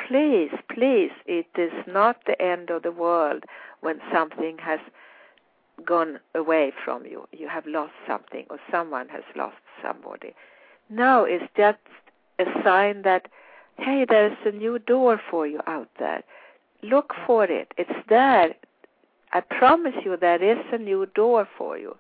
Please, 0.08 0.52
please, 0.70 1.12
it 1.26 1.48
is 1.58 1.72
not 1.88 2.18
the 2.26 2.40
end 2.42 2.70
of 2.70 2.84
the 2.84 2.92
world 2.92 3.44
when 3.80 4.00
something 4.14 4.58
has 4.60 4.80
gone 5.84 6.20
away 6.36 6.72
from 6.84 7.06
you. 7.06 7.28
You 7.32 7.48
have 7.48 7.66
lost 7.66 7.94
something, 8.08 8.46
or 8.50 8.60
someone 8.70 9.10
has 9.10 9.24
lost 9.36 9.58
somebody. 9.82 10.36
No, 10.90 11.24
it's 11.24 11.52
just 11.58 11.80
a 12.38 12.46
sign 12.64 13.02
that 13.04 13.28
hey, 13.78 14.06
there's 14.08 14.38
a 14.46 14.52
new 14.52 14.80
door 14.80 15.20
for 15.30 15.46
you 15.48 15.60
out 15.68 15.90
there. 16.00 16.24
Look 16.82 17.14
for 17.26 17.46
it. 17.46 17.74
It's 17.78 18.08
there. 18.10 18.54
I 19.34 19.42
promise 19.42 19.96
you 20.04 20.18
there 20.18 20.42
is 20.42 20.64
a 20.72 20.78
new 20.78 21.06
door 21.16 21.48
for 21.58 21.78
you. 21.78 21.96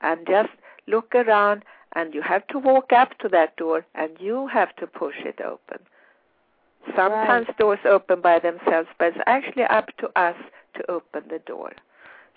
And 0.00 0.26
just 0.26 0.50
look 0.86 1.14
around 1.14 1.64
and 1.94 2.14
you 2.14 2.22
have 2.22 2.46
to 2.48 2.58
walk 2.58 2.92
up 2.92 3.18
to 3.18 3.28
that 3.30 3.56
door 3.56 3.84
and 3.94 4.10
you 4.20 4.46
have 4.48 4.74
to 4.76 4.86
push 4.86 5.16
it 5.18 5.40
open. 5.40 5.78
Sometimes 6.96 7.48
right. 7.48 7.58
doors 7.58 7.80
open 7.84 8.20
by 8.20 8.38
themselves, 8.38 8.88
but 8.98 9.08
it's 9.08 9.18
actually 9.26 9.64
up 9.64 9.88
to 9.98 10.08
us 10.18 10.36
to 10.74 10.90
open 10.90 11.24
the 11.28 11.40
door. 11.40 11.72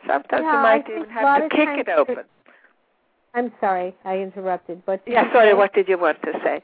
Sometimes 0.07 0.43
yeah, 0.43 0.57
you 0.57 0.63
might 0.63 0.89
even 0.89 1.09
have 1.09 1.49
to 1.49 1.55
kick 1.55 1.69
it 1.69 1.89
open. 1.89 2.23
I'm 3.33 3.51
sorry, 3.61 3.95
I 4.03 4.17
interrupted, 4.17 4.83
but 4.85 5.01
yeah, 5.05 5.31
sorry. 5.31 5.53
What 5.53 5.73
did 5.73 5.87
you 5.87 5.97
want 5.97 6.21
to 6.23 6.33
say? 6.43 6.61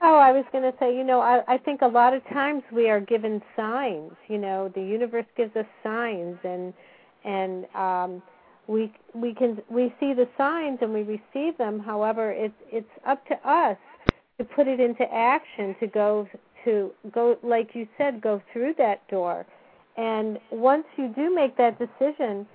Oh, 0.00 0.16
I 0.16 0.32
was 0.32 0.44
going 0.52 0.64
to 0.64 0.76
say, 0.78 0.96
you 0.96 1.04
know, 1.04 1.20
I, 1.20 1.42
I 1.46 1.58
think 1.58 1.82
a 1.82 1.86
lot 1.86 2.14
of 2.14 2.24
times 2.28 2.62
we 2.72 2.88
are 2.88 3.00
given 3.00 3.42
signs. 3.56 4.12
You 4.28 4.38
know, 4.38 4.70
the 4.74 4.82
universe 4.82 5.26
gives 5.36 5.54
us 5.54 5.66
signs, 5.82 6.38
and 6.44 6.72
and 7.24 7.64
um, 7.74 8.22
we 8.66 8.92
we 9.14 9.34
can 9.34 9.60
we 9.70 9.92
see 9.98 10.12
the 10.12 10.28
signs 10.36 10.78
and 10.82 10.92
we 10.92 11.02
receive 11.02 11.56
them. 11.58 11.80
However, 11.80 12.30
it's 12.30 12.54
it's 12.70 12.90
up 13.06 13.26
to 13.28 13.34
us 13.48 13.76
to 14.38 14.44
put 14.44 14.68
it 14.68 14.80
into 14.80 15.02
action, 15.12 15.74
to 15.80 15.86
go 15.86 16.28
to 16.64 16.92
go 17.12 17.36
like 17.42 17.70
you 17.74 17.88
said, 17.96 18.20
go 18.20 18.40
through 18.52 18.74
that 18.78 19.06
door. 19.08 19.46
And 19.96 20.38
once 20.52 20.84
you 20.96 21.08
do 21.08 21.34
make 21.34 21.56
that 21.56 21.76
decision, 21.78 22.46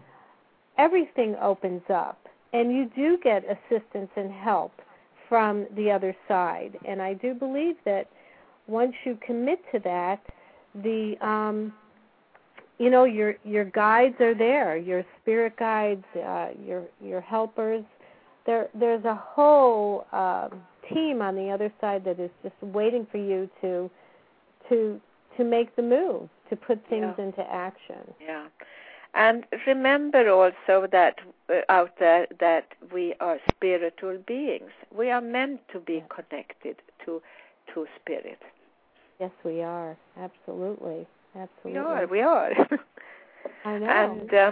everything 0.78 1.36
opens 1.41 1.82
up, 1.89 2.28
and 2.53 2.72
you 2.72 2.89
do 2.95 3.18
get 3.22 3.43
assistance 3.43 4.09
and 4.16 4.32
help 4.32 4.72
from 5.28 5.66
the 5.76 5.91
other 5.91 6.16
side. 6.28 6.78
And 6.88 7.01
I 7.01 7.16
do 7.16 7.34
believe 7.34 7.76
that 7.86 8.07
once 8.68 8.93
you 9.03 9.18
commit 9.26 9.59
to 9.74 9.80
that, 9.80 10.22
the 10.76 11.16
um, 11.22 11.74
you 12.84 12.89
know 12.89 13.05
your 13.05 13.36
your 13.45 13.63
guides 13.63 14.19
are 14.19 14.36
there, 14.36 14.75
your 14.75 15.05
spirit 15.21 15.55
guides, 15.57 16.03
uh, 16.15 16.49
your 16.67 16.84
your 17.01 17.21
helpers. 17.21 17.86
There 18.45 18.67
there's 18.73 19.05
a 19.05 19.15
whole 19.15 20.05
uh, 20.11 20.49
team 20.93 21.21
on 21.21 21.36
the 21.36 21.49
other 21.49 21.71
side 21.79 22.03
that 22.03 22.19
is 22.19 22.31
just 22.43 22.55
waiting 22.61 23.07
for 23.09 23.19
you 23.19 23.49
to 23.61 23.89
to 24.67 24.99
to 25.38 25.43
make 25.45 25.73
the 25.77 25.81
move, 25.81 26.27
to 26.49 26.55
put 26.57 26.77
things 26.89 27.15
yeah. 27.17 27.25
into 27.25 27.41
action. 27.49 28.03
Yeah. 28.21 28.47
And 29.13 29.45
remember 29.65 30.29
also 30.29 30.88
that 30.91 31.19
uh, 31.49 31.61
out 31.69 31.91
there 31.99 32.27
that 32.39 32.67
we 32.91 33.13
are 33.21 33.38
spiritual 33.55 34.17
beings. 34.27 34.71
We 34.95 35.09
are 35.09 35.21
meant 35.21 35.61
to 35.71 35.79
be 35.79 36.03
connected 36.09 36.77
to 37.05 37.21
to 37.73 37.88
spirit. 38.01 38.39
Yes, 39.21 39.31
we 39.45 39.61
are. 39.61 39.95
Absolutely. 40.17 41.07
Absolutely. 41.36 41.71
We 41.71 41.77
are. 41.77 42.07
We 42.07 42.21
are. 42.21 42.53
I 43.65 43.79
know. 43.79 43.89
And 43.89 44.34
uh, 44.34 44.51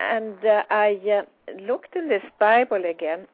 and 0.00 0.44
uh, 0.44 0.62
I 0.70 1.00
uh, 1.10 1.52
looked 1.62 1.96
in 1.96 2.08
this 2.08 2.22
Bible 2.38 2.82
again 2.88 3.26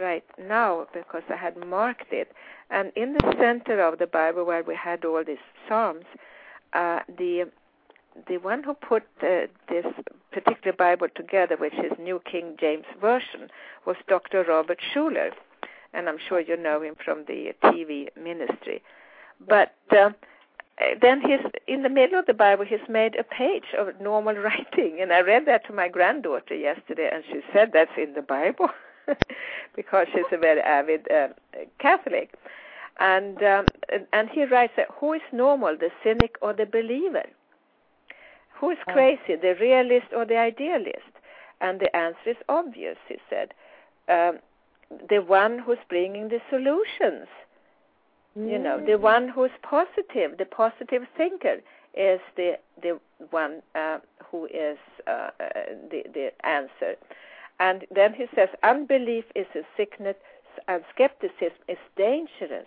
right 0.00 0.24
now 0.38 0.86
because 0.92 1.22
I 1.28 1.36
had 1.36 1.56
marked 1.56 2.12
it, 2.12 2.32
and 2.70 2.92
in 2.96 3.14
the 3.14 3.34
center 3.38 3.80
of 3.80 3.98
the 3.98 4.06
Bible 4.06 4.44
where 4.44 4.62
we 4.62 4.74
had 4.74 5.04
all 5.04 5.24
these 5.24 5.38
psalms, 5.68 6.04
uh, 6.72 7.00
the 7.08 7.50
the 8.28 8.38
one 8.38 8.62
who 8.62 8.74
put 8.74 9.04
uh, 9.22 9.46
this 9.68 9.86
particular 10.32 10.76
Bible 10.76 11.08
together, 11.14 11.56
which 11.56 11.74
is 11.74 11.92
New 11.98 12.20
King 12.30 12.56
James 12.60 12.84
Version, 13.00 13.48
was 13.86 13.96
Dr. 14.06 14.44
Robert 14.44 14.78
Schuller, 14.94 15.30
and 15.94 16.08
I'm 16.08 16.18
sure 16.28 16.40
you 16.40 16.56
know 16.56 16.82
him 16.82 16.94
from 17.02 17.24
the 17.26 17.52
TV 17.64 18.08
ministry. 18.16 18.82
But 19.48 19.74
uh, 19.90 20.10
then 21.00 21.20
he's 21.20 21.40
in 21.66 21.82
the 21.82 21.88
middle 21.88 22.18
of 22.18 22.26
the 22.26 22.34
Bible. 22.34 22.64
He's 22.64 22.88
made 22.88 23.16
a 23.16 23.24
page 23.24 23.74
of 23.78 24.00
normal 24.00 24.34
writing, 24.46 24.98
and 25.00 25.12
I 25.12 25.20
read 25.20 25.46
that 25.46 25.66
to 25.66 25.72
my 25.72 25.88
granddaughter 25.88 26.54
yesterday, 26.54 27.10
and 27.12 27.24
she 27.30 27.40
said 27.52 27.70
that's 27.72 27.90
in 27.96 28.14
the 28.14 28.22
Bible 28.22 28.70
because 29.76 30.06
she's 30.12 30.24
a 30.32 30.38
very 30.38 30.60
avid 30.60 31.10
uh, 31.10 31.28
Catholic. 31.78 32.34
And 33.00 33.42
um, 33.42 33.66
and 34.12 34.28
he 34.28 34.44
writes 34.44 34.74
that 34.76 34.88
who 34.98 35.14
is 35.14 35.22
normal, 35.32 35.76
the 35.76 35.90
cynic 36.04 36.36
or 36.42 36.52
the 36.52 36.66
believer? 36.66 37.24
Who's 38.60 38.78
crazy, 38.86 39.34
the 39.40 39.56
realist 39.60 40.06
or 40.14 40.24
the 40.24 40.36
idealist? 40.36 41.12
And 41.60 41.80
the 41.80 41.94
answer 41.96 42.30
is 42.30 42.36
obvious, 42.48 42.96
he 43.08 43.16
said. 43.28 43.54
Um, 44.08 44.38
the 45.08 45.18
one 45.18 45.58
who's 45.58 45.78
bringing 45.88 46.28
the 46.28 46.40
solutions. 46.50 47.28
Mm. 48.38 48.50
You 48.50 48.58
know, 48.58 48.78
the 48.78 48.92
mm. 48.92 49.00
one 49.00 49.28
who's 49.28 49.50
positive, 49.62 50.38
the 50.38 50.46
positive 50.46 51.02
thinker, 51.16 51.56
is 51.94 52.20
the 52.36 52.58
the 52.80 52.98
one 53.30 53.62
uh, 53.74 53.98
who 54.24 54.46
is 54.46 54.78
uh, 55.06 55.30
uh, 55.38 55.48
the 55.90 56.04
the 56.14 56.32
answer. 56.46 56.96
And 57.60 57.84
then 57.94 58.14
he 58.14 58.26
says, 58.34 58.48
unbelief 58.62 59.24
is 59.36 59.46
a 59.54 59.62
sickness, 59.76 60.16
and 60.66 60.82
skepticism 60.92 61.62
is 61.68 61.78
dangerous. 61.96 62.66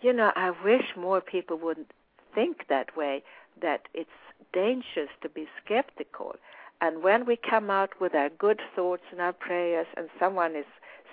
You 0.00 0.12
know, 0.12 0.32
I 0.34 0.50
wish 0.64 0.96
more 0.96 1.20
people 1.20 1.56
would 1.58 1.86
think 2.34 2.66
that 2.68 2.96
way. 2.96 3.22
That 3.60 3.88
it's 3.94 4.10
dangerous 4.52 5.10
to 5.22 5.28
be 5.28 5.46
skeptical. 5.64 6.36
And 6.80 7.02
when 7.02 7.26
we 7.26 7.36
come 7.36 7.70
out 7.70 8.00
with 8.00 8.14
our 8.14 8.30
good 8.30 8.60
thoughts 8.74 9.02
and 9.10 9.20
our 9.20 9.32
prayers, 9.32 9.86
and 9.96 10.08
someone 10.18 10.54
is 10.54 10.66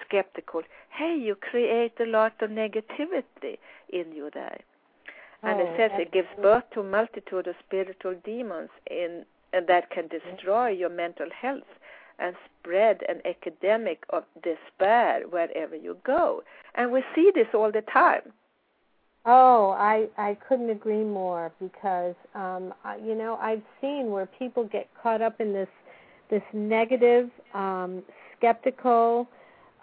skeptical, 0.07 0.61
hey, 0.89 1.15
you 1.19 1.35
create 1.35 1.93
a 1.99 2.05
lot 2.05 2.33
of 2.41 2.49
negativity 2.49 3.57
in 3.89 4.11
you 4.13 4.29
there. 4.33 4.59
And 5.43 5.59
oh, 5.59 5.63
it 5.63 5.77
says 5.77 5.91
it 5.95 6.11
gives 6.11 6.27
birth 6.41 6.63
to 6.73 6.79
a 6.79 6.83
multitude 6.83 7.47
of 7.47 7.55
spiritual 7.65 8.15
demons 8.23 8.69
in 8.89 9.25
and 9.53 9.67
that 9.67 9.89
can 9.89 10.09
destroy 10.09 10.69
your 10.69 10.89
mental 10.89 11.27
health 11.41 11.63
and 12.19 12.35
spread 12.59 13.01
an 13.07 13.21
epidemic 13.25 14.03
of 14.09 14.23
despair 14.43 15.21
wherever 15.29 15.75
you 15.75 15.97
go. 16.05 16.43
And 16.75 16.91
we 16.91 17.03
see 17.13 17.31
this 17.33 17.47
all 17.53 17.71
the 17.71 17.81
time. 17.81 18.33
Oh, 19.25 19.69
I 19.77 20.07
I 20.17 20.37
couldn't 20.47 20.69
agree 20.69 21.03
more 21.03 21.51
because 21.59 22.15
um 22.33 22.73
I, 22.83 22.97
you 22.97 23.15
know 23.15 23.37
I've 23.41 23.63
seen 23.81 24.11
where 24.11 24.27
people 24.27 24.65
get 24.65 24.89
caught 25.01 25.21
up 25.21 25.39
in 25.39 25.53
this 25.53 25.69
this 26.29 26.43
negative, 26.53 27.29
um, 27.53 28.01
skeptical, 28.37 29.27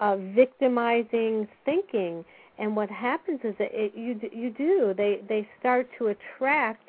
uh, 0.02 0.16
victimizing 0.34 1.46
thinking, 1.64 2.24
and 2.58 2.74
what 2.74 2.90
happens 2.90 3.38
is 3.44 3.54
that 3.60 3.70
it, 3.72 3.92
you 3.96 4.20
you 4.32 4.50
do. 4.50 4.92
They 4.96 5.20
they 5.28 5.48
start 5.60 5.88
to 5.98 6.08
attract 6.08 6.82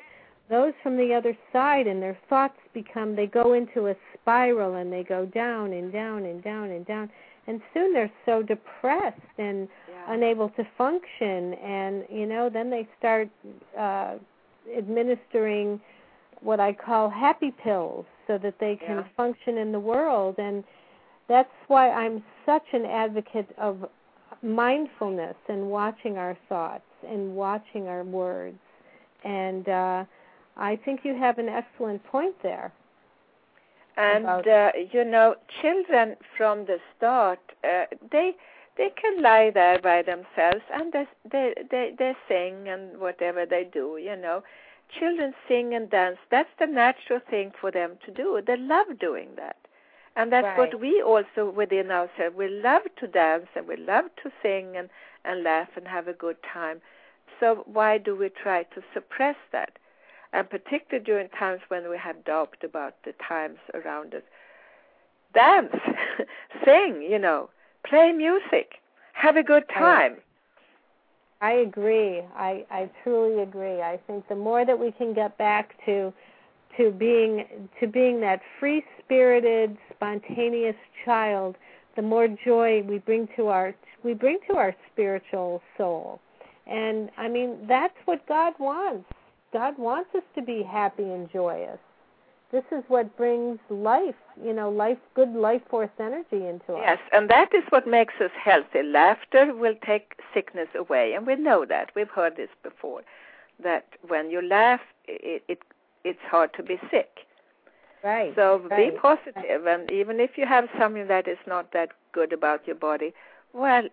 those 0.50 0.72
from 0.82 0.96
the 0.96 1.14
other 1.14 1.36
side, 1.52 1.86
and 1.86 2.02
their 2.02 2.18
thoughts 2.28 2.58
become 2.72 3.14
they 3.14 3.26
go 3.28 3.52
into 3.52 3.86
a 3.86 3.94
spiral 4.14 4.74
and 4.74 4.92
they 4.92 5.04
go 5.04 5.26
down 5.26 5.72
and 5.72 5.92
down 5.92 6.24
and 6.24 6.42
down 6.42 6.70
and 6.70 6.84
down, 6.86 7.08
and 7.46 7.60
soon 7.72 7.92
they're 7.92 8.12
so 8.26 8.42
depressed 8.42 9.20
and 9.38 9.68
unable 10.08 10.48
to 10.50 10.66
function. 10.76 11.54
And 11.54 12.04
you 12.10 12.26
know 12.26 12.50
then 12.50 12.68
they 12.68 12.88
start 12.98 13.28
uh 13.78 14.14
administering 14.76 15.80
what 16.40 16.58
I 16.58 16.72
call 16.72 17.08
happy 17.08 17.52
pills 17.62 18.06
so 18.26 18.38
that 18.38 18.56
they 18.58 18.74
can 18.74 18.96
yeah. 18.96 19.04
function 19.16 19.58
in 19.58 19.70
the 19.70 19.80
world. 19.80 20.34
And 20.38 20.64
that's 21.28 21.50
why 21.68 21.90
I'm 21.90 22.22
such 22.46 22.64
an 22.72 22.84
advocate 22.84 23.48
of 23.58 23.86
mindfulness 24.42 25.36
and 25.48 25.70
watching 25.70 26.18
our 26.18 26.36
thoughts 26.48 26.84
and 27.08 27.34
watching 27.34 27.88
our 27.88 28.04
words 28.04 28.58
and 29.24 29.68
uh 29.68 30.04
I 30.56 30.76
think 30.76 31.00
you 31.04 31.14
have 31.16 31.38
an 31.38 31.48
excellent 31.48 32.04
point 32.04 32.36
there. 32.42 32.72
And 33.96 34.46
uh, 34.46 34.70
you 34.92 35.04
know, 35.04 35.36
children 35.62 36.16
from 36.36 36.64
the 36.66 36.78
start, 36.96 37.38
uh, 37.64 37.84
they 38.10 38.32
they 38.76 38.90
can 39.00 39.22
lie 39.22 39.50
there 39.52 39.78
by 39.80 40.02
themselves 40.02 40.62
and 40.72 40.92
they 40.92 41.06
they 41.30 41.54
they, 41.70 41.94
they 41.98 42.14
sing 42.28 42.68
and 42.68 42.98
whatever 43.00 43.46
they 43.46 43.64
do 43.72 43.98
you 44.02 44.16
know 44.16 44.42
children 44.98 45.34
sing 45.48 45.74
and 45.74 45.90
dance. 45.90 46.18
That's 46.30 46.50
the 46.58 46.66
natural 46.66 47.20
thing 47.30 47.52
for 47.60 47.70
them 47.70 47.98
to 48.06 48.12
do. 48.12 48.40
They 48.46 48.56
love 48.56 48.98
doing 49.00 49.30
that. 49.36 49.56
And 50.16 50.32
that's 50.32 50.44
right. 50.44 50.58
what 50.58 50.80
we 50.80 51.02
also 51.02 51.50
within 51.50 51.90
ourselves. 51.90 52.36
We 52.36 52.48
love 52.48 52.82
to 53.00 53.06
dance 53.06 53.46
and 53.56 53.66
we 53.66 53.76
love 53.76 54.04
to 54.22 54.30
sing 54.42 54.76
and, 54.76 54.88
and 55.24 55.42
laugh 55.42 55.68
and 55.76 55.88
have 55.88 56.06
a 56.06 56.12
good 56.12 56.36
time. 56.52 56.80
So 57.40 57.64
why 57.66 57.98
do 57.98 58.14
we 58.14 58.28
try 58.28 58.62
to 58.62 58.82
suppress 58.92 59.36
that? 59.52 59.72
And 60.32 60.48
particularly 60.48 61.04
during 61.04 61.28
times 61.30 61.60
when 61.68 61.88
we 61.90 61.98
have 61.98 62.24
doubt 62.24 62.56
about 62.62 62.94
the 63.04 63.12
times 63.26 63.58
around 63.72 64.14
us. 64.14 64.22
Dance, 65.34 65.74
sing, 66.64 67.02
you 67.02 67.18
know, 67.18 67.50
play 67.84 68.12
music, 68.12 68.76
have 69.14 69.36
a 69.36 69.42
good 69.42 69.64
time. 69.68 70.16
I 71.40 71.52
agree. 71.52 72.22
I, 72.36 72.64
I 72.70 72.90
truly 73.02 73.42
agree. 73.42 73.82
I 73.82 73.98
think 74.06 74.28
the 74.28 74.36
more 74.36 74.64
that 74.64 74.78
we 74.78 74.92
can 74.92 75.12
get 75.12 75.36
back 75.36 75.74
to 75.86 76.12
to 76.76 76.90
being 76.90 77.68
to 77.80 77.86
being 77.86 78.20
that 78.20 78.40
free 78.58 78.84
spirited, 79.02 79.76
spontaneous 79.94 80.76
child, 81.04 81.56
the 81.96 82.02
more 82.02 82.28
joy 82.28 82.82
we 82.82 82.98
bring 82.98 83.28
to 83.36 83.48
our 83.48 83.74
we 84.02 84.14
bring 84.14 84.38
to 84.48 84.56
our 84.56 84.74
spiritual 84.92 85.62
soul. 85.76 86.20
And 86.66 87.10
I 87.16 87.28
mean 87.28 87.66
that's 87.68 87.96
what 88.04 88.26
God 88.26 88.54
wants. 88.58 89.06
God 89.52 89.78
wants 89.78 90.10
us 90.14 90.22
to 90.34 90.42
be 90.42 90.62
happy 90.62 91.04
and 91.04 91.30
joyous. 91.32 91.78
This 92.52 92.64
is 92.70 92.84
what 92.86 93.16
brings 93.16 93.58
life, 93.68 94.14
you 94.40 94.52
know, 94.52 94.70
life 94.70 94.98
good 95.14 95.32
life 95.34 95.62
force 95.68 95.90
energy 95.98 96.46
into 96.46 96.74
us. 96.74 96.82
Yes, 96.82 96.98
and 97.12 97.28
that 97.28 97.52
is 97.52 97.64
what 97.70 97.86
makes 97.86 98.14
us 98.20 98.30
healthy. 98.40 98.82
Laughter 98.84 99.52
will 99.54 99.74
take 99.84 100.14
sickness 100.32 100.68
away, 100.76 101.14
and 101.14 101.26
we 101.26 101.34
know 101.34 101.64
that. 101.64 101.90
We've 101.96 102.08
heard 102.08 102.36
this 102.36 102.50
before. 102.62 103.02
That 103.62 103.86
when 104.06 104.30
you 104.30 104.40
laugh, 104.40 104.80
it, 105.06 105.42
it 105.48 105.62
it's 106.04 106.20
hard 106.30 106.52
to 106.54 106.62
be 106.62 106.78
sick. 106.90 107.10
Right. 108.02 108.34
So 108.36 108.60
right. 108.70 108.92
be 108.92 108.98
positive, 108.98 109.66
and 109.66 109.90
even 109.90 110.20
if 110.20 110.36
you 110.36 110.46
have 110.46 110.68
something 110.78 111.08
that 111.08 111.26
is 111.26 111.38
not 111.46 111.72
that 111.72 111.88
good 112.12 112.32
about 112.32 112.66
your 112.66 112.76
body, 112.76 113.14
well, 113.54 113.84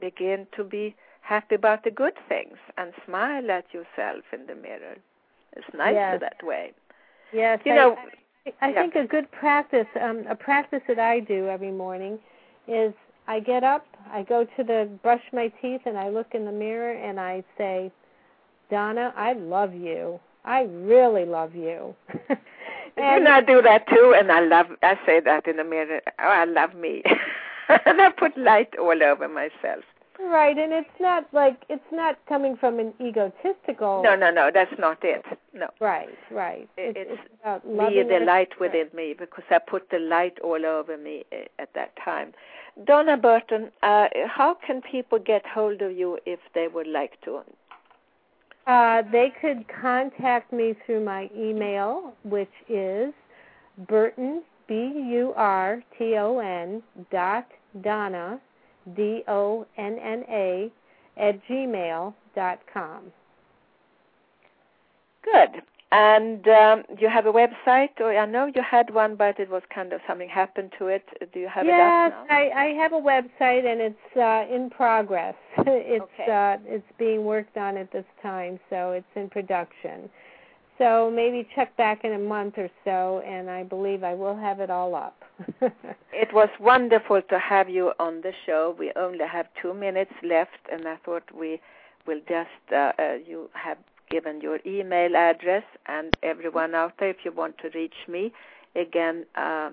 begin 0.00 0.46
to 0.56 0.64
be 0.64 0.94
happy 1.20 1.54
about 1.54 1.84
the 1.84 1.90
good 1.90 2.14
things 2.28 2.56
and 2.76 2.92
smile 3.06 3.50
at 3.50 3.66
yourself 3.72 4.24
in 4.32 4.46
the 4.46 4.54
mirror. 4.54 4.96
It's 5.56 5.66
nicer 5.76 5.94
yes. 5.94 6.20
that 6.20 6.44
way. 6.44 6.72
Yes, 7.32 7.60
you 7.64 7.72
I, 7.72 7.76
know. 7.76 7.96
I, 8.46 8.66
I 8.66 8.70
yeah. 8.70 8.80
think 8.80 8.94
a 8.96 9.06
good 9.06 9.30
practice, 9.30 9.86
um, 10.00 10.24
a 10.28 10.34
practice 10.34 10.82
that 10.88 10.98
I 10.98 11.20
do 11.20 11.48
every 11.48 11.70
morning, 11.70 12.18
is 12.66 12.92
I 13.28 13.38
get 13.38 13.62
up, 13.62 13.86
I 14.10 14.22
go 14.22 14.44
to 14.56 14.64
the 14.64 14.88
brush 15.02 15.22
my 15.32 15.52
teeth, 15.62 15.82
and 15.86 15.96
I 15.96 16.08
look 16.08 16.34
in 16.34 16.44
the 16.44 16.52
mirror 16.52 16.92
and 16.92 17.20
I 17.20 17.44
say, 17.56 17.92
Donna, 18.70 19.12
I 19.16 19.34
love 19.34 19.74
you. 19.74 20.18
I 20.50 20.62
really 20.62 21.24
love 21.24 21.54
you. 21.66 21.94
and 22.96 23.28
I 23.28 23.40
do 23.40 23.62
that 23.62 23.86
too, 23.88 24.14
and 24.18 24.32
I 24.32 24.40
love. 24.40 24.66
I 24.82 24.98
say 25.06 25.20
that 25.20 25.46
in 25.46 25.58
the 25.58 25.64
mirror. 25.64 26.00
Oh, 26.18 26.34
I 26.42 26.44
love 26.44 26.74
me, 26.74 27.02
and 27.86 28.00
I 28.02 28.10
put 28.10 28.36
light 28.36 28.76
all 28.76 29.00
over 29.02 29.28
myself. 29.28 29.84
Right, 30.18 30.58
and 30.58 30.72
it's 30.72 30.98
not 31.00 31.26
like 31.32 31.62
it's 31.68 31.92
not 31.92 32.18
coming 32.28 32.56
from 32.56 32.80
an 32.80 32.92
egotistical. 33.00 34.02
No, 34.02 34.16
no, 34.16 34.30
no. 34.30 34.50
That's 34.52 34.76
not 34.78 34.98
it. 35.02 35.24
No. 35.54 35.68
Right, 35.80 36.18
right. 36.30 36.68
It, 36.76 36.96
it's, 36.96 37.10
it's, 37.12 37.20
it's 37.24 37.34
about 37.40 37.66
me, 37.66 38.02
the 38.02 38.22
light 38.24 38.60
within 38.60 38.88
me, 38.92 39.14
because 39.18 39.44
I 39.50 39.58
put 39.58 39.88
the 39.90 40.00
light 40.00 40.38
all 40.42 40.66
over 40.66 40.98
me 40.98 41.24
uh, 41.32 41.44
at 41.58 41.72
that 41.74 41.92
time. 42.04 42.32
Donna 42.84 43.16
Burton, 43.16 43.70
uh, 43.82 44.08
how 44.26 44.56
can 44.66 44.82
people 44.82 45.18
get 45.18 45.46
hold 45.46 45.80
of 45.80 45.96
you 45.96 46.18
if 46.26 46.40
they 46.54 46.68
would 46.68 46.86
like 46.86 47.20
to? 47.22 47.40
Uh, 48.66 49.02
they 49.10 49.32
could 49.40 49.64
contact 49.80 50.52
me 50.52 50.74
through 50.84 51.04
my 51.04 51.28
email, 51.36 52.14
which 52.24 52.52
is 52.68 53.12
Burton 53.88 54.42
B 54.68 54.74
U 54.74 55.32
R 55.36 55.82
T 55.98 56.16
O 56.16 56.38
N 56.38 56.82
dot 57.10 57.46
Donna 57.82 58.40
D 58.94 59.22
O 59.26 59.66
N 59.76 59.98
N 59.98 60.24
A 60.28 60.70
at 61.16 61.40
gmail 61.48 62.14
dot 62.34 62.60
com. 62.72 63.04
Good. 65.24 65.62
And 65.92 66.46
um, 66.46 66.84
you 66.98 67.08
have 67.08 67.26
a 67.26 67.32
website, 67.32 67.98
or 67.98 68.16
I 68.16 68.24
know 68.24 68.46
you 68.54 68.62
had 68.62 68.94
one, 68.94 69.16
but 69.16 69.40
it 69.40 69.50
was 69.50 69.62
kind 69.74 69.92
of 69.92 70.00
something 70.06 70.28
happened 70.28 70.72
to 70.78 70.86
it. 70.86 71.04
Do 71.32 71.40
you 71.40 71.48
have 71.48 71.66
yes, 71.66 72.12
it 72.12 72.14
up 72.14 72.28
now? 72.28 72.36
I, 72.36 72.50
I 72.54 72.64
have 72.74 72.92
a 72.92 73.00
website, 73.00 73.66
and 73.66 73.80
it's 73.80 74.16
uh, 74.16 74.54
in 74.54 74.70
progress. 74.70 75.34
it's 75.58 76.04
Okay. 76.20 76.30
uh, 76.30 76.58
it's 76.64 76.86
being 76.96 77.24
worked 77.24 77.56
on 77.56 77.76
at 77.76 77.90
this 77.90 78.04
time, 78.22 78.60
so 78.70 78.92
it's 78.92 79.06
in 79.16 79.28
production. 79.30 80.08
So 80.78 81.12
maybe 81.14 81.46
check 81.56 81.76
back 81.76 82.04
in 82.04 82.12
a 82.12 82.18
month 82.18 82.54
or 82.56 82.70
so, 82.84 83.20
and 83.26 83.50
I 83.50 83.64
believe 83.64 84.04
I 84.04 84.14
will 84.14 84.36
have 84.36 84.60
it 84.60 84.70
all 84.70 84.94
up. 84.94 85.22
It 86.12 86.32
was 86.34 86.50
wonderful 86.60 87.22
to 87.22 87.38
have 87.38 87.68
you 87.68 87.92
on 87.98 88.20
the 88.20 88.32
show. 88.46 88.76
We 88.78 88.92
only 88.94 89.26
have 89.26 89.46
two 89.60 89.74
minutes 89.74 90.12
left, 90.22 90.60
and 90.70 90.86
I 90.86 90.96
thought 91.04 91.24
we 91.34 91.60
will 92.06 92.20
just 92.28 92.64
uh, 92.72 92.92
uh, 92.98 93.14
you 93.26 93.48
have 93.54 93.78
given 94.10 94.40
your 94.40 94.58
email 94.66 95.16
address, 95.16 95.64
and 95.86 96.16
everyone 96.22 96.74
out 96.74 96.94
there, 96.98 97.10
if 97.10 97.24
you 97.24 97.32
want 97.32 97.56
to 97.58 97.70
reach 97.74 97.94
me, 98.08 98.32
again, 98.74 99.24
uh, 99.36 99.70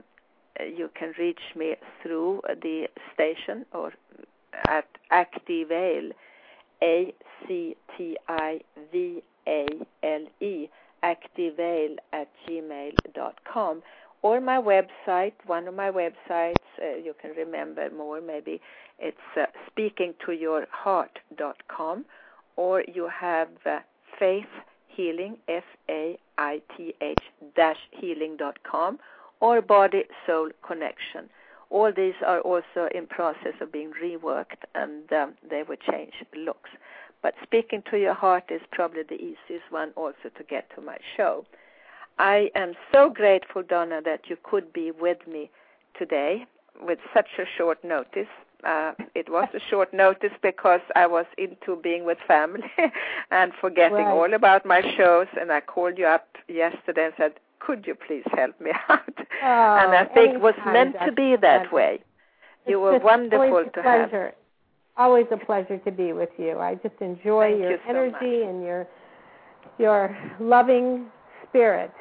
you 0.60 0.90
can 0.98 1.14
reach 1.18 1.40
me 1.56 1.76
through 2.02 2.42
the 2.62 2.88
station 3.14 3.66
or 3.74 3.94
at 4.68 4.88
Activale, 5.12 6.12
A 6.82 7.14
C 7.48 7.76
T 7.98 8.18
I 8.28 8.62
V 8.92 9.22
A 9.48 9.68
L 10.04 10.26
E, 10.42 10.68
Activale 11.04 11.96
at 12.14 12.28
gmail.com 12.48 13.84
or 14.24 14.42
my 14.42 14.58
website, 14.58 15.34
one 15.46 15.68
of 15.68 15.76
my 15.76 15.92
websites, 15.92 16.56
uh, 16.82 16.96
you 17.04 17.14
can 17.22 17.30
remember 17.38 17.88
more 17.96 18.20
maybe, 18.20 18.60
it's 19.00 19.16
uh, 19.40 19.46
speakingtoyourheart.com, 19.70 22.06
or 22.56 22.84
you 22.92 23.08
have 23.08 23.50
uh, 23.66 23.80
faith 24.20 24.46
healing, 24.88 25.38
F 25.48 25.64
A 25.90 26.18
I 26.38 26.62
T 26.76 26.94
H 27.02 27.20
dash 27.56 27.78
healing.com, 27.92 29.00
or 29.40 29.62
body 29.62 30.04
soul 30.26 30.50
connection. 30.66 31.30
All 31.70 31.92
these 31.96 32.16
are 32.26 32.40
also 32.42 32.88
in 32.96 33.08
process 33.08 33.54
of 33.62 33.72
being 33.72 33.92
reworked 34.02 34.64
and 34.74 35.12
um, 35.12 35.34
they 35.50 35.64
will 35.64 35.76
change 35.76 36.14
looks. 36.36 36.70
But 37.22 37.34
speaking 37.44 37.84
to 37.92 37.98
your 38.00 38.14
heart 38.14 38.46
is 38.50 38.62
probably 38.72 39.04
the 39.04 39.16
easiest 39.16 39.70
one 39.70 39.92
also 39.96 40.30
to 40.38 40.44
get 40.44 40.70
to 40.76 40.82
my 40.82 40.98
show. 41.16 41.46
I 42.18 42.50
am 42.56 42.74
so 42.92 43.10
grateful, 43.10 43.64
Donna, 43.64 44.02
that 44.06 44.22
you 44.30 44.38
could 44.42 44.72
be 44.72 44.92
with 44.92 45.28
me 45.28 45.50
today 45.98 46.46
with 46.82 47.00
such 47.14 47.28
a 47.38 47.44
short 47.58 47.84
notice. 47.84 48.28
Uh, 48.64 48.94
it 49.14 49.30
was 49.30 49.48
a 49.54 49.60
short 49.70 49.94
notice 49.94 50.32
because 50.42 50.82
I 50.96 51.06
was 51.06 51.26
into 51.38 51.76
being 51.82 52.06
with 52.06 52.18
family 52.28 52.72
and 53.32 53.52
forgetting 53.62 53.98
Right. 53.98 54.12
all 54.12 54.34
about 54.34 54.66
my 54.66 54.82
shows. 54.98 55.28
And 55.40 55.52
I 55.52 55.62
called 55.62 55.98
you 55.98 56.08
up 56.08 56.28
yesterday 56.48 57.06
and 57.06 57.14
said, 57.18 57.34
"Could 57.60 57.86
you 57.86 57.96
please 57.96 58.24
help 58.36 58.60
me 58.60 58.72
out?" 58.90 59.18
Oh, 59.44 59.78
and 59.82 59.96
I 59.96 60.06
think 60.06 60.36
it 60.36 60.42
was 60.42 60.56
meant 60.66 60.96
to 61.06 61.12
be 61.12 61.36
that 61.36 61.72
way. 61.72 62.00
You 62.66 62.80
were 62.80 62.98
wonderful 62.98 63.66
to 63.74 63.82
have. 63.82 64.34
Always 64.98 65.28
a 65.32 65.38
pleasure 65.38 65.78
to 65.78 65.92
be 65.92 66.12
with 66.12 66.32
you. 66.40 66.58
I 66.58 66.74
just 66.76 67.00
enjoy 67.00 67.52
Thank 67.52 67.62
your 67.62 67.72
you 67.72 67.80
so 67.86 67.90
energy 67.90 68.44
and 68.44 68.64
your 68.64 68.88
your 69.78 70.18
loving 70.40 71.06
spirit. 71.48 71.92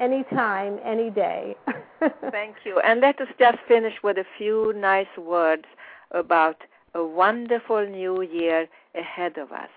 Anytime, 0.00 0.78
any 0.82 1.10
day. 1.10 1.56
Thank 2.30 2.56
you. 2.64 2.80
And 2.80 3.02
let 3.02 3.20
us 3.20 3.28
just 3.38 3.58
finish 3.68 3.92
with 4.02 4.16
a 4.16 4.24
few 4.38 4.72
nice 4.74 5.14
words 5.18 5.66
about 6.10 6.62
a 6.94 7.04
wonderful 7.04 7.86
new 7.86 8.22
year 8.22 8.66
ahead 8.94 9.36
of 9.36 9.52
us. 9.52 9.68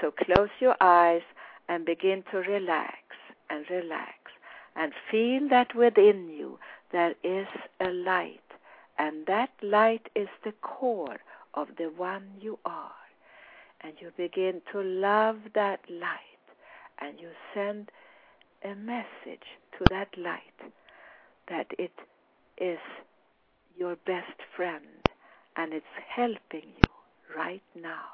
So 0.00 0.12
close 0.12 0.50
your 0.60 0.76
eyes 0.80 1.22
and 1.68 1.84
begin 1.84 2.22
to 2.30 2.38
relax 2.38 2.98
and 3.50 3.68
relax 3.68 4.14
and 4.76 4.92
feel 5.10 5.48
that 5.48 5.74
within 5.74 6.28
you 6.28 6.60
there 6.92 7.14
is 7.24 7.48
a 7.80 7.90
light. 7.90 8.38
And 8.98 9.26
that 9.26 9.50
light 9.62 10.08
is 10.14 10.28
the 10.44 10.52
core 10.62 11.18
of 11.54 11.68
the 11.76 11.90
one 11.96 12.28
you 12.40 12.60
are. 12.64 12.92
And 13.80 13.94
you 13.98 14.12
begin 14.16 14.62
to 14.70 14.80
love 14.80 15.38
that 15.54 15.80
light 15.90 16.20
and 17.00 17.18
you 17.18 17.30
send 17.52 17.90
a 18.64 18.74
message 18.74 19.46
to 19.78 19.86
that 19.88 20.08
light 20.16 20.72
that 21.48 21.66
it 21.78 21.92
is 22.58 22.78
your 23.76 23.96
best 23.96 24.38
friend 24.56 24.84
and 25.56 25.72
it's 25.72 25.86
helping 26.08 26.68
you 26.78 26.88
right 27.36 27.62
now 27.74 28.06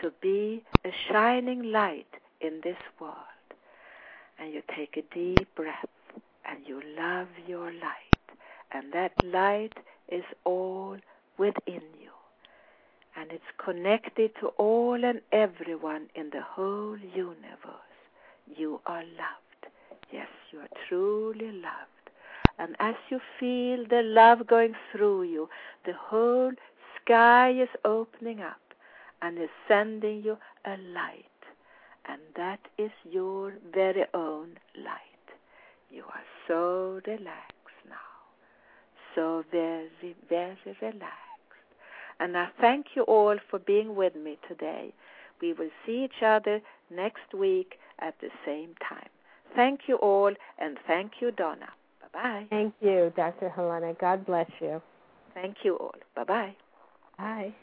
to 0.00 0.12
be 0.20 0.62
a 0.84 0.90
shining 1.10 1.70
light 1.72 2.08
in 2.40 2.60
this 2.62 2.78
world. 3.00 3.14
And 4.38 4.52
you 4.52 4.62
take 4.76 4.96
a 4.96 5.02
deep 5.14 5.54
breath 5.56 5.88
and 6.48 6.66
you 6.66 6.80
love 6.96 7.28
your 7.46 7.72
light. 7.72 8.04
And 8.72 8.92
that 8.92 9.12
light 9.22 9.74
is 10.08 10.24
all 10.44 10.96
within 11.38 11.82
you. 12.00 12.10
And 13.16 13.32
it's 13.32 13.44
connected 13.62 14.32
to 14.40 14.48
all 14.58 15.04
and 15.04 15.20
everyone 15.32 16.08
in 16.14 16.30
the 16.30 16.42
whole 16.42 16.96
universe. 16.98 17.82
you 18.56 18.80
are 18.86 19.02
loved. 19.02 19.47
Yes, 20.10 20.28
you 20.52 20.60
are 20.60 20.68
truly 20.88 21.52
loved. 21.52 22.10
And 22.58 22.74
as 22.80 22.94
you 23.10 23.20
feel 23.38 23.86
the 23.88 24.02
love 24.02 24.46
going 24.46 24.74
through 24.90 25.24
you, 25.24 25.48
the 25.84 25.92
whole 25.92 26.52
sky 27.00 27.50
is 27.50 27.68
opening 27.84 28.40
up 28.40 28.60
and 29.22 29.38
is 29.38 29.50
sending 29.66 30.22
you 30.22 30.38
a 30.64 30.76
light. 30.92 31.24
And 32.08 32.20
that 32.36 32.60
is 32.78 32.90
your 33.04 33.52
very 33.72 34.04
own 34.14 34.58
light. 34.76 35.02
You 35.90 36.04
are 36.04 36.24
so 36.46 37.00
relaxed 37.06 37.84
now. 37.88 37.96
So 39.14 39.44
very, 39.50 40.16
very 40.28 40.56
relaxed. 40.80 41.14
And 42.20 42.36
I 42.36 42.48
thank 42.60 42.86
you 42.96 43.02
all 43.02 43.36
for 43.50 43.58
being 43.58 43.94
with 43.94 44.16
me 44.16 44.38
today. 44.48 44.92
We 45.40 45.52
will 45.52 45.70
see 45.86 46.04
each 46.04 46.22
other 46.24 46.60
next 46.90 47.34
week 47.34 47.78
at 48.00 48.14
the 48.20 48.30
same 48.44 48.74
time. 48.88 49.08
Thank 49.54 49.80
you 49.86 49.96
all, 49.96 50.32
and 50.58 50.78
thank 50.86 51.12
you, 51.20 51.30
Donna. 51.32 51.68
Bye 52.00 52.08
bye. 52.12 52.46
Thank 52.50 52.74
you, 52.80 53.12
Dr. 53.16 53.48
Helena. 53.48 53.94
God 54.00 54.24
bless 54.26 54.50
you. 54.60 54.80
Thank 55.34 55.58
you 55.64 55.76
all. 55.76 55.94
Bye-bye. 56.14 56.54
Bye. 57.18 57.54